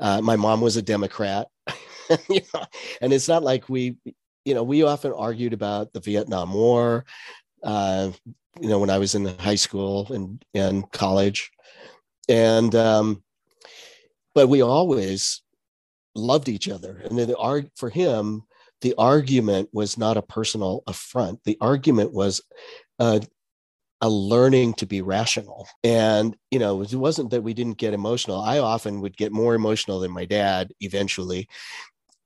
Uh, 0.00 0.20
my 0.20 0.36
mom 0.36 0.60
was 0.60 0.76
a 0.76 0.82
Democrat, 0.82 1.46
you 2.28 2.40
know, 2.52 2.64
and 3.00 3.12
it's 3.12 3.28
not 3.28 3.42
like 3.44 3.68
we 3.68 3.96
you 4.44 4.54
know 4.54 4.62
we 4.62 4.82
often 4.82 5.12
argued 5.12 5.52
about 5.52 5.92
the 5.92 6.00
Vietnam 6.00 6.52
War. 6.52 7.04
Uh, 7.64 8.10
you 8.60 8.68
know, 8.68 8.78
when 8.78 8.90
I 8.90 8.98
was 8.98 9.14
in 9.14 9.26
high 9.38 9.54
school 9.56 10.12
and 10.12 10.44
and 10.54 10.90
college, 10.92 11.50
and 12.28 12.74
um, 12.74 13.22
but 14.34 14.48
we 14.48 14.62
always 14.62 15.42
loved 16.14 16.48
each 16.48 16.68
other, 16.68 17.02
and 17.04 17.18
then 17.18 17.28
the 17.28 17.36
arg 17.36 17.70
for 17.76 17.90
him 17.90 18.44
the 18.84 18.94
argument 18.98 19.70
was 19.72 19.96
not 19.96 20.18
a 20.18 20.22
personal 20.22 20.82
affront. 20.86 21.42
The 21.44 21.56
argument 21.58 22.12
was 22.12 22.42
a 24.04 24.08
learning 24.08 24.74
to 24.74 24.84
be 24.86 25.00
rational. 25.00 25.66
And, 25.82 26.36
you 26.50 26.58
know, 26.58 26.82
it 26.82 26.92
wasn't 26.94 27.30
that 27.30 27.42
we 27.42 27.54
didn't 27.54 27.78
get 27.78 27.94
emotional. 27.94 28.42
I 28.42 28.58
often 28.58 29.00
would 29.00 29.16
get 29.16 29.32
more 29.32 29.54
emotional 29.54 30.00
than 30.00 30.10
my 30.10 30.26
dad 30.26 30.72
eventually, 30.80 31.48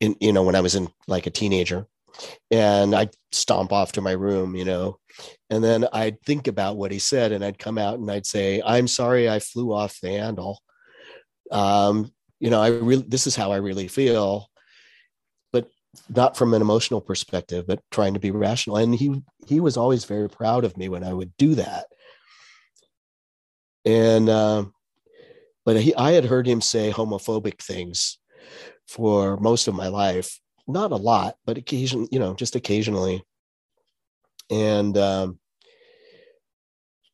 in, 0.00 0.16
you 0.20 0.32
know, 0.32 0.42
when 0.42 0.56
I 0.56 0.60
was 0.60 0.74
in 0.74 0.88
like 1.06 1.28
a 1.28 1.30
teenager. 1.30 1.86
And 2.50 2.94
I'd 2.94 3.10
stomp 3.32 3.72
off 3.72 3.92
to 3.92 4.00
my 4.00 4.12
room, 4.12 4.56
you 4.56 4.64
know, 4.64 4.98
and 5.50 5.62
then 5.62 5.86
I'd 5.92 6.20
think 6.22 6.48
about 6.48 6.76
what 6.76 6.92
he 6.92 6.98
said 6.98 7.32
and 7.32 7.44
I'd 7.44 7.58
come 7.58 7.78
out 7.78 7.98
and 7.98 8.10
I'd 8.10 8.26
say, 8.26 8.62
I'm 8.64 8.88
sorry 8.88 9.28
I 9.28 9.38
flew 9.38 9.72
off 9.72 10.00
the 10.00 10.10
handle. 10.10 10.60
Um, 11.50 12.12
you 12.40 12.50
know, 12.50 12.60
I 12.60 12.68
really, 12.68 13.04
this 13.06 13.26
is 13.26 13.36
how 13.36 13.52
I 13.52 13.56
really 13.56 13.88
feel 13.88 14.48
but 15.52 15.68
not 16.08 16.36
from 16.36 16.54
an 16.54 16.62
emotional 16.62 17.00
perspective, 17.00 17.66
but 17.66 17.80
trying 17.90 18.14
to 18.14 18.20
be 18.20 18.30
rational. 18.30 18.76
And 18.76 18.94
he 18.94 19.22
he 19.46 19.60
was 19.60 19.76
always 19.76 20.04
very 20.04 20.28
proud 20.28 20.64
of 20.64 20.76
me 20.76 20.88
when 20.88 21.04
I 21.04 21.12
would 21.12 21.36
do 21.36 21.54
that. 21.54 21.86
And 23.84 24.28
uh, 24.28 24.66
but 25.64 25.80
he, 25.80 25.94
I 25.94 26.12
had 26.12 26.24
heard 26.24 26.46
him 26.46 26.60
say 26.60 26.90
homophobic 26.92 27.60
things 27.60 28.18
for 28.86 29.36
most 29.38 29.68
of 29.68 29.74
my 29.74 29.88
life, 29.88 30.40
not 30.68 30.92
a 30.92 30.96
lot, 30.96 31.36
but 31.46 31.58
occasion, 31.58 32.06
you 32.10 32.18
know, 32.18 32.34
just 32.34 32.54
occasionally. 32.54 33.24
And 34.50 34.96
um, 34.96 35.38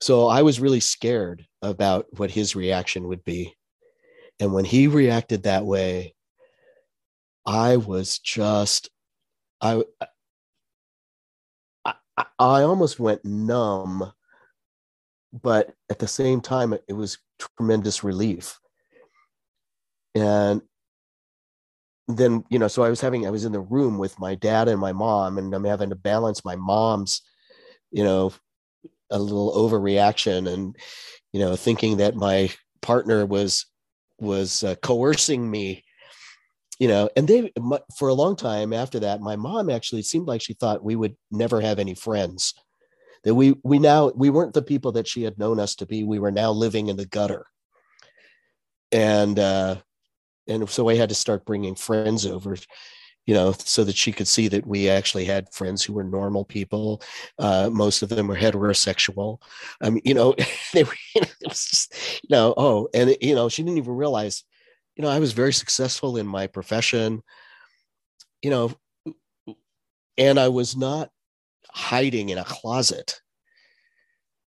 so 0.01 0.27
I 0.27 0.43
was 0.43 0.61
really 0.61 0.81
scared 0.81 1.47
about 1.63 2.07
what 2.19 2.31
his 2.31 2.57
reaction 2.57 3.09
would 3.09 3.25
be. 3.25 3.55
And 4.41 4.53
when 4.53 4.65
he 4.65 4.89
reacted 4.89 5.45
that 5.45 5.65
way, 5.65 6.15
I 7.47 7.77
was 7.77 8.19
just, 8.19 8.91
I, 9.61 9.85
I, 11.85 11.95
I 12.17 12.63
almost 12.63 12.99
went 12.99 13.25
numb, 13.25 14.13
but 15.33 15.75
at 15.89 15.99
the 15.99 16.09
same 16.09 16.41
time, 16.41 16.73
it, 16.73 16.85
it 16.89 16.95
was 16.95 17.19
tremendous 17.57 18.03
relief. 18.03 18.59
And 20.15 20.63
then, 22.09 22.45
you 22.51 22.59
know, 22.59 22.69
so 22.69 22.83
I 22.83 22.91
was 22.91 23.01
having, 23.01 23.27
I 23.27 23.31
was 23.31 23.45
in 23.45 23.53
the 23.53 23.61
room 23.61 23.99
with 23.99 24.19
my 24.19 24.35
dad 24.35 24.69
and 24.69 24.81
my 24.81 24.93
mom, 24.93 25.39
and 25.39 25.55
I'm 25.55 25.65
having 25.65 25.91
to 25.91 25.97
balance 25.97 26.45
my 26.45 26.57
mom's, 26.57 27.23
you 27.91 28.05
know, 28.05 28.33
a 29.11 29.19
little 29.19 29.53
overreaction 29.55 30.53
and, 30.53 30.77
you 31.33 31.41
know, 31.41 31.57
thinking 31.57 31.99
that 31.99 32.17
my 32.17 32.51
partner 32.83 33.25
was, 33.27 33.67
was 34.19 34.63
uh, 34.63 34.75
coercing 34.77 35.51
me 35.51 35.85
you 36.81 36.89
know 36.89 37.09
and 37.17 37.29
they 37.29 37.53
for 37.97 38.09
a 38.09 38.15
long 38.15 38.35
time 38.35 38.73
after 38.73 38.99
that 38.99 39.21
my 39.21 39.37
mom 39.37 39.71
actually 39.71 40.03
seemed 40.03 40.27
like 40.27 40.43
she 40.43 40.55
thought 40.55 40.83
we 40.83 40.97
would 40.97 41.17
never 41.31 41.61
have 41.61 41.79
any 41.79 41.95
friends 41.95 42.53
that 43.25 43.35
we 43.35 43.55
we 43.65 43.79
now 43.79 44.11
we 44.15 44.31
weren't 44.31 44.55
the 44.55 44.63
people 44.63 44.93
that 44.93 45.09
she 45.09 45.23
had 45.23 45.39
known 45.39 45.59
us 45.59 45.75
to 45.75 45.87
be 45.87 46.05
we 46.05 46.19
were 46.19 46.31
now 46.31 46.51
living 46.51 46.89
in 46.89 46.97
the 46.97 47.07
gutter. 47.07 47.47
And 48.93 49.39
uh 49.39 49.77
and 50.49 50.69
so 50.69 50.89
i 50.89 50.95
had 50.95 51.09
to 51.09 51.15
start 51.15 51.45
bringing 51.45 51.75
friends 51.75 52.27
over 52.27 52.57
you 53.27 53.35
know 53.35 53.53
so 53.59 53.85
that 53.85 53.97
she 53.97 54.13
could 54.13 54.29
see 54.29 54.49
that 54.49 54.67
we 54.67 54.89
actually 54.89 55.25
had 55.25 55.53
friends 55.53 55.83
who 55.83 55.93
were 55.93 56.05
normal 56.05 56.45
people 56.45 57.03
uh 57.39 57.71
most 57.73 58.03
of 58.03 58.09
them 58.09 58.27
were 58.27 58.37
heterosexual 58.37 59.39
i 59.81 59.91
mean 59.91 60.03
you 60.05 60.15
know 60.15 60.35
they 60.73 60.85
were 60.85 60.93
you 61.15 61.23
know, 61.23 61.29
it 61.41 61.49
was 61.49 61.65
just 61.65 62.21
you 62.23 62.29
know 62.31 62.55
oh 62.57 62.89
and 62.95 63.11
it, 63.11 63.23
you 63.23 63.35
know 63.35 63.49
she 63.49 63.63
didn't 63.63 63.79
even 63.79 63.95
realize 63.95 64.45
you 64.97 65.03
know, 65.03 65.11
I 65.11 65.19
was 65.19 65.33
very 65.33 65.53
successful 65.53 66.17
in 66.17 66.27
my 66.27 66.47
profession, 66.47 67.23
you 68.43 68.51
know, 68.51 68.73
and 70.17 70.39
I 70.39 70.49
was 70.49 70.77
not 70.77 71.11
hiding 71.71 72.29
in 72.29 72.39
a 72.39 72.45
closet. 72.45 73.21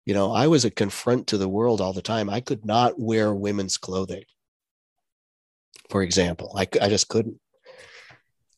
You 0.04 0.12
know, 0.12 0.32
I 0.32 0.48
was 0.48 0.66
a 0.66 0.70
confront 0.70 1.28
to 1.28 1.38
the 1.38 1.48
world 1.48 1.80
all 1.80 1.94
the 1.94 2.02
time. 2.02 2.28
I 2.28 2.40
could 2.40 2.66
not 2.66 3.00
wear 3.00 3.34
women's 3.34 3.78
clothing, 3.78 4.24
for 5.90 6.02
example. 6.02 6.54
I, 6.56 6.66
I 6.80 6.88
just 6.88 7.08
couldn't. 7.08 7.38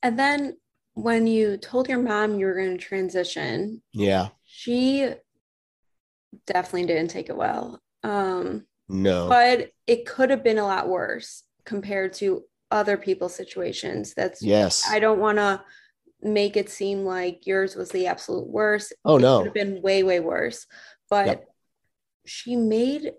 And 0.03 0.19
then 0.19 0.57
when 0.95 1.27
you 1.27 1.57
told 1.57 1.89
your 1.89 1.99
mom 1.99 2.39
you 2.39 2.47
were 2.47 2.55
going 2.55 2.77
to 2.79 2.83
transition, 2.85 3.83
Yeah. 3.93 4.29
she 4.45 5.11
definitely 6.47 6.87
didn't 6.87 7.11
take 7.11 7.29
it 7.29 7.37
well. 7.37 7.81
Um, 8.03 8.67
No. 8.89 9.29
but 9.29 9.71
it 9.87 10.07
could 10.07 10.31
have 10.31 10.45
been 10.45 10.59
a 10.59 10.67
lot 10.67 10.89
worse 10.89 11.43
compared 11.65 12.13
to 12.15 12.45
other 12.71 12.97
people's 12.97 13.35
situations. 13.35 14.15
That's 14.15 14.43
yes. 14.43 14.85
I 14.89 14.99
don't 14.99 15.19
want 15.21 15.39
to 15.39 15.63
make 16.23 16.57
it 16.57 16.71
seem 16.71 17.05
like 17.05 17.47
yours 17.47 17.77
was 17.77 17.91
the 17.91 18.07
absolute 18.07 18.47
worst. 18.47 18.93
oh 19.05 19.17
It 19.17 19.19
could 19.19 19.23
no. 19.23 19.45
have 19.45 19.55
been 19.55 19.83
way, 19.83 20.03
way 20.03 20.21
worse. 20.21 20.67
But 21.11 21.27
Yep. 21.27 21.49
she 22.27 22.57
made 22.57 23.13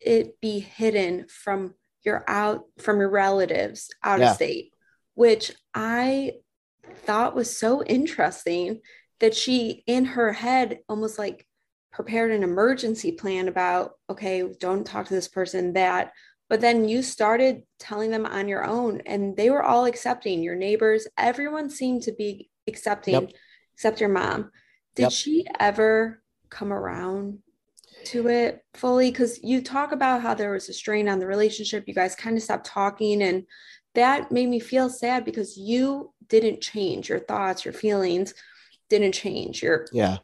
it 0.00 0.40
be 0.40 0.58
hidden 0.60 1.26
from 1.28 1.74
your 2.08 2.24
out 2.26 2.64
from 2.78 2.98
your 2.98 3.10
relatives 3.10 3.88
out 4.02 4.18
Yeah. 4.20 4.30
of 4.30 4.36
state, 4.36 4.72
which 5.14 5.52
I 5.74 6.32
thought 7.04 7.36
was 7.36 7.56
so 7.56 7.84
interesting 7.84 8.80
that 9.20 9.34
she 9.34 9.82
in 9.86 10.04
her 10.16 10.32
head 10.32 10.80
almost 10.88 11.18
like 11.18 11.46
prepared 11.92 12.30
an 12.32 12.42
emergency 12.42 13.12
plan 13.12 13.48
about 13.48 13.92
okay 14.08 14.36
don't 14.60 14.86
talk 14.86 15.06
to 15.06 15.14
this 15.14 15.28
person 15.28 15.72
that 15.72 16.12
but 16.48 16.60
then 16.60 16.88
you 16.88 17.02
started 17.02 17.62
telling 17.78 18.10
them 18.10 18.24
on 18.26 18.46
your 18.48 18.64
own 18.64 19.00
and 19.06 19.36
they 19.36 19.50
were 19.50 19.62
all 19.62 19.84
accepting 19.86 20.42
your 20.42 20.54
neighbors 20.54 21.06
everyone 21.16 21.68
seemed 21.70 22.02
to 22.02 22.12
be 22.12 22.48
accepting 22.68 23.14
Yep. 23.14 23.30
except 23.74 24.00
your 24.00 24.10
mom 24.10 24.50
did 24.94 25.04
Yep. 25.04 25.12
she 25.12 25.46
ever 25.58 26.22
come 26.50 26.72
around 26.72 27.38
to 28.04 28.28
it 28.28 28.64
fully 28.74 29.10
because 29.10 29.42
you 29.42 29.60
talk 29.62 29.92
about 29.92 30.22
how 30.22 30.34
there 30.34 30.52
was 30.52 30.68
a 30.68 30.72
strain 30.72 31.08
on 31.08 31.18
the 31.18 31.26
relationship 31.26 31.84
you 31.86 31.94
guys 31.94 32.14
kind 32.14 32.36
of 32.36 32.42
stopped 32.42 32.66
talking 32.66 33.22
and 33.22 33.44
that 33.94 34.30
made 34.30 34.48
me 34.48 34.60
feel 34.60 34.88
sad 34.88 35.24
because 35.24 35.56
you 35.56 36.12
didn't 36.28 36.60
change 36.60 37.08
your 37.08 37.18
thoughts 37.18 37.64
your 37.64 37.74
feelings 37.74 38.34
didn't 38.88 39.12
change 39.12 39.62
your 39.62 39.86
Yeah. 39.92 40.18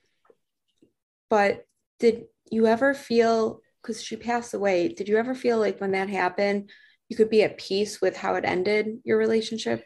but 1.29 1.67
did 1.99 2.25
you 2.51 2.67
ever 2.67 2.95
feel 2.95 3.61
because 3.83 4.03
she 4.03 4.17
passed 4.17 4.55
away 4.55 4.89
did 4.89 5.09
you 5.09 5.17
ever 5.17 5.35
feel 5.35 5.59
like 5.59 5.81
when 5.81 5.93
that 5.93 6.09
happened 6.09 6.71
you 7.09 7.17
could 7.17 7.31
be 7.31 7.43
at 7.43 7.59
peace 7.59 8.01
with 8.01 8.17
how 8.17 8.35
it 8.35 8.45
ended 8.45 8.99
your 9.05 9.19
relationship 9.19 9.85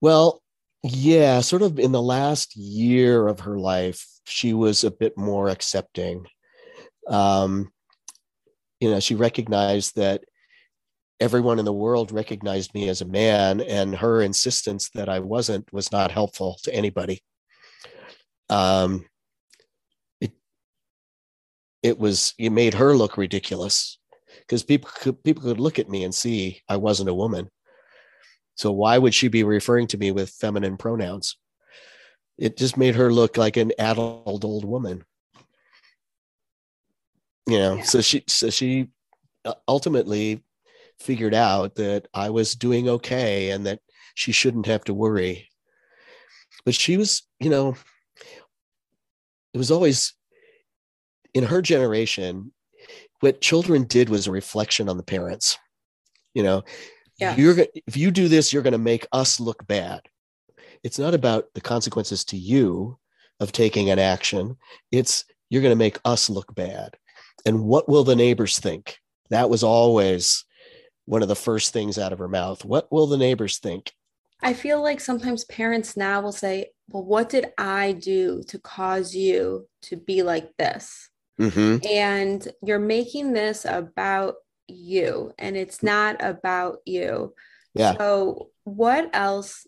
Well, 0.00 0.42
yeah, 0.82 1.40
sort 1.40 1.62
of 1.62 1.78
in 1.78 1.90
the 1.92 2.02
last 2.02 2.54
year 2.56 3.26
of 3.26 3.40
her 3.40 3.58
life, 3.58 4.06
she 4.26 4.52
was 4.54 4.84
a 4.84 4.92
bit 4.92 5.18
more 5.18 5.48
accepting. 5.48 6.24
Um, 7.08 7.72
you 8.80 8.90
know, 8.90 9.00
she 9.00 9.14
recognized 9.14 9.96
that 9.96 10.24
everyone 11.20 11.58
in 11.58 11.64
the 11.64 11.72
world 11.72 12.12
recognized 12.12 12.74
me 12.74 12.88
as 12.88 13.00
a 13.00 13.06
man, 13.06 13.60
and 13.60 13.96
her 13.96 14.22
insistence 14.22 14.90
that 14.90 15.08
I 15.08 15.18
wasn't 15.18 15.72
was 15.72 15.90
not 15.90 16.10
helpful 16.10 16.58
to 16.64 16.74
anybody. 16.74 17.22
Um, 18.50 19.06
it 20.20 20.32
it 21.82 21.98
was 21.98 22.34
it 22.38 22.50
made 22.50 22.74
her 22.74 22.94
look 22.94 23.16
ridiculous 23.16 23.98
because 24.40 24.62
people 24.62 24.90
could 25.00 25.22
people 25.24 25.42
could 25.42 25.60
look 25.60 25.78
at 25.78 25.88
me 25.88 26.04
and 26.04 26.14
see 26.14 26.62
I 26.68 26.76
wasn't 26.76 27.10
a 27.10 27.14
woman. 27.14 27.50
So 28.54 28.72
why 28.72 28.98
would 28.98 29.14
she 29.14 29.28
be 29.28 29.44
referring 29.44 29.86
to 29.88 29.98
me 29.98 30.10
with 30.10 30.30
feminine 30.30 30.76
pronouns? 30.76 31.36
It 32.38 32.56
just 32.56 32.76
made 32.76 32.96
her 32.96 33.12
look 33.12 33.36
like 33.36 33.56
an 33.56 33.72
adult 33.78 34.44
old 34.44 34.64
woman. 34.64 35.04
You 37.48 37.58
know, 37.58 37.74
Yeah. 37.76 37.82
so 37.82 38.00
she 38.02 38.24
so 38.28 38.50
she 38.50 38.88
uh, 39.46 39.54
ultimately 39.66 40.42
figured 41.00 41.34
out 41.34 41.76
that 41.76 42.06
I 42.12 42.28
was 42.28 42.54
doing 42.54 42.88
okay 42.88 43.50
and 43.50 43.64
that 43.66 43.80
she 44.14 44.32
shouldn't 44.32 44.66
have 44.66 44.84
to 44.84 44.94
worry. 44.94 45.48
But 46.66 46.74
she 46.74 46.96
was, 46.98 47.22
you 47.40 47.48
know, 47.48 47.76
it 49.54 49.58
was 49.58 49.70
always 49.70 50.12
in 51.32 51.44
her 51.44 51.62
generation 51.62 52.52
what 53.20 53.40
children 53.40 53.84
did 53.84 54.10
was 54.10 54.26
a 54.26 54.30
reflection 54.32 54.88
on 54.88 54.96
the 54.96 55.02
parents. 55.02 55.58
You 56.34 56.42
know, 56.42 56.64
Yeah. 57.18 57.34
you're 57.36 57.56
if 57.86 57.96
you 57.96 58.10
do 58.10 58.28
this 58.28 58.52
you're 58.52 58.62
going 58.62 58.72
to 58.72 58.78
make 58.78 59.06
us 59.12 59.40
look 59.40 59.66
bad 59.66 60.02
it's 60.84 60.98
not 60.98 61.14
about 61.14 61.46
the 61.54 61.60
consequences 61.60 62.24
to 62.26 62.36
you 62.36 62.98
of 63.40 63.50
taking 63.50 63.90
an 63.90 63.98
action 63.98 64.56
it's 64.92 65.24
you're 65.50 65.62
going 65.62 65.72
to 65.72 65.84
make 65.86 65.98
us 66.04 66.30
look 66.30 66.54
bad 66.54 66.96
and 67.46 67.64
what 67.64 67.88
will 67.88 68.04
the 68.04 68.16
neighbors 68.16 68.58
think? 68.58 68.98
That 69.30 69.50
was 69.50 69.62
always 69.62 70.44
one 71.04 71.22
of 71.22 71.28
the 71.28 71.36
first 71.36 71.72
things 71.72 71.98
out 71.98 72.12
of 72.12 72.18
her 72.18 72.28
mouth. 72.28 72.64
What 72.64 72.90
will 72.92 73.06
the 73.06 73.16
neighbors 73.16 73.58
think? 73.58 73.92
I 74.42 74.54
feel 74.54 74.82
like 74.82 75.00
sometimes 75.00 75.44
parents 75.46 75.96
now 75.96 76.20
will 76.20 76.32
say 76.32 76.70
well 76.90 77.04
what 77.04 77.28
did 77.28 77.52
i 77.58 77.92
do 77.92 78.42
to 78.46 78.58
cause 78.58 79.14
you 79.14 79.68
to 79.82 79.96
be 79.96 80.22
like 80.22 80.56
this? 80.56 81.10
Mm-hmm. 81.40 81.86
and 81.88 82.48
you're 82.64 82.80
making 82.80 83.32
this 83.32 83.64
about 83.64 84.34
you 84.66 85.32
and 85.38 85.56
it's 85.56 85.84
not 85.84 86.16
about 86.20 86.78
you. 86.84 87.32
Yeah. 87.74 87.96
So 87.96 88.50
what 88.64 89.08
else 89.12 89.66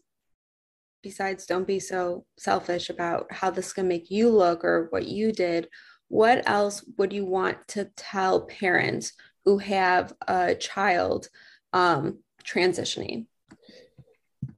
besides 1.02 1.46
don't 1.46 1.66
be 1.66 1.78
so 1.78 2.26
selfish 2.38 2.90
about 2.90 3.32
how 3.32 3.50
this 3.50 3.72
can 3.72 3.88
make 3.88 4.10
you 4.10 4.28
look 4.30 4.64
or 4.64 4.88
what 4.90 5.06
you 5.06 5.32
did 5.32 5.68
what 6.11 6.42
else 6.50 6.84
would 6.98 7.12
you 7.12 7.24
want 7.24 7.56
to 7.68 7.84
tell 7.96 8.42
parents 8.42 9.12
who 9.44 9.58
have 9.58 10.12
a 10.26 10.56
child 10.56 11.28
um, 11.72 12.18
transitioning? 12.44 13.26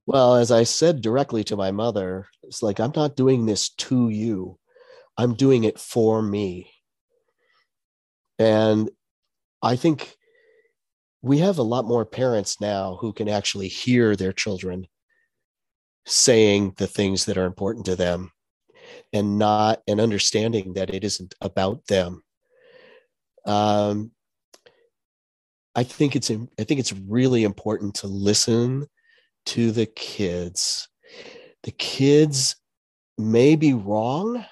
Well 0.07 0.37
as 0.37 0.51
i 0.51 0.65
said 0.65 1.03
directly 1.03 1.45
to 1.45 1.57
my 1.57 1.71
mother 1.71 2.27
it's 2.43 2.63
like 2.63 2.81
i'm 2.81 2.93
not 2.97 3.17
doing 3.17 3.47
this 3.47 3.69
to 3.69 4.09
you. 4.09 4.59
I'm 5.17 5.35
doing 5.35 5.65
it 5.65 5.79
for 5.79 6.23
me. 6.23 6.71
And 8.39 8.91
i 9.63 9.77
think 9.77 10.17
we 11.21 11.39
have 11.39 11.59
a 11.59 11.63
lot 11.63 11.85
more 11.85 12.07
parents 12.07 12.61
now 12.61 12.97
who 13.01 13.13
can 13.13 13.29
actually 13.29 13.69
hear 13.69 14.17
their 14.17 14.33
children 14.33 14.87
saying 16.07 16.75
the 16.79 16.87
things 16.87 17.27
that 17.27 17.39
are 17.39 17.45
important 17.45 17.87
to 17.87 17.95
them 17.95 18.33
and 19.13 19.39
not 19.39 19.81
an 19.87 20.01
understanding 20.01 20.75
that 20.75 20.93
it 20.93 21.05
isn't 21.05 21.35
about 21.41 21.87
them. 21.87 22.23
Um, 23.45 24.13
i 25.75 25.83
think 25.83 26.15
it's 26.15 26.31
i 26.31 26.65
think 26.65 26.79
it's 26.79 26.93
really 26.93 27.45
important 27.45 27.95
to 27.95 28.07
listen 28.07 28.87
to 29.47 29.73
the 29.73 29.87
kids. 29.87 30.89
The 31.65 31.73
kids 31.73 32.57
may 33.19 33.57
be 33.57 33.73
wrong 33.75 34.45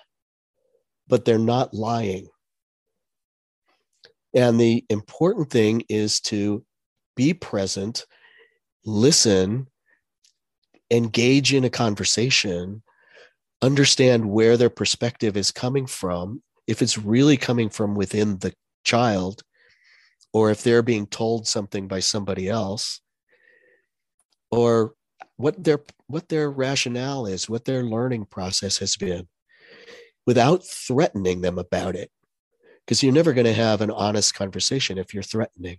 but 1.11 1.25
they're 1.25 1.39
not 1.39 1.75
lying. 1.75 2.29
And 4.33 4.59
the 4.59 4.87
important 4.89 5.51
thing 5.51 5.83
is 5.89 6.21
to 6.23 6.65
be 7.17 7.35
present, 7.35 8.07
listen, 8.87 9.67
engage 10.91 11.53
in 11.53 11.65
a 11.65 11.71
conversation, 11.71 12.83
understand 13.63 14.31
where 14.31 14.57
their 14.57 14.71
perspective 14.71 15.37
is 15.37 15.51
coming 15.51 15.87
from, 15.87 16.43
if 16.67 16.83
it's 16.83 16.99
really 16.99 17.37
coming 17.37 17.69
from 17.69 17.95
within 17.95 18.39
the 18.39 18.55
child, 18.85 19.43
or 20.33 20.51
if 20.51 20.63
they're 20.63 20.83
being 20.83 21.07
told 21.07 21.47
something 21.47 21.89
by 21.89 22.01
somebody 22.01 22.49
else, 22.49 23.01
or 24.51 24.95
what 25.37 25.63
their 25.63 25.81
what 26.07 26.29
their 26.29 26.51
rationale 26.51 27.27
is, 27.27 27.49
what 27.49 27.65
their 27.65 27.83
learning 27.83 28.27
process 28.27 28.79
has 28.79 28.97
been, 28.97 29.29
without 30.27 30.65
threatening 30.65 31.41
them 31.41 31.59
about 31.59 31.97
it 31.97 32.11
because 32.91 33.05
you're 33.05 33.13
never 33.13 33.33
going 33.33 33.47
to 33.47 33.53
have 33.53 33.81
an 33.83 33.91
honest 33.93 34.35
conversation 34.35 34.99
if 34.99 35.15
you're 35.15 35.23
threatening. 35.23 35.79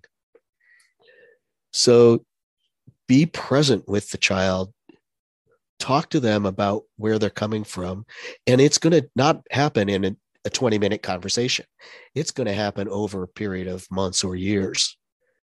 So 1.71 2.25
be 3.05 3.25
present 3.25 3.87
with 3.87 4.11
the 4.11 4.17
child, 4.17 4.71
talk 5.81 6.09
to 6.11 6.19
them 6.19 6.45
about 6.45 6.83
where 6.97 7.17
they're 7.19 7.29
coming 7.43 7.63
from, 7.63 8.05
and 8.47 8.61
it's 8.61 8.77
going 8.77 8.93
to 8.93 9.09
not 9.15 9.41
happen 9.51 9.89
in 9.89 10.05
a, 10.05 10.15
a 10.45 10.49
20 10.49 10.77
minute 10.79 11.01
conversation. 11.03 11.65
It's 12.15 12.31
going 12.31 12.47
to 12.47 12.53
happen 12.53 12.87
over 12.87 13.23
a 13.23 13.27
period 13.27 13.67
of 13.67 13.87
months 13.91 14.23
or 14.23 14.35
years. 14.35 14.97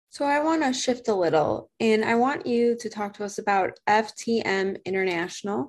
so 0.09 0.25
i 0.25 0.39
want 0.47 0.61
to 0.63 0.73
shift 0.73 1.07
a 1.07 1.13
little 1.13 1.69
and 1.79 2.03
i 2.03 2.15
want 2.15 2.45
you 2.53 2.75
to 2.81 2.89
talk 2.89 3.11
to 3.13 3.23
us 3.23 3.37
about 3.43 3.69
ftm 3.87 4.67
international 4.85 5.59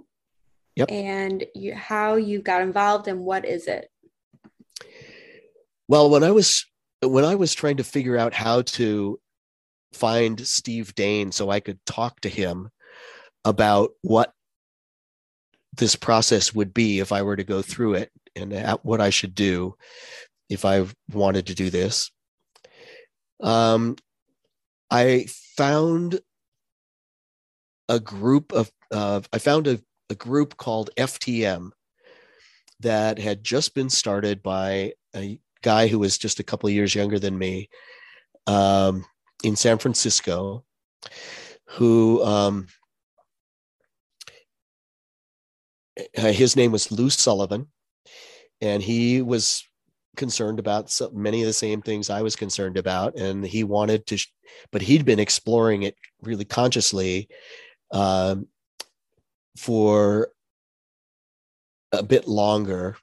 Yep. 0.76 0.88
and 0.90 1.44
you, 1.54 1.74
how 1.74 2.14
you 2.14 2.40
got 2.40 2.62
involved 2.62 3.06
and 3.08 3.20
what 3.30 3.44
is 3.44 3.66
it 3.66 3.84
Well, 5.88 6.08
when 6.10 6.22
I 6.22 6.30
was 6.30 6.64
when 7.02 7.24
I 7.24 7.34
was 7.34 7.52
trying 7.54 7.78
to 7.78 7.84
figure 7.84 8.16
out 8.16 8.32
how 8.34 8.62
to 8.78 9.18
find 9.92 10.46
Steve 10.46 10.94
Dain 10.94 11.32
so 11.32 11.50
I 11.50 11.60
could 11.60 11.80
talk 11.84 12.20
to 12.20 12.28
him 12.28 12.70
about 13.44 13.90
what 14.02 14.32
this 15.76 15.96
process 15.96 16.54
would 16.54 16.74
be 16.74 17.00
if 17.00 17.12
I 17.12 17.22
were 17.22 17.36
to 17.36 17.44
go 17.44 17.62
through 17.62 17.94
it 17.94 18.10
and 18.36 18.52
at 18.52 18.84
what 18.84 19.00
I 19.00 19.10
should 19.10 19.34
do 19.34 19.76
if 20.48 20.64
I 20.64 20.86
wanted 21.12 21.46
to 21.46 21.54
do 21.54 21.70
this. 21.70 22.10
Um, 23.40 23.96
I 24.90 25.26
found 25.56 26.20
a 27.88 28.00
group 28.00 28.52
of 28.52 28.70
uh, 28.90 29.20
I 29.32 29.38
found 29.38 29.66
a, 29.66 29.80
a 30.10 30.14
group 30.14 30.56
called 30.56 30.90
FTM 30.96 31.70
that 32.80 33.18
had 33.18 33.44
just 33.44 33.74
been 33.74 33.90
started 33.90 34.42
by 34.42 34.94
a 35.14 35.38
guy 35.62 35.86
who 35.86 35.98
was 35.98 36.18
just 36.18 36.40
a 36.40 36.44
couple 36.44 36.68
of 36.68 36.74
years 36.74 36.94
younger 36.94 37.18
than 37.18 37.38
me 37.38 37.68
um, 38.46 39.04
in 39.44 39.56
San 39.56 39.78
Francisco, 39.78 40.64
who 41.66 42.24
um, 42.24 42.66
uh, 45.89 45.89
his 46.14 46.56
name 46.56 46.72
was 46.72 46.90
Lou 46.90 47.10
Sullivan, 47.10 47.68
and 48.60 48.82
he 48.82 49.22
was 49.22 49.64
concerned 50.16 50.58
about 50.58 50.90
so 50.90 51.10
many 51.10 51.40
of 51.40 51.46
the 51.46 51.52
same 51.52 51.82
things 51.82 52.10
I 52.10 52.22
was 52.22 52.36
concerned 52.36 52.76
about, 52.76 53.16
and 53.16 53.44
he 53.44 53.64
wanted 53.64 54.06
to, 54.06 54.18
but 54.72 54.82
he'd 54.82 55.04
been 55.04 55.18
exploring 55.18 55.82
it 55.84 55.96
really 56.22 56.44
consciously 56.44 57.28
um, 57.92 58.46
for 59.56 60.28
a 61.92 62.02
bit 62.02 62.28
longer 62.28 62.96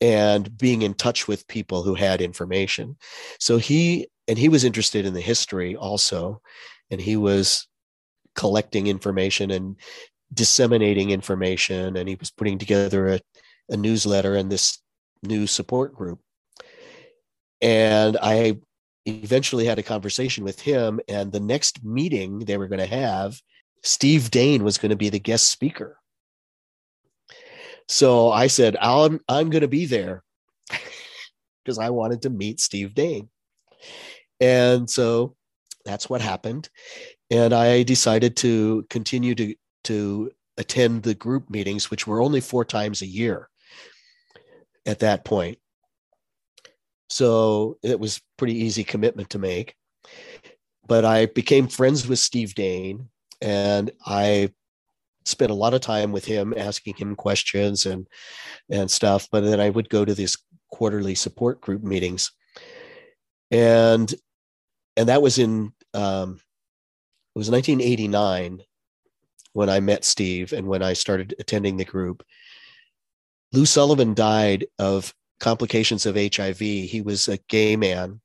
and 0.00 0.56
being 0.58 0.82
in 0.82 0.92
touch 0.92 1.26
with 1.26 1.48
people 1.48 1.82
who 1.82 1.94
had 1.94 2.20
information. 2.20 2.96
So 3.38 3.56
he 3.56 4.08
and 4.28 4.38
he 4.38 4.48
was 4.48 4.64
interested 4.64 5.06
in 5.06 5.14
the 5.14 5.20
history 5.20 5.76
also, 5.76 6.40
and 6.90 7.00
he 7.00 7.16
was 7.16 7.66
collecting 8.34 8.86
information 8.86 9.50
and 9.50 9.76
disseminating 10.32 11.10
information, 11.10 11.96
and 11.96 12.08
he 12.08 12.16
was 12.16 12.30
putting 12.30 12.58
together 12.58 13.08
a, 13.08 13.20
a 13.70 13.76
newsletter 13.76 14.34
and 14.34 14.50
this 14.50 14.80
new 15.22 15.46
support 15.46 15.94
group. 15.94 16.20
And 17.60 18.16
I 18.20 18.58
eventually 19.06 19.66
had 19.66 19.78
a 19.78 19.82
conversation 19.82 20.44
with 20.44 20.60
him, 20.60 21.00
and 21.08 21.32
the 21.32 21.40
next 21.40 21.84
meeting 21.84 22.40
they 22.40 22.56
were 22.56 22.68
going 22.68 22.80
to 22.80 22.86
have, 22.86 23.40
Steve 23.82 24.30
Dain 24.30 24.64
was 24.64 24.78
going 24.78 24.90
to 24.90 24.96
be 24.96 25.10
the 25.10 25.18
guest 25.18 25.50
speaker. 25.50 25.98
So 27.86 28.30
I 28.30 28.46
said, 28.46 28.76
I'm, 28.80 29.20
I'm 29.28 29.50
going 29.50 29.62
to 29.62 29.68
be 29.68 29.86
there 29.86 30.22
because 31.64 31.78
I 31.78 31.90
wanted 31.90 32.22
to 32.22 32.30
meet 32.30 32.60
Steve 32.60 32.94
Dain. 32.94 33.28
And 34.40 34.88
so 34.88 35.36
that's 35.84 36.08
what 36.08 36.20
happened. 36.20 36.68
And 37.34 37.52
I 37.52 37.82
decided 37.82 38.36
to 38.36 38.86
continue 38.90 39.34
to, 39.34 39.56
to 39.84 40.30
attend 40.56 41.02
the 41.02 41.14
group 41.14 41.50
meetings, 41.50 41.90
which 41.90 42.06
were 42.06 42.22
only 42.22 42.40
four 42.40 42.64
times 42.64 43.02
a 43.02 43.06
year 43.06 43.48
at 44.86 45.00
that 45.00 45.24
point. 45.24 45.58
So 47.10 47.78
it 47.82 47.98
was 47.98 48.22
pretty 48.36 48.54
easy 48.54 48.84
commitment 48.84 49.30
to 49.30 49.40
make. 49.40 49.74
But 50.86 51.04
I 51.04 51.26
became 51.26 51.66
friends 51.66 52.06
with 52.06 52.20
Steve 52.20 52.54
Dain 52.54 53.08
and 53.40 53.90
I 54.06 54.50
spent 55.24 55.50
a 55.50 55.54
lot 55.54 55.74
of 55.74 55.80
time 55.80 56.12
with 56.12 56.24
him 56.24 56.54
asking 56.56 56.94
him 56.94 57.16
questions 57.16 57.86
and 57.86 58.06
and 58.70 58.90
stuff 58.90 59.26
but 59.32 59.42
then 59.42 59.58
i 59.58 59.70
would 59.70 59.88
go 59.88 60.04
to 60.04 60.14
these 60.14 60.36
quarterly 60.70 61.14
support 61.14 61.62
group 61.62 61.82
meetings 61.82 62.30
and 63.50 64.14
and 64.98 65.08
that 65.08 65.22
was 65.22 65.38
in 65.38 65.72
um, 65.94 66.40
it 67.34 67.38
was 67.38 67.50
1989 67.50 68.62
when 69.52 69.68
i 69.68 69.80
met 69.80 70.04
steve 70.04 70.52
and 70.52 70.66
when 70.66 70.82
i 70.82 70.92
started 70.92 71.34
attending 71.38 71.76
the 71.76 71.84
group. 71.84 72.24
Lou 73.52 73.66
sullivan 73.66 74.14
died 74.14 74.66
of 74.78 75.14
complications 75.40 76.06
of 76.06 76.16
hiv 76.16 76.58
he 76.58 77.02
was 77.04 77.28
a 77.28 77.38
gay 77.48 77.76
man. 77.76 78.20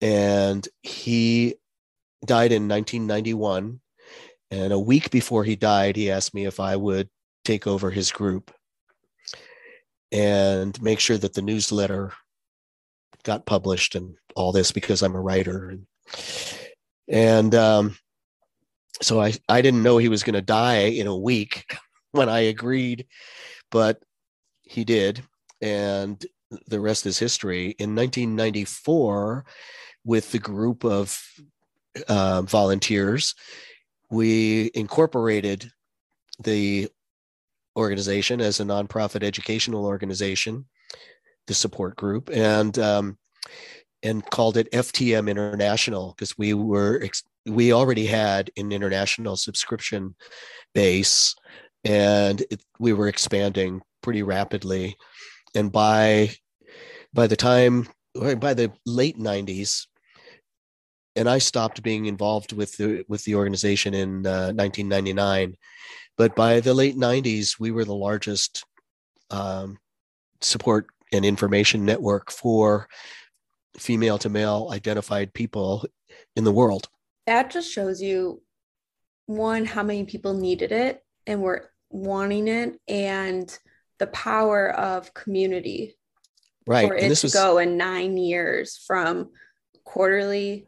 And 0.00 0.66
he 0.82 1.54
died 2.24 2.52
in 2.52 2.68
1991 2.68 3.80
and 4.50 4.72
a 4.72 4.78
week 4.78 5.10
before 5.10 5.44
he 5.44 5.56
died, 5.56 5.96
he 5.96 6.10
asked 6.10 6.34
me 6.34 6.46
if 6.46 6.60
I 6.60 6.76
would 6.76 7.08
take 7.44 7.66
over 7.66 7.90
his 7.90 8.12
group 8.12 8.52
and 10.12 10.80
make 10.80 11.00
sure 11.00 11.18
that 11.18 11.34
the 11.34 11.42
newsletter 11.42 12.12
got 13.24 13.46
published 13.46 13.96
and 13.96 14.16
all 14.36 14.52
this 14.52 14.70
because 14.70 15.02
I'm 15.02 15.16
a 15.16 15.20
writer. 15.20 15.70
And, 15.70 15.86
and 17.08 17.54
um, 17.54 17.96
so 19.02 19.20
I, 19.20 19.34
I 19.48 19.62
didn't 19.62 19.82
know 19.82 19.98
he 19.98 20.08
was 20.08 20.22
going 20.22 20.34
to 20.34 20.42
die 20.42 20.84
in 20.84 21.06
a 21.06 21.16
week 21.16 21.76
when 22.12 22.28
I 22.28 22.40
agreed, 22.40 23.06
but 23.70 24.02
he 24.62 24.84
did. 24.84 25.22
And 25.60 26.24
the 26.66 26.80
rest 26.80 27.06
is 27.06 27.18
history. 27.18 27.74
In 27.78 27.94
1994, 27.94 29.44
with 30.04 30.30
the 30.32 30.38
group 30.38 30.84
of 30.84 31.20
uh, 32.08 32.42
volunteers, 32.42 33.34
we 34.10 34.70
incorporated 34.74 35.70
the 36.38 36.88
organization 37.76 38.40
as 38.40 38.60
a 38.60 38.64
nonprofit 38.64 39.22
educational 39.22 39.84
organization, 39.84 40.66
the 41.46 41.54
support 41.54 41.96
group, 41.96 42.30
and 42.32 42.78
um, 42.78 43.18
and 44.02 44.28
called 44.30 44.56
it 44.56 44.70
FTM 44.72 45.28
International 45.30 46.14
because 46.16 46.36
we 46.38 46.54
were 46.54 47.06
we 47.46 47.72
already 47.72 48.06
had 48.06 48.50
an 48.56 48.72
international 48.72 49.36
subscription 49.36 50.14
base, 50.74 51.34
and 51.84 52.40
it, 52.50 52.62
we 52.78 52.92
were 52.92 53.08
expanding 53.08 53.82
pretty 54.02 54.22
rapidly, 54.22 54.96
and 55.54 55.72
by 55.72 56.30
by 57.12 57.26
the 57.26 57.36
time 57.36 57.88
by 58.14 58.54
the 58.54 58.72
late 58.86 59.18
90s 59.18 59.86
and 61.16 61.28
I 61.28 61.38
stopped 61.38 61.82
being 61.82 62.06
involved 62.06 62.52
with 62.52 62.76
the 62.76 63.04
with 63.08 63.24
the 63.24 63.34
organization 63.34 63.94
in 63.94 64.26
uh, 64.26 64.52
1999. 64.52 65.56
But 66.18 66.36
by 66.36 66.60
the 66.60 66.74
late 66.74 66.96
90s, 66.96 67.58
we 67.58 67.70
were 67.70 67.84
the 67.84 67.94
largest 67.94 68.64
um, 69.30 69.78
support 70.40 70.86
and 71.12 71.24
information 71.24 71.84
network 71.84 72.30
for 72.30 72.88
female 73.78 74.18
to 74.18 74.28
male 74.28 74.68
identified 74.72 75.34
people 75.34 75.84
in 76.34 76.44
the 76.44 76.52
world. 76.52 76.88
That 77.26 77.50
just 77.50 77.72
shows 77.72 78.00
you 78.00 78.42
one 79.26 79.64
how 79.64 79.82
many 79.82 80.04
people 80.04 80.34
needed 80.34 80.72
it 80.72 81.02
and 81.26 81.42
were 81.42 81.70
wanting 81.90 82.48
it, 82.48 82.78
and 82.88 83.58
the 83.98 84.06
power 84.08 84.70
of 84.70 85.12
community. 85.14 85.96
Right, 86.66 86.88
for 86.88 86.94
it 86.94 87.02
to 87.02 87.26
was... 87.26 87.32
go 87.32 87.58
in 87.58 87.76
nine 87.76 88.16
years 88.16 88.82
from 88.86 89.30
quarterly 89.84 90.66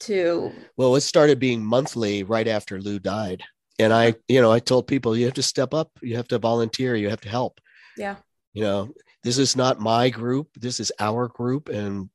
to 0.00 0.52
well 0.76 0.96
it 0.96 1.00
started 1.00 1.38
being 1.38 1.64
monthly 1.64 2.22
right 2.22 2.48
after 2.48 2.80
lou 2.80 2.98
died. 2.98 3.42
And 3.78 3.92
i 3.92 4.14
you 4.28 4.40
know 4.40 4.52
i 4.52 4.58
told 4.58 4.86
people 4.86 5.16
you 5.16 5.24
have 5.24 5.34
to 5.34 5.42
step 5.42 5.72
up. 5.74 5.90
You 6.02 6.16
have 6.16 6.28
to 6.28 6.38
volunteer. 6.38 6.94
You 6.94 7.10
have 7.10 7.20
to 7.22 7.28
help. 7.28 7.60
Yeah. 7.96 8.16
You 8.52 8.62
know 8.62 8.92
this 9.22 9.38
is 9.38 9.56
not 9.56 9.80
my 9.80 10.10
group. 10.10 10.48
This 10.56 10.80
is 10.80 10.92
our 10.98 11.28
group 11.28 11.68
and 11.68 12.08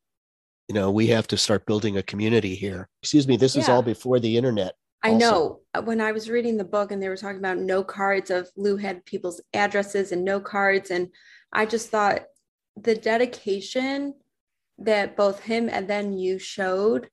you 0.68 0.76
know 0.76 0.91
we 0.91 1.07
have 1.07 1.28
to 1.28 1.38
start 1.38 1.66
building 1.66 1.97
a 1.97 2.03
community 2.03 2.55
here 2.55 2.89
excuse 3.01 3.28
me 3.28 3.38
this 3.38 3.55
yeah. 3.55 3.61
was 3.61 3.70
all 3.70 3.82
before 3.82 4.20
the 4.20 4.38
internet 4.38 4.76
I 5.05 5.13
know 5.13 5.59
uh, 5.76 5.84
when 5.84 6.01
I 6.01 6.11
was 6.11 6.32
reading 6.32 6.57
the 6.57 6.63
book 6.63 6.91
and 6.91 7.01
they 7.01 7.09
were 7.09 7.18
talking 7.18 7.38
about 7.38 7.59
no 7.59 7.84
cards 7.84 8.32
of 8.32 8.49
Lou 8.55 8.76
had 8.76 9.05
people's 9.05 9.39
addresses 9.53 10.11
and 10.11 10.26
no 10.26 10.39
cards. 10.39 10.89
And 10.89 11.09
I 11.53 11.68
just 11.68 11.89
thought 11.89 12.24
the 12.76 12.95
dedication 12.95 14.16
that 14.80 15.16
both 15.16 15.41
him 15.41 15.70
and 15.70 15.88
then 15.88 16.18
you 16.18 16.39
showed 16.39 17.09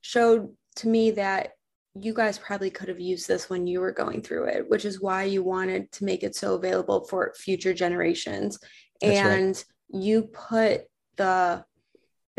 showed 0.00 0.48
to 0.76 0.88
me 0.88 1.10
that 1.12 1.52
you 1.94 2.14
guys 2.14 2.38
probably 2.38 2.70
could 2.70 2.88
have 2.88 3.00
used 3.00 3.28
this 3.28 3.50
when 3.50 3.66
you 3.66 3.80
were 3.80 3.92
going 3.92 4.22
through 4.22 4.44
it, 4.44 4.68
which 4.68 4.86
is 4.86 5.02
why 5.02 5.24
you 5.24 5.42
wanted 5.42 5.92
to 5.92 6.04
make 6.04 6.22
it 6.22 6.34
so 6.34 6.54
available 6.54 7.04
for 7.04 7.34
future 7.36 7.74
generations. 7.74 8.58
That's 9.02 9.18
and 9.18 9.56
right. 9.92 10.02
you 10.02 10.22
put 10.22 10.84
the 11.16 11.64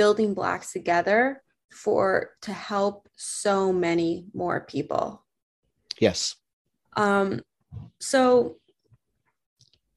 building 0.01 0.33
blocks 0.33 0.71
together 0.71 1.43
for 1.69 2.31
to 2.41 2.51
help 2.51 3.07
so 3.17 3.71
many 3.71 4.25
more 4.33 4.61
people. 4.61 5.23
Yes. 5.99 6.37
Um, 6.97 7.41
so 7.99 8.55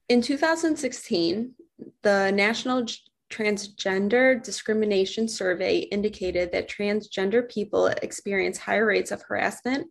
in 0.07 0.21
2016, 0.21 1.55
the 2.03 2.29
National 2.29 2.85
Transgender 3.31 4.43
Discrimination 4.43 5.27
Survey 5.27 5.79
indicated 5.79 6.51
that 6.51 6.69
transgender 6.69 7.49
people 7.49 7.87
experience 7.87 8.59
higher 8.59 8.85
rates 8.85 9.09
of 9.09 9.23
harassment, 9.23 9.87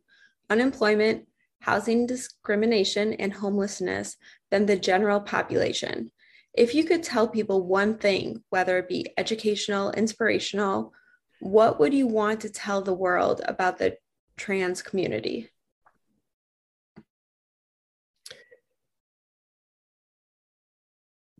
unemployment, 0.48 1.26
housing 1.58 2.06
discrimination, 2.06 3.14
and 3.14 3.32
homelessness 3.32 4.16
than 4.52 4.66
the 4.66 4.76
general 4.76 5.18
population. 5.18 6.12
If 6.54 6.72
you 6.72 6.84
could 6.84 7.02
tell 7.02 7.26
people 7.26 7.66
one 7.66 7.98
thing, 7.98 8.44
whether 8.50 8.78
it 8.78 8.88
be 8.88 9.12
educational, 9.18 9.90
inspirational, 9.90 10.92
what 11.40 11.80
would 11.80 11.92
you 11.92 12.06
want 12.06 12.40
to 12.42 12.50
tell 12.50 12.80
the 12.80 12.94
world 12.94 13.40
about 13.44 13.78
the 13.78 13.96
trans 14.36 14.80
community? 14.80 15.50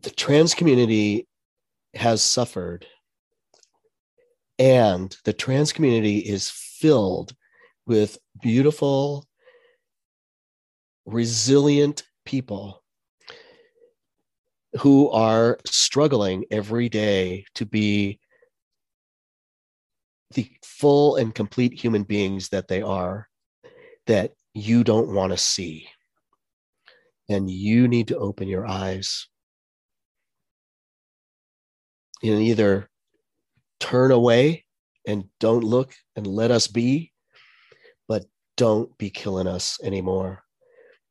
The 0.01 0.11
trans 0.11 0.53
community 0.53 1.27
has 1.93 2.21
suffered. 2.21 2.85
And 4.59 5.15
the 5.23 5.33
trans 5.33 5.71
community 5.71 6.19
is 6.19 6.49
filled 6.49 7.33
with 7.87 8.17
beautiful 8.41 9.25
resilient 11.05 12.03
people 12.25 12.83
who 14.79 15.09
are 15.11 15.57
struggling 15.65 16.45
every 16.51 16.89
day 16.89 17.45
to 17.55 17.65
be 17.65 18.19
the 20.33 20.49
full 20.63 21.15
and 21.15 21.33
complete 21.33 21.73
human 21.73 22.03
beings 22.03 22.49
that 22.49 22.67
they 22.67 22.81
are 22.81 23.27
that 24.07 24.31
you 24.53 24.83
don't 24.83 25.13
want 25.13 25.31
to 25.31 25.37
see. 25.37 25.87
And 27.29 27.49
you 27.49 27.87
need 27.87 28.09
to 28.09 28.17
open 28.17 28.47
your 28.47 28.67
eyes 28.67 29.27
and 32.21 32.41
either 32.41 32.89
turn 33.79 34.11
away 34.11 34.65
and 35.07 35.25
don't 35.39 35.63
look 35.63 35.93
and 36.15 36.27
let 36.27 36.51
us 36.51 36.67
be, 36.67 37.11
but 38.07 38.25
don't 38.57 38.95
be 38.97 39.09
killing 39.09 39.47
us 39.47 39.79
anymore. 39.83 40.43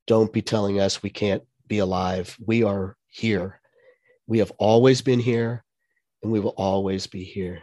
Don't 0.07 0.33
be 0.33 0.43
telling 0.43 0.81
us 0.81 1.03
we 1.03 1.11
can't 1.11 1.43
be 1.67 1.79
alive. 1.79 2.37
We 2.45 2.63
are 2.63 2.97
here. 3.15 3.61
We 4.27 4.39
have 4.39 4.51
always 4.59 5.01
been 5.01 5.21
here 5.21 5.65
and 6.23 6.33
we 6.33 6.41
will 6.41 6.55
always 6.57 7.07
be 7.07 7.23
here. 7.23 7.63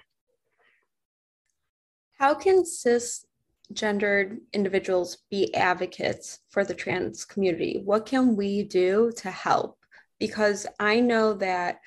How 2.17 2.35
can 2.35 2.63
cisgendered 2.63 4.37
individuals 4.53 5.17
be 5.29 5.53
advocates 5.53 6.39
for 6.49 6.63
the 6.63 6.73
trans 6.73 7.25
community? 7.25 7.81
What 7.83 8.05
can 8.05 8.37
we 8.37 8.63
do 8.63 9.11
to 9.17 9.29
help? 9.29 9.77
Because 10.19 10.67
I 10.79 11.01
know 11.01 11.33
that 11.33 11.79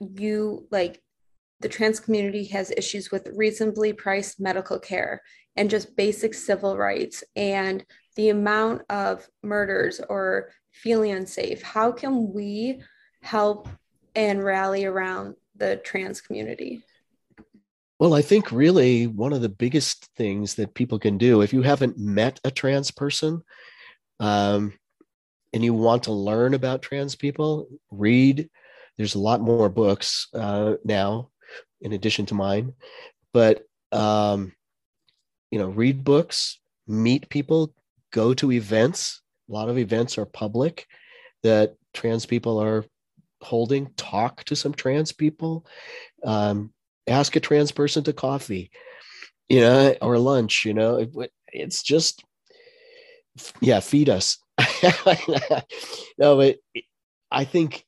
you 0.00 0.66
like 0.72 1.00
the 1.60 1.68
trans 1.68 2.00
community 2.00 2.44
has 2.46 2.72
issues 2.72 3.12
with 3.12 3.30
reasonably 3.36 3.92
priced 3.92 4.40
medical 4.40 4.80
care 4.80 5.22
and 5.54 5.70
just 5.70 5.94
basic 5.94 6.34
civil 6.34 6.76
rights 6.76 7.22
and 7.36 7.84
the 8.16 8.30
amount 8.30 8.82
of 8.90 9.28
murders 9.44 10.00
or 10.08 10.50
feeling 10.72 11.12
unsafe. 11.12 11.62
How 11.62 11.92
can 11.92 12.32
we 12.32 12.82
help 13.22 13.68
and 14.14 14.42
rally 14.44 14.84
around 14.84 15.36
the 15.56 15.76
trans 15.76 16.20
community? 16.20 16.82
Well, 17.98 18.14
I 18.14 18.22
think 18.22 18.50
really 18.50 19.06
one 19.06 19.32
of 19.32 19.42
the 19.42 19.48
biggest 19.48 20.06
things 20.16 20.56
that 20.56 20.74
people 20.74 20.98
can 20.98 21.18
do, 21.18 21.40
if 21.40 21.52
you 21.52 21.62
haven't 21.62 21.98
met 21.98 22.40
a 22.42 22.50
trans 22.50 22.90
person 22.90 23.42
um, 24.18 24.72
and 25.52 25.64
you 25.64 25.72
want 25.72 26.02
to 26.04 26.12
learn 26.12 26.54
about 26.54 26.82
trans 26.82 27.14
people, 27.14 27.68
read. 27.90 28.50
There's 28.98 29.14
a 29.14 29.20
lot 29.20 29.40
more 29.40 29.68
books 29.68 30.26
uh, 30.34 30.74
now, 30.84 31.30
in 31.80 31.92
addition 31.92 32.26
to 32.26 32.34
mine. 32.34 32.74
But, 33.32 33.62
um, 33.92 34.52
you 35.50 35.58
know, 35.58 35.68
read 35.68 36.02
books, 36.02 36.58
meet 36.88 37.28
people, 37.28 37.72
go 38.10 38.34
to 38.34 38.52
events. 38.52 39.21
A 39.52 39.54
lot 39.54 39.68
of 39.68 39.78
events 39.78 40.18
are 40.18 40.26
public 40.26 40.86
that 41.42 41.74
trans 41.94 42.26
people 42.26 42.58
are 42.58 42.84
holding. 43.42 43.92
Talk 43.96 44.44
to 44.44 44.56
some 44.56 44.72
trans 44.72 45.12
people. 45.12 45.66
Um, 46.24 46.72
ask 47.06 47.36
a 47.36 47.40
trans 47.40 47.72
person 47.72 48.02
to 48.04 48.12
coffee 48.12 48.70
you 49.48 49.60
know 49.60 49.94
or 50.00 50.18
lunch 50.18 50.64
you 50.64 50.72
know 50.72 50.96
it, 50.96 51.32
it's 51.48 51.82
just 51.82 52.24
yeah 53.60 53.80
feed 53.80 54.08
us 54.08 54.38
no 56.18 56.36
but 56.36 56.56
i 57.30 57.44
think 57.44 57.84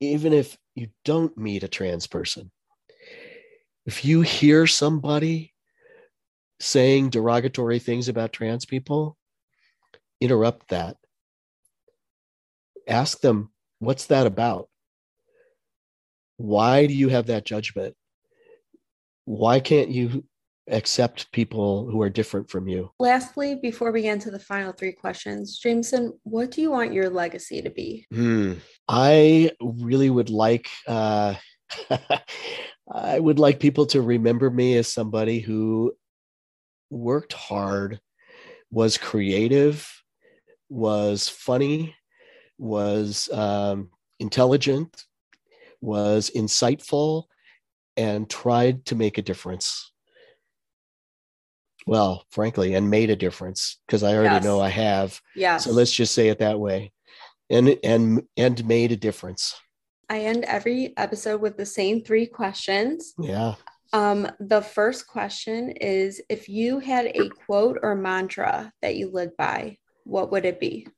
even 0.00 0.32
if 0.32 0.56
you 0.74 0.88
don't 1.04 1.36
meet 1.38 1.62
a 1.62 1.68
trans 1.68 2.06
person 2.06 2.50
if 3.86 4.04
you 4.04 4.20
hear 4.20 4.66
somebody 4.66 5.54
saying 6.58 7.08
derogatory 7.08 7.78
things 7.78 8.08
about 8.08 8.32
trans 8.32 8.66
people 8.66 9.16
interrupt 10.20 10.68
that 10.68 10.96
ask 12.88 13.20
them 13.20 13.50
what's 13.78 14.06
that 14.06 14.26
about 14.26 14.68
why 16.36 16.86
do 16.86 16.94
you 16.94 17.08
have 17.08 17.26
that 17.26 17.44
judgment 17.44 17.94
why 19.24 19.60
can't 19.60 19.90
you 19.90 20.24
accept 20.68 21.30
people 21.32 21.90
who 21.90 22.00
are 22.00 22.10
different 22.10 22.48
from 22.50 22.68
you? 22.68 22.90
Lastly, 22.98 23.56
before 23.56 23.92
we 23.92 24.02
get 24.02 24.14
into 24.14 24.30
the 24.30 24.38
final 24.38 24.72
three 24.72 24.92
questions, 24.92 25.58
Jamison, 25.58 26.18
what 26.22 26.50
do 26.50 26.62
you 26.62 26.70
want 26.70 26.92
your 26.92 27.10
legacy 27.10 27.60
to 27.62 27.70
be? 27.70 28.06
Hmm. 28.12 28.54
I 28.88 29.50
really 29.60 30.10
would 30.10 30.30
like 30.30 30.68
uh, 30.86 31.34
I 32.92 33.20
would 33.20 33.38
like 33.38 33.60
people 33.60 33.86
to 33.86 34.02
remember 34.02 34.50
me 34.50 34.76
as 34.76 34.92
somebody 34.92 35.38
who 35.38 35.92
worked 36.90 37.32
hard, 37.32 38.00
was 38.70 38.98
creative, 38.98 39.88
was 40.70 41.28
funny, 41.28 41.94
was 42.56 43.28
um, 43.32 43.90
intelligent, 44.18 45.04
was 45.82 46.30
insightful, 46.34 47.24
and 47.96 48.30
tried 48.30 48.86
to 48.86 48.94
make 48.94 49.18
a 49.18 49.22
difference. 49.22 49.92
Well, 51.86 52.24
frankly, 52.30 52.74
and 52.74 52.88
made 52.88 53.10
a 53.10 53.16
difference 53.16 53.80
because 53.86 54.02
I 54.02 54.14
already 54.14 54.36
yes. 54.36 54.44
know 54.44 54.60
I 54.60 54.68
have. 54.68 55.20
Yeah. 55.34 55.56
So 55.56 55.72
let's 55.72 55.92
just 55.92 56.14
say 56.14 56.28
it 56.28 56.38
that 56.38 56.60
way. 56.60 56.92
And 57.50 57.76
and 57.82 58.22
and 58.36 58.64
made 58.66 58.92
a 58.92 58.96
difference. 58.96 59.54
I 60.08 60.20
end 60.20 60.44
every 60.44 60.92
episode 60.96 61.40
with 61.40 61.56
the 61.56 61.66
same 61.66 62.04
three 62.04 62.26
questions. 62.26 63.14
Yeah. 63.18 63.54
Um, 63.92 64.28
the 64.38 64.60
first 64.60 65.08
question 65.08 65.70
is 65.70 66.22
if 66.28 66.48
you 66.48 66.78
had 66.78 67.06
a 67.06 67.28
quote 67.28 67.78
or 67.82 67.96
mantra 67.96 68.72
that 68.82 68.94
you 68.94 69.10
lived 69.10 69.36
by, 69.36 69.78
what 70.10 70.32
would 70.32 70.44
it 70.44 70.58
be? 70.58 70.88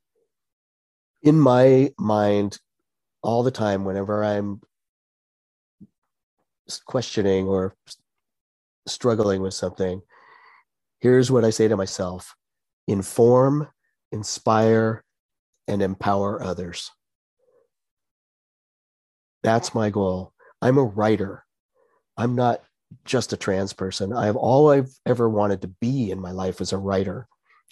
In 1.23 1.39
my 1.39 1.93
mind, 1.99 2.59
all 3.23 3.43
the 3.43 3.51
time, 3.51 3.85
whenever 3.85 4.25
I'm 4.25 4.63
questioning 6.87 7.47
or 7.47 7.77
struggling 8.87 9.43
with 9.43 9.53
something, 9.53 10.01
here's 11.01 11.31
what 11.31 11.45
I 11.45 11.51
say 11.51 11.69
to 11.69 11.77
myself 11.77 12.35
inform, 12.89 13.69
inspire, 14.11 15.05
and 15.69 15.83
empower 15.83 16.43
others. 16.43 16.91
That's 19.43 19.75
my 19.75 19.91
goal. 19.91 20.33
I'm 20.63 20.79
a 20.79 20.85
writer. 20.85 21.45
I'm 22.17 22.35
not 22.35 22.63
just 23.05 23.33
a 23.33 23.37
trans 23.37 23.73
person. 23.73 24.13
I 24.13 24.27
have 24.27 24.37
all 24.37 24.71
I've 24.71 24.91
ever 25.05 25.29
wanted 25.29 25.61
to 25.63 25.69
be 25.69 26.11
in 26.11 26.21
my 26.21 26.31
life 26.31 26.61
as 26.61 26.73
a 26.73 26.79
writer. 26.79 27.29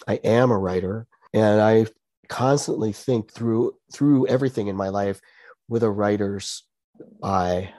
I 0.07 0.15
am 0.23 0.51
a 0.51 0.57
writer, 0.57 1.07
and 1.33 1.61
I 1.61 1.85
constantly 2.27 2.91
think 2.93 3.31
through 3.31 3.73
through 3.93 4.27
everything 4.27 4.67
in 4.67 4.75
my 4.75 4.89
life 4.89 5.19
with 5.67 5.83
a 5.83 5.89
writer's 5.89 6.63
eye. 7.23 7.73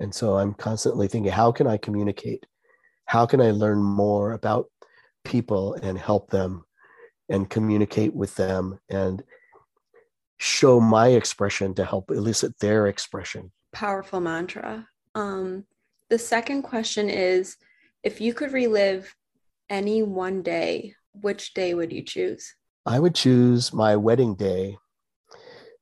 And 0.00 0.14
so 0.14 0.36
I'm 0.36 0.54
constantly 0.54 1.08
thinking, 1.08 1.32
how 1.32 1.52
can 1.52 1.66
I 1.66 1.76
communicate? 1.76 2.46
How 3.06 3.26
can 3.26 3.40
I 3.40 3.50
learn 3.50 3.82
more 3.82 4.32
about 4.32 4.66
people 5.24 5.74
and 5.74 5.98
help 5.98 6.30
them 6.30 6.64
and 7.28 7.48
communicate 7.48 8.14
with 8.14 8.34
them 8.34 8.78
and 8.88 9.22
show 10.38 10.80
my 10.80 11.08
expression 11.08 11.74
to 11.74 11.84
help 11.84 12.10
elicit 12.10 12.58
their 12.58 12.86
expression? 12.86 13.52
Powerful 13.72 14.20
mantra. 14.20 14.88
Um, 15.14 15.64
the 16.10 16.18
second 16.18 16.62
question 16.62 17.08
is 17.08 17.56
if 18.02 18.20
you 18.20 18.34
could 18.34 18.52
relive 18.52 19.14
any 19.70 20.02
one 20.02 20.42
day, 20.42 20.94
which 21.20 21.54
day 21.54 21.74
would 21.74 21.92
you 21.92 22.02
choose? 22.02 22.54
I 22.86 22.98
would 22.98 23.14
choose 23.14 23.72
my 23.72 23.96
wedding 23.96 24.34
day, 24.34 24.76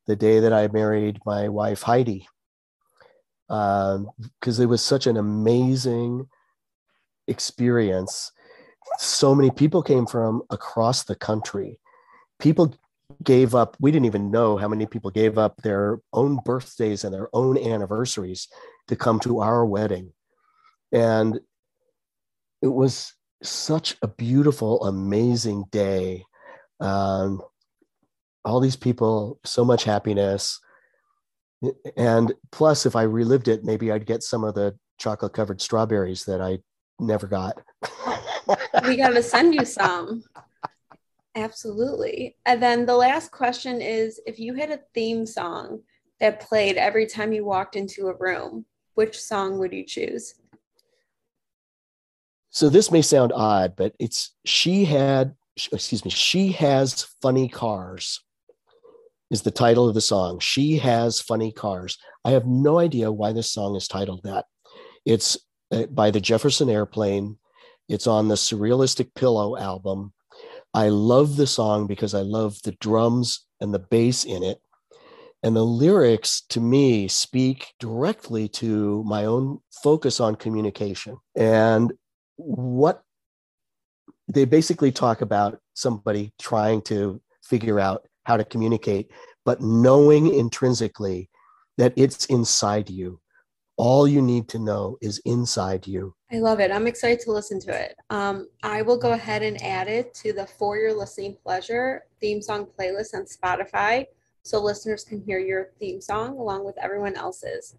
the 0.07 0.17
day 0.17 0.41
that 0.41 0.53
I 0.53 0.69
married 0.69 1.19
my 1.25 1.49
wife, 1.49 1.83
Heidi 1.83 2.27
because 3.53 3.97
um, 4.59 4.63
it 4.63 4.67
was 4.67 4.81
such 4.81 5.07
an 5.07 5.19
amazing 5.19 6.27
experience. 7.29 8.33
So 8.97 9.35
many 9.35 9.51
people 9.51 9.83
came 9.83 10.07
from 10.07 10.43
across 10.49 11.05
the 11.05 11.15
country. 11.15 11.79
People 12.39 12.75
gave 13.23 13.55
up, 13.55 13.77
we 13.79 13.91
didn't 13.91 14.07
even 14.07 14.31
know 14.31 14.57
how 14.57 14.69
many 14.69 14.87
people 14.87 15.11
gave 15.11 15.37
up 15.37 15.59
their 15.59 16.01
own 16.15 16.37
birthdays 16.47 17.05
and 17.05 17.13
their 17.13 17.29
own 17.35 17.59
anniversaries 17.59 18.49
to 18.89 18.97
come 18.97 19.21
to 19.21 19.41
our 19.41 19.67
wedding. 19.67 20.15
And 20.91 21.39
it 22.63 22.69
was 22.69 23.13
such 23.43 23.97
a 24.03 24.09
beautiful, 24.09 24.85
amazing 24.85 25.65
day. 25.71 26.25
Um, 26.81 27.43
all 28.45 28.61
these 28.61 28.77
people, 28.77 29.39
so 29.45 29.65
much 29.65 29.85
happiness. 29.85 30.61
And 31.97 32.33
plus 32.51 32.87
if 32.87 32.97
i 32.97 33.03
relived 33.03 33.47
it 33.47 33.63
maybe 33.63 33.93
i'd 33.93 34.05
get 34.05 34.25
some 34.25 34.43
of 34.43 34.57
the 34.57 34.77
chocolate 34.99 35.33
covered 35.33 35.61
strawberries 35.61 36.25
that 36.25 36.41
i 36.41 36.59
never 37.03 37.27
got. 37.27 37.63
We 38.85 38.97
got 38.97 39.11
to 39.11 39.23
send 39.23 39.55
you 39.55 39.65
some. 39.65 40.25
Absolutely. 41.37 42.37
And 42.45 42.61
then 42.61 42.87
the 42.87 42.97
last 42.97 43.31
question 43.31 43.81
is 43.81 44.21
if 44.27 44.41
you 44.41 44.55
had 44.55 44.71
a 44.71 44.81
theme 44.95 45.25
song 45.27 45.81
that 46.21 46.41
played 46.41 46.77
every 46.77 47.07
time 47.07 47.33
you 47.33 47.45
walked 47.45 47.77
into 47.77 48.09
a 48.09 48.17
room 48.17 48.65
which 48.95 49.21
song 49.21 49.59
would 49.59 49.73
you 49.73 49.85
choose 49.87 50.35
so 52.53 52.69
this 52.69 52.93
may 52.93 53.03
sound 53.03 53.33
odd 53.35 53.75
but 53.77 53.93
it's 53.99 54.35
she 54.45 54.85
had 54.85 55.35
excuse 55.73 56.05
me, 56.05 56.11
She 56.11 56.53
Has 56.53 57.03
Funny 57.21 57.49
Cars 57.49 58.21
is 59.31 59.43
the 59.43 59.51
title 59.51 59.89
of 59.89 59.95
the 59.95 60.01
song. 60.01 60.39
She 60.41 60.79
Has 60.79 61.21
Funny 61.21 61.53
Cars. 61.53 61.99
I 62.25 62.31
have 62.31 62.47
no 62.47 62.79
idea 62.79 63.13
why 63.13 63.33
this 63.33 63.51
song 63.51 63.77
is 63.77 63.89
titled 63.89 64.23
that. 64.25 64.47
It's 65.05 65.39
uh, 65.71 65.87
by 65.87 66.11
the 66.11 66.21
Jefferson 66.21 66.69
Airplane. 66.71 67.39
It's 67.89 68.07
on 68.07 68.29
the 68.29 68.35
Surrealistic 68.35 69.15
Pillow 69.15 69.57
album. 69.57 70.13
I 70.75 70.89
love 70.89 71.37
the 71.37 71.47
song 71.47 71.87
because 71.87 72.15
I 72.15 72.21
love 72.21 72.63
the 72.63 72.73
drums 72.73 73.45
and 73.61 73.75
the 73.75 73.79
bass 73.79 74.25
in 74.25 74.43
it. 74.43 74.61
And 75.43 75.57
the 75.57 75.65
lyrics 75.65 76.43
to 76.51 76.61
me 76.61 77.09
speak 77.09 77.73
directly 77.81 78.49
to 78.51 79.03
my 79.05 79.25
own 79.25 79.59
focus 79.83 80.21
on 80.21 80.37
communication. 80.37 81.17
And 81.35 81.93
what 82.37 83.03
they 84.29 84.45
basically 84.45 84.93
talk 84.93 85.21
about 85.21 85.59
somebody 85.75 86.33
trying 86.41 86.83
to 86.83 87.21
figure 87.45 87.81
out 87.81 88.07
how 88.25 88.37
to 88.37 88.45
communicate, 88.45 89.11
but 89.45 89.61
knowing 89.61 90.33
intrinsically 90.33 91.29
that 91.79 91.93
it's 91.97 92.27
inside 92.27 92.89
you. 92.89 93.21
All 93.77 94.07
you 94.07 94.23
need 94.23 94.49
to 94.49 94.59
know 94.59 94.97
is 95.01 95.21
inside 95.25 95.87
you. 95.87 96.15
I 96.31 96.39
love 96.39 96.61
it. 96.61 96.71
I'm 96.71 96.87
excited 96.87 97.21
to 97.21 97.33
listen 97.33 97.59
to 97.61 97.71
it. 97.73 97.97
Um, 98.11 98.49
I 98.63 98.83
will 98.83 98.99
go 98.99 99.13
ahead 99.13 99.43
and 99.43 99.61
add 99.63 99.89
it 99.89 100.15
to 100.15 100.33
the 100.33 100.47
For 100.47 100.77
Your 100.77 100.93
Listening 100.93 101.37
Pleasure 101.43 102.05
theme 102.21 102.43
song 102.43 102.67
playlist 102.79 103.15
on 103.15 103.25
Spotify 103.25 104.07
so 104.45 104.61
listeners 104.61 105.05
can 105.05 105.23
hear 105.23 105.39
your 105.39 105.71
theme 105.79 106.01
song 106.01 106.39
along 106.39 106.65
with 106.65 106.77
everyone 106.79 107.17
else's. 107.17 107.77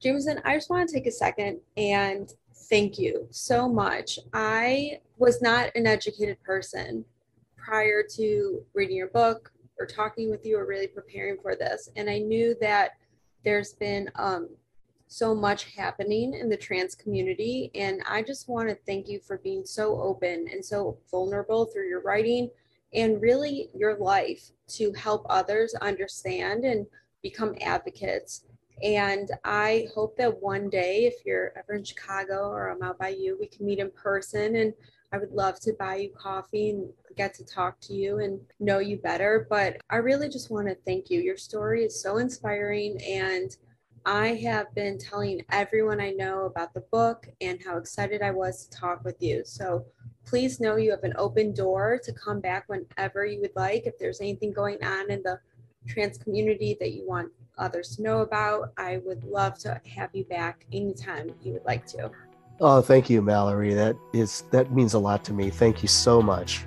Jamison, 0.00 0.40
I 0.44 0.54
just 0.54 0.70
want 0.70 0.88
to 0.88 0.94
take 0.94 1.06
a 1.06 1.12
second 1.12 1.60
and 1.76 2.32
thank 2.68 2.98
you 2.98 3.26
so 3.30 3.68
much. 3.68 4.18
I 4.32 5.00
was 5.18 5.40
not 5.40 5.70
an 5.74 5.86
educated 5.86 6.42
person 6.42 7.04
prior 7.56 8.02
to 8.14 8.62
reading 8.74 8.96
your 8.96 9.08
book 9.08 9.52
or 9.78 9.86
talking 9.86 10.30
with 10.30 10.44
you 10.46 10.58
or 10.58 10.66
really 10.66 10.86
preparing 10.86 11.36
for 11.40 11.54
this. 11.54 11.88
And 11.96 12.08
I 12.08 12.18
knew 12.18 12.56
that 12.60 12.92
there's 13.44 13.74
been 13.74 14.10
um, 14.14 14.48
so 15.08 15.34
much 15.34 15.74
happening 15.74 16.34
in 16.34 16.48
the 16.48 16.56
trans 16.56 16.94
community. 16.94 17.70
And 17.74 18.02
I 18.08 18.22
just 18.22 18.48
want 18.48 18.68
to 18.68 18.74
thank 18.86 19.08
you 19.08 19.20
for 19.20 19.38
being 19.38 19.64
so 19.64 20.00
open 20.00 20.48
and 20.50 20.64
so 20.64 20.98
vulnerable 21.10 21.66
through 21.66 21.88
your 21.88 22.02
writing 22.02 22.50
and 22.92 23.20
really 23.20 23.68
your 23.74 23.96
life 23.98 24.50
to 24.68 24.92
help 24.92 25.26
others 25.28 25.74
understand 25.74 26.64
and 26.64 26.86
become 27.22 27.54
advocates. 27.60 28.44
And 28.82 29.30
I 29.44 29.88
hope 29.94 30.16
that 30.18 30.42
one 30.42 30.68
day, 30.68 31.06
if 31.06 31.24
you're 31.24 31.52
ever 31.56 31.74
in 31.74 31.84
Chicago 31.84 32.48
or 32.48 32.70
I'm 32.70 32.82
out 32.82 32.98
by 32.98 33.08
you, 33.08 33.36
we 33.40 33.46
can 33.46 33.64
meet 33.64 33.78
in 33.78 33.90
person. 33.90 34.56
And 34.56 34.74
I 35.12 35.18
would 35.18 35.32
love 35.32 35.60
to 35.60 35.72
buy 35.78 35.96
you 35.96 36.10
coffee 36.10 36.70
and 36.70 36.90
get 37.16 37.32
to 37.34 37.44
talk 37.44 37.80
to 37.82 37.94
you 37.94 38.18
and 38.18 38.38
know 38.60 38.78
you 38.80 38.98
better. 38.98 39.46
But 39.48 39.78
I 39.88 39.96
really 39.96 40.28
just 40.28 40.50
want 40.50 40.68
to 40.68 40.76
thank 40.86 41.08
you. 41.08 41.20
Your 41.20 41.38
story 41.38 41.84
is 41.84 42.02
so 42.02 42.18
inspiring. 42.18 43.00
And 43.02 43.56
I 44.04 44.34
have 44.34 44.72
been 44.74 44.98
telling 44.98 45.42
everyone 45.50 46.00
I 46.00 46.10
know 46.10 46.44
about 46.44 46.74
the 46.74 46.84
book 46.92 47.26
and 47.40 47.58
how 47.64 47.78
excited 47.78 48.22
I 48.22 48.30
was 48.30 48.66
to 48.66 48.78
talk 48.78 49.04
with 49.04 49.16
you. 49.20 49.42
So 49.44 49.86
please 50.26 50.60
know 50.60 50.76
you 50.76 50.90
have 50.90 51.02
an 51.02 51.14
open 51.16 51.54
door 51.54 51.98
to 52.04 52.12
come 52.12 52.40
back 52.40 52.68
whenever 52.68 53.24
you 53.24 53.40
would 53.40 53.56
like. 53.56 53.86
If 53.86 53.98
there's 53.98 54.20
anything 54.20 54.52
going 54.52 54.84
on 54.84 55.10
in 55.10 55.22
the 55.22 55.40
trans 55.88 56.18
community 56.18 56.76
that 56.78 56.92
you 56.92 57.06
want 57.06 57.32
others 57.58 57.98
know 57.98 58.20
about, 58.20 58.72
I 58.76 58.98
would 59.04 59.24
love 59.24 59.58
to 59.60 59.80
have 59.94 60.10
you 60.12 60.24
back 60.24 60.66
anytime 60.72 61.34
you 61.42 61.54
would 61.54 61.64
like 61.64 61.86
to. 61.86 62.10
Oh, 62.60 62.80
thank 62.80 63.10
you, 63.10 63.20
Mallory. 63.20 63.74
That 63.74 63.96
is 64.14 64.44
that 64.50 64.72
means 64.72 64.94
a 64.94 64.98
lot 64.98 65.24
to 65.24 65.34
me. 65.34 65.50
Thank 65.50 65.82
you 65.82 65.88
so 65.88 66.22
much. 66.22 66.64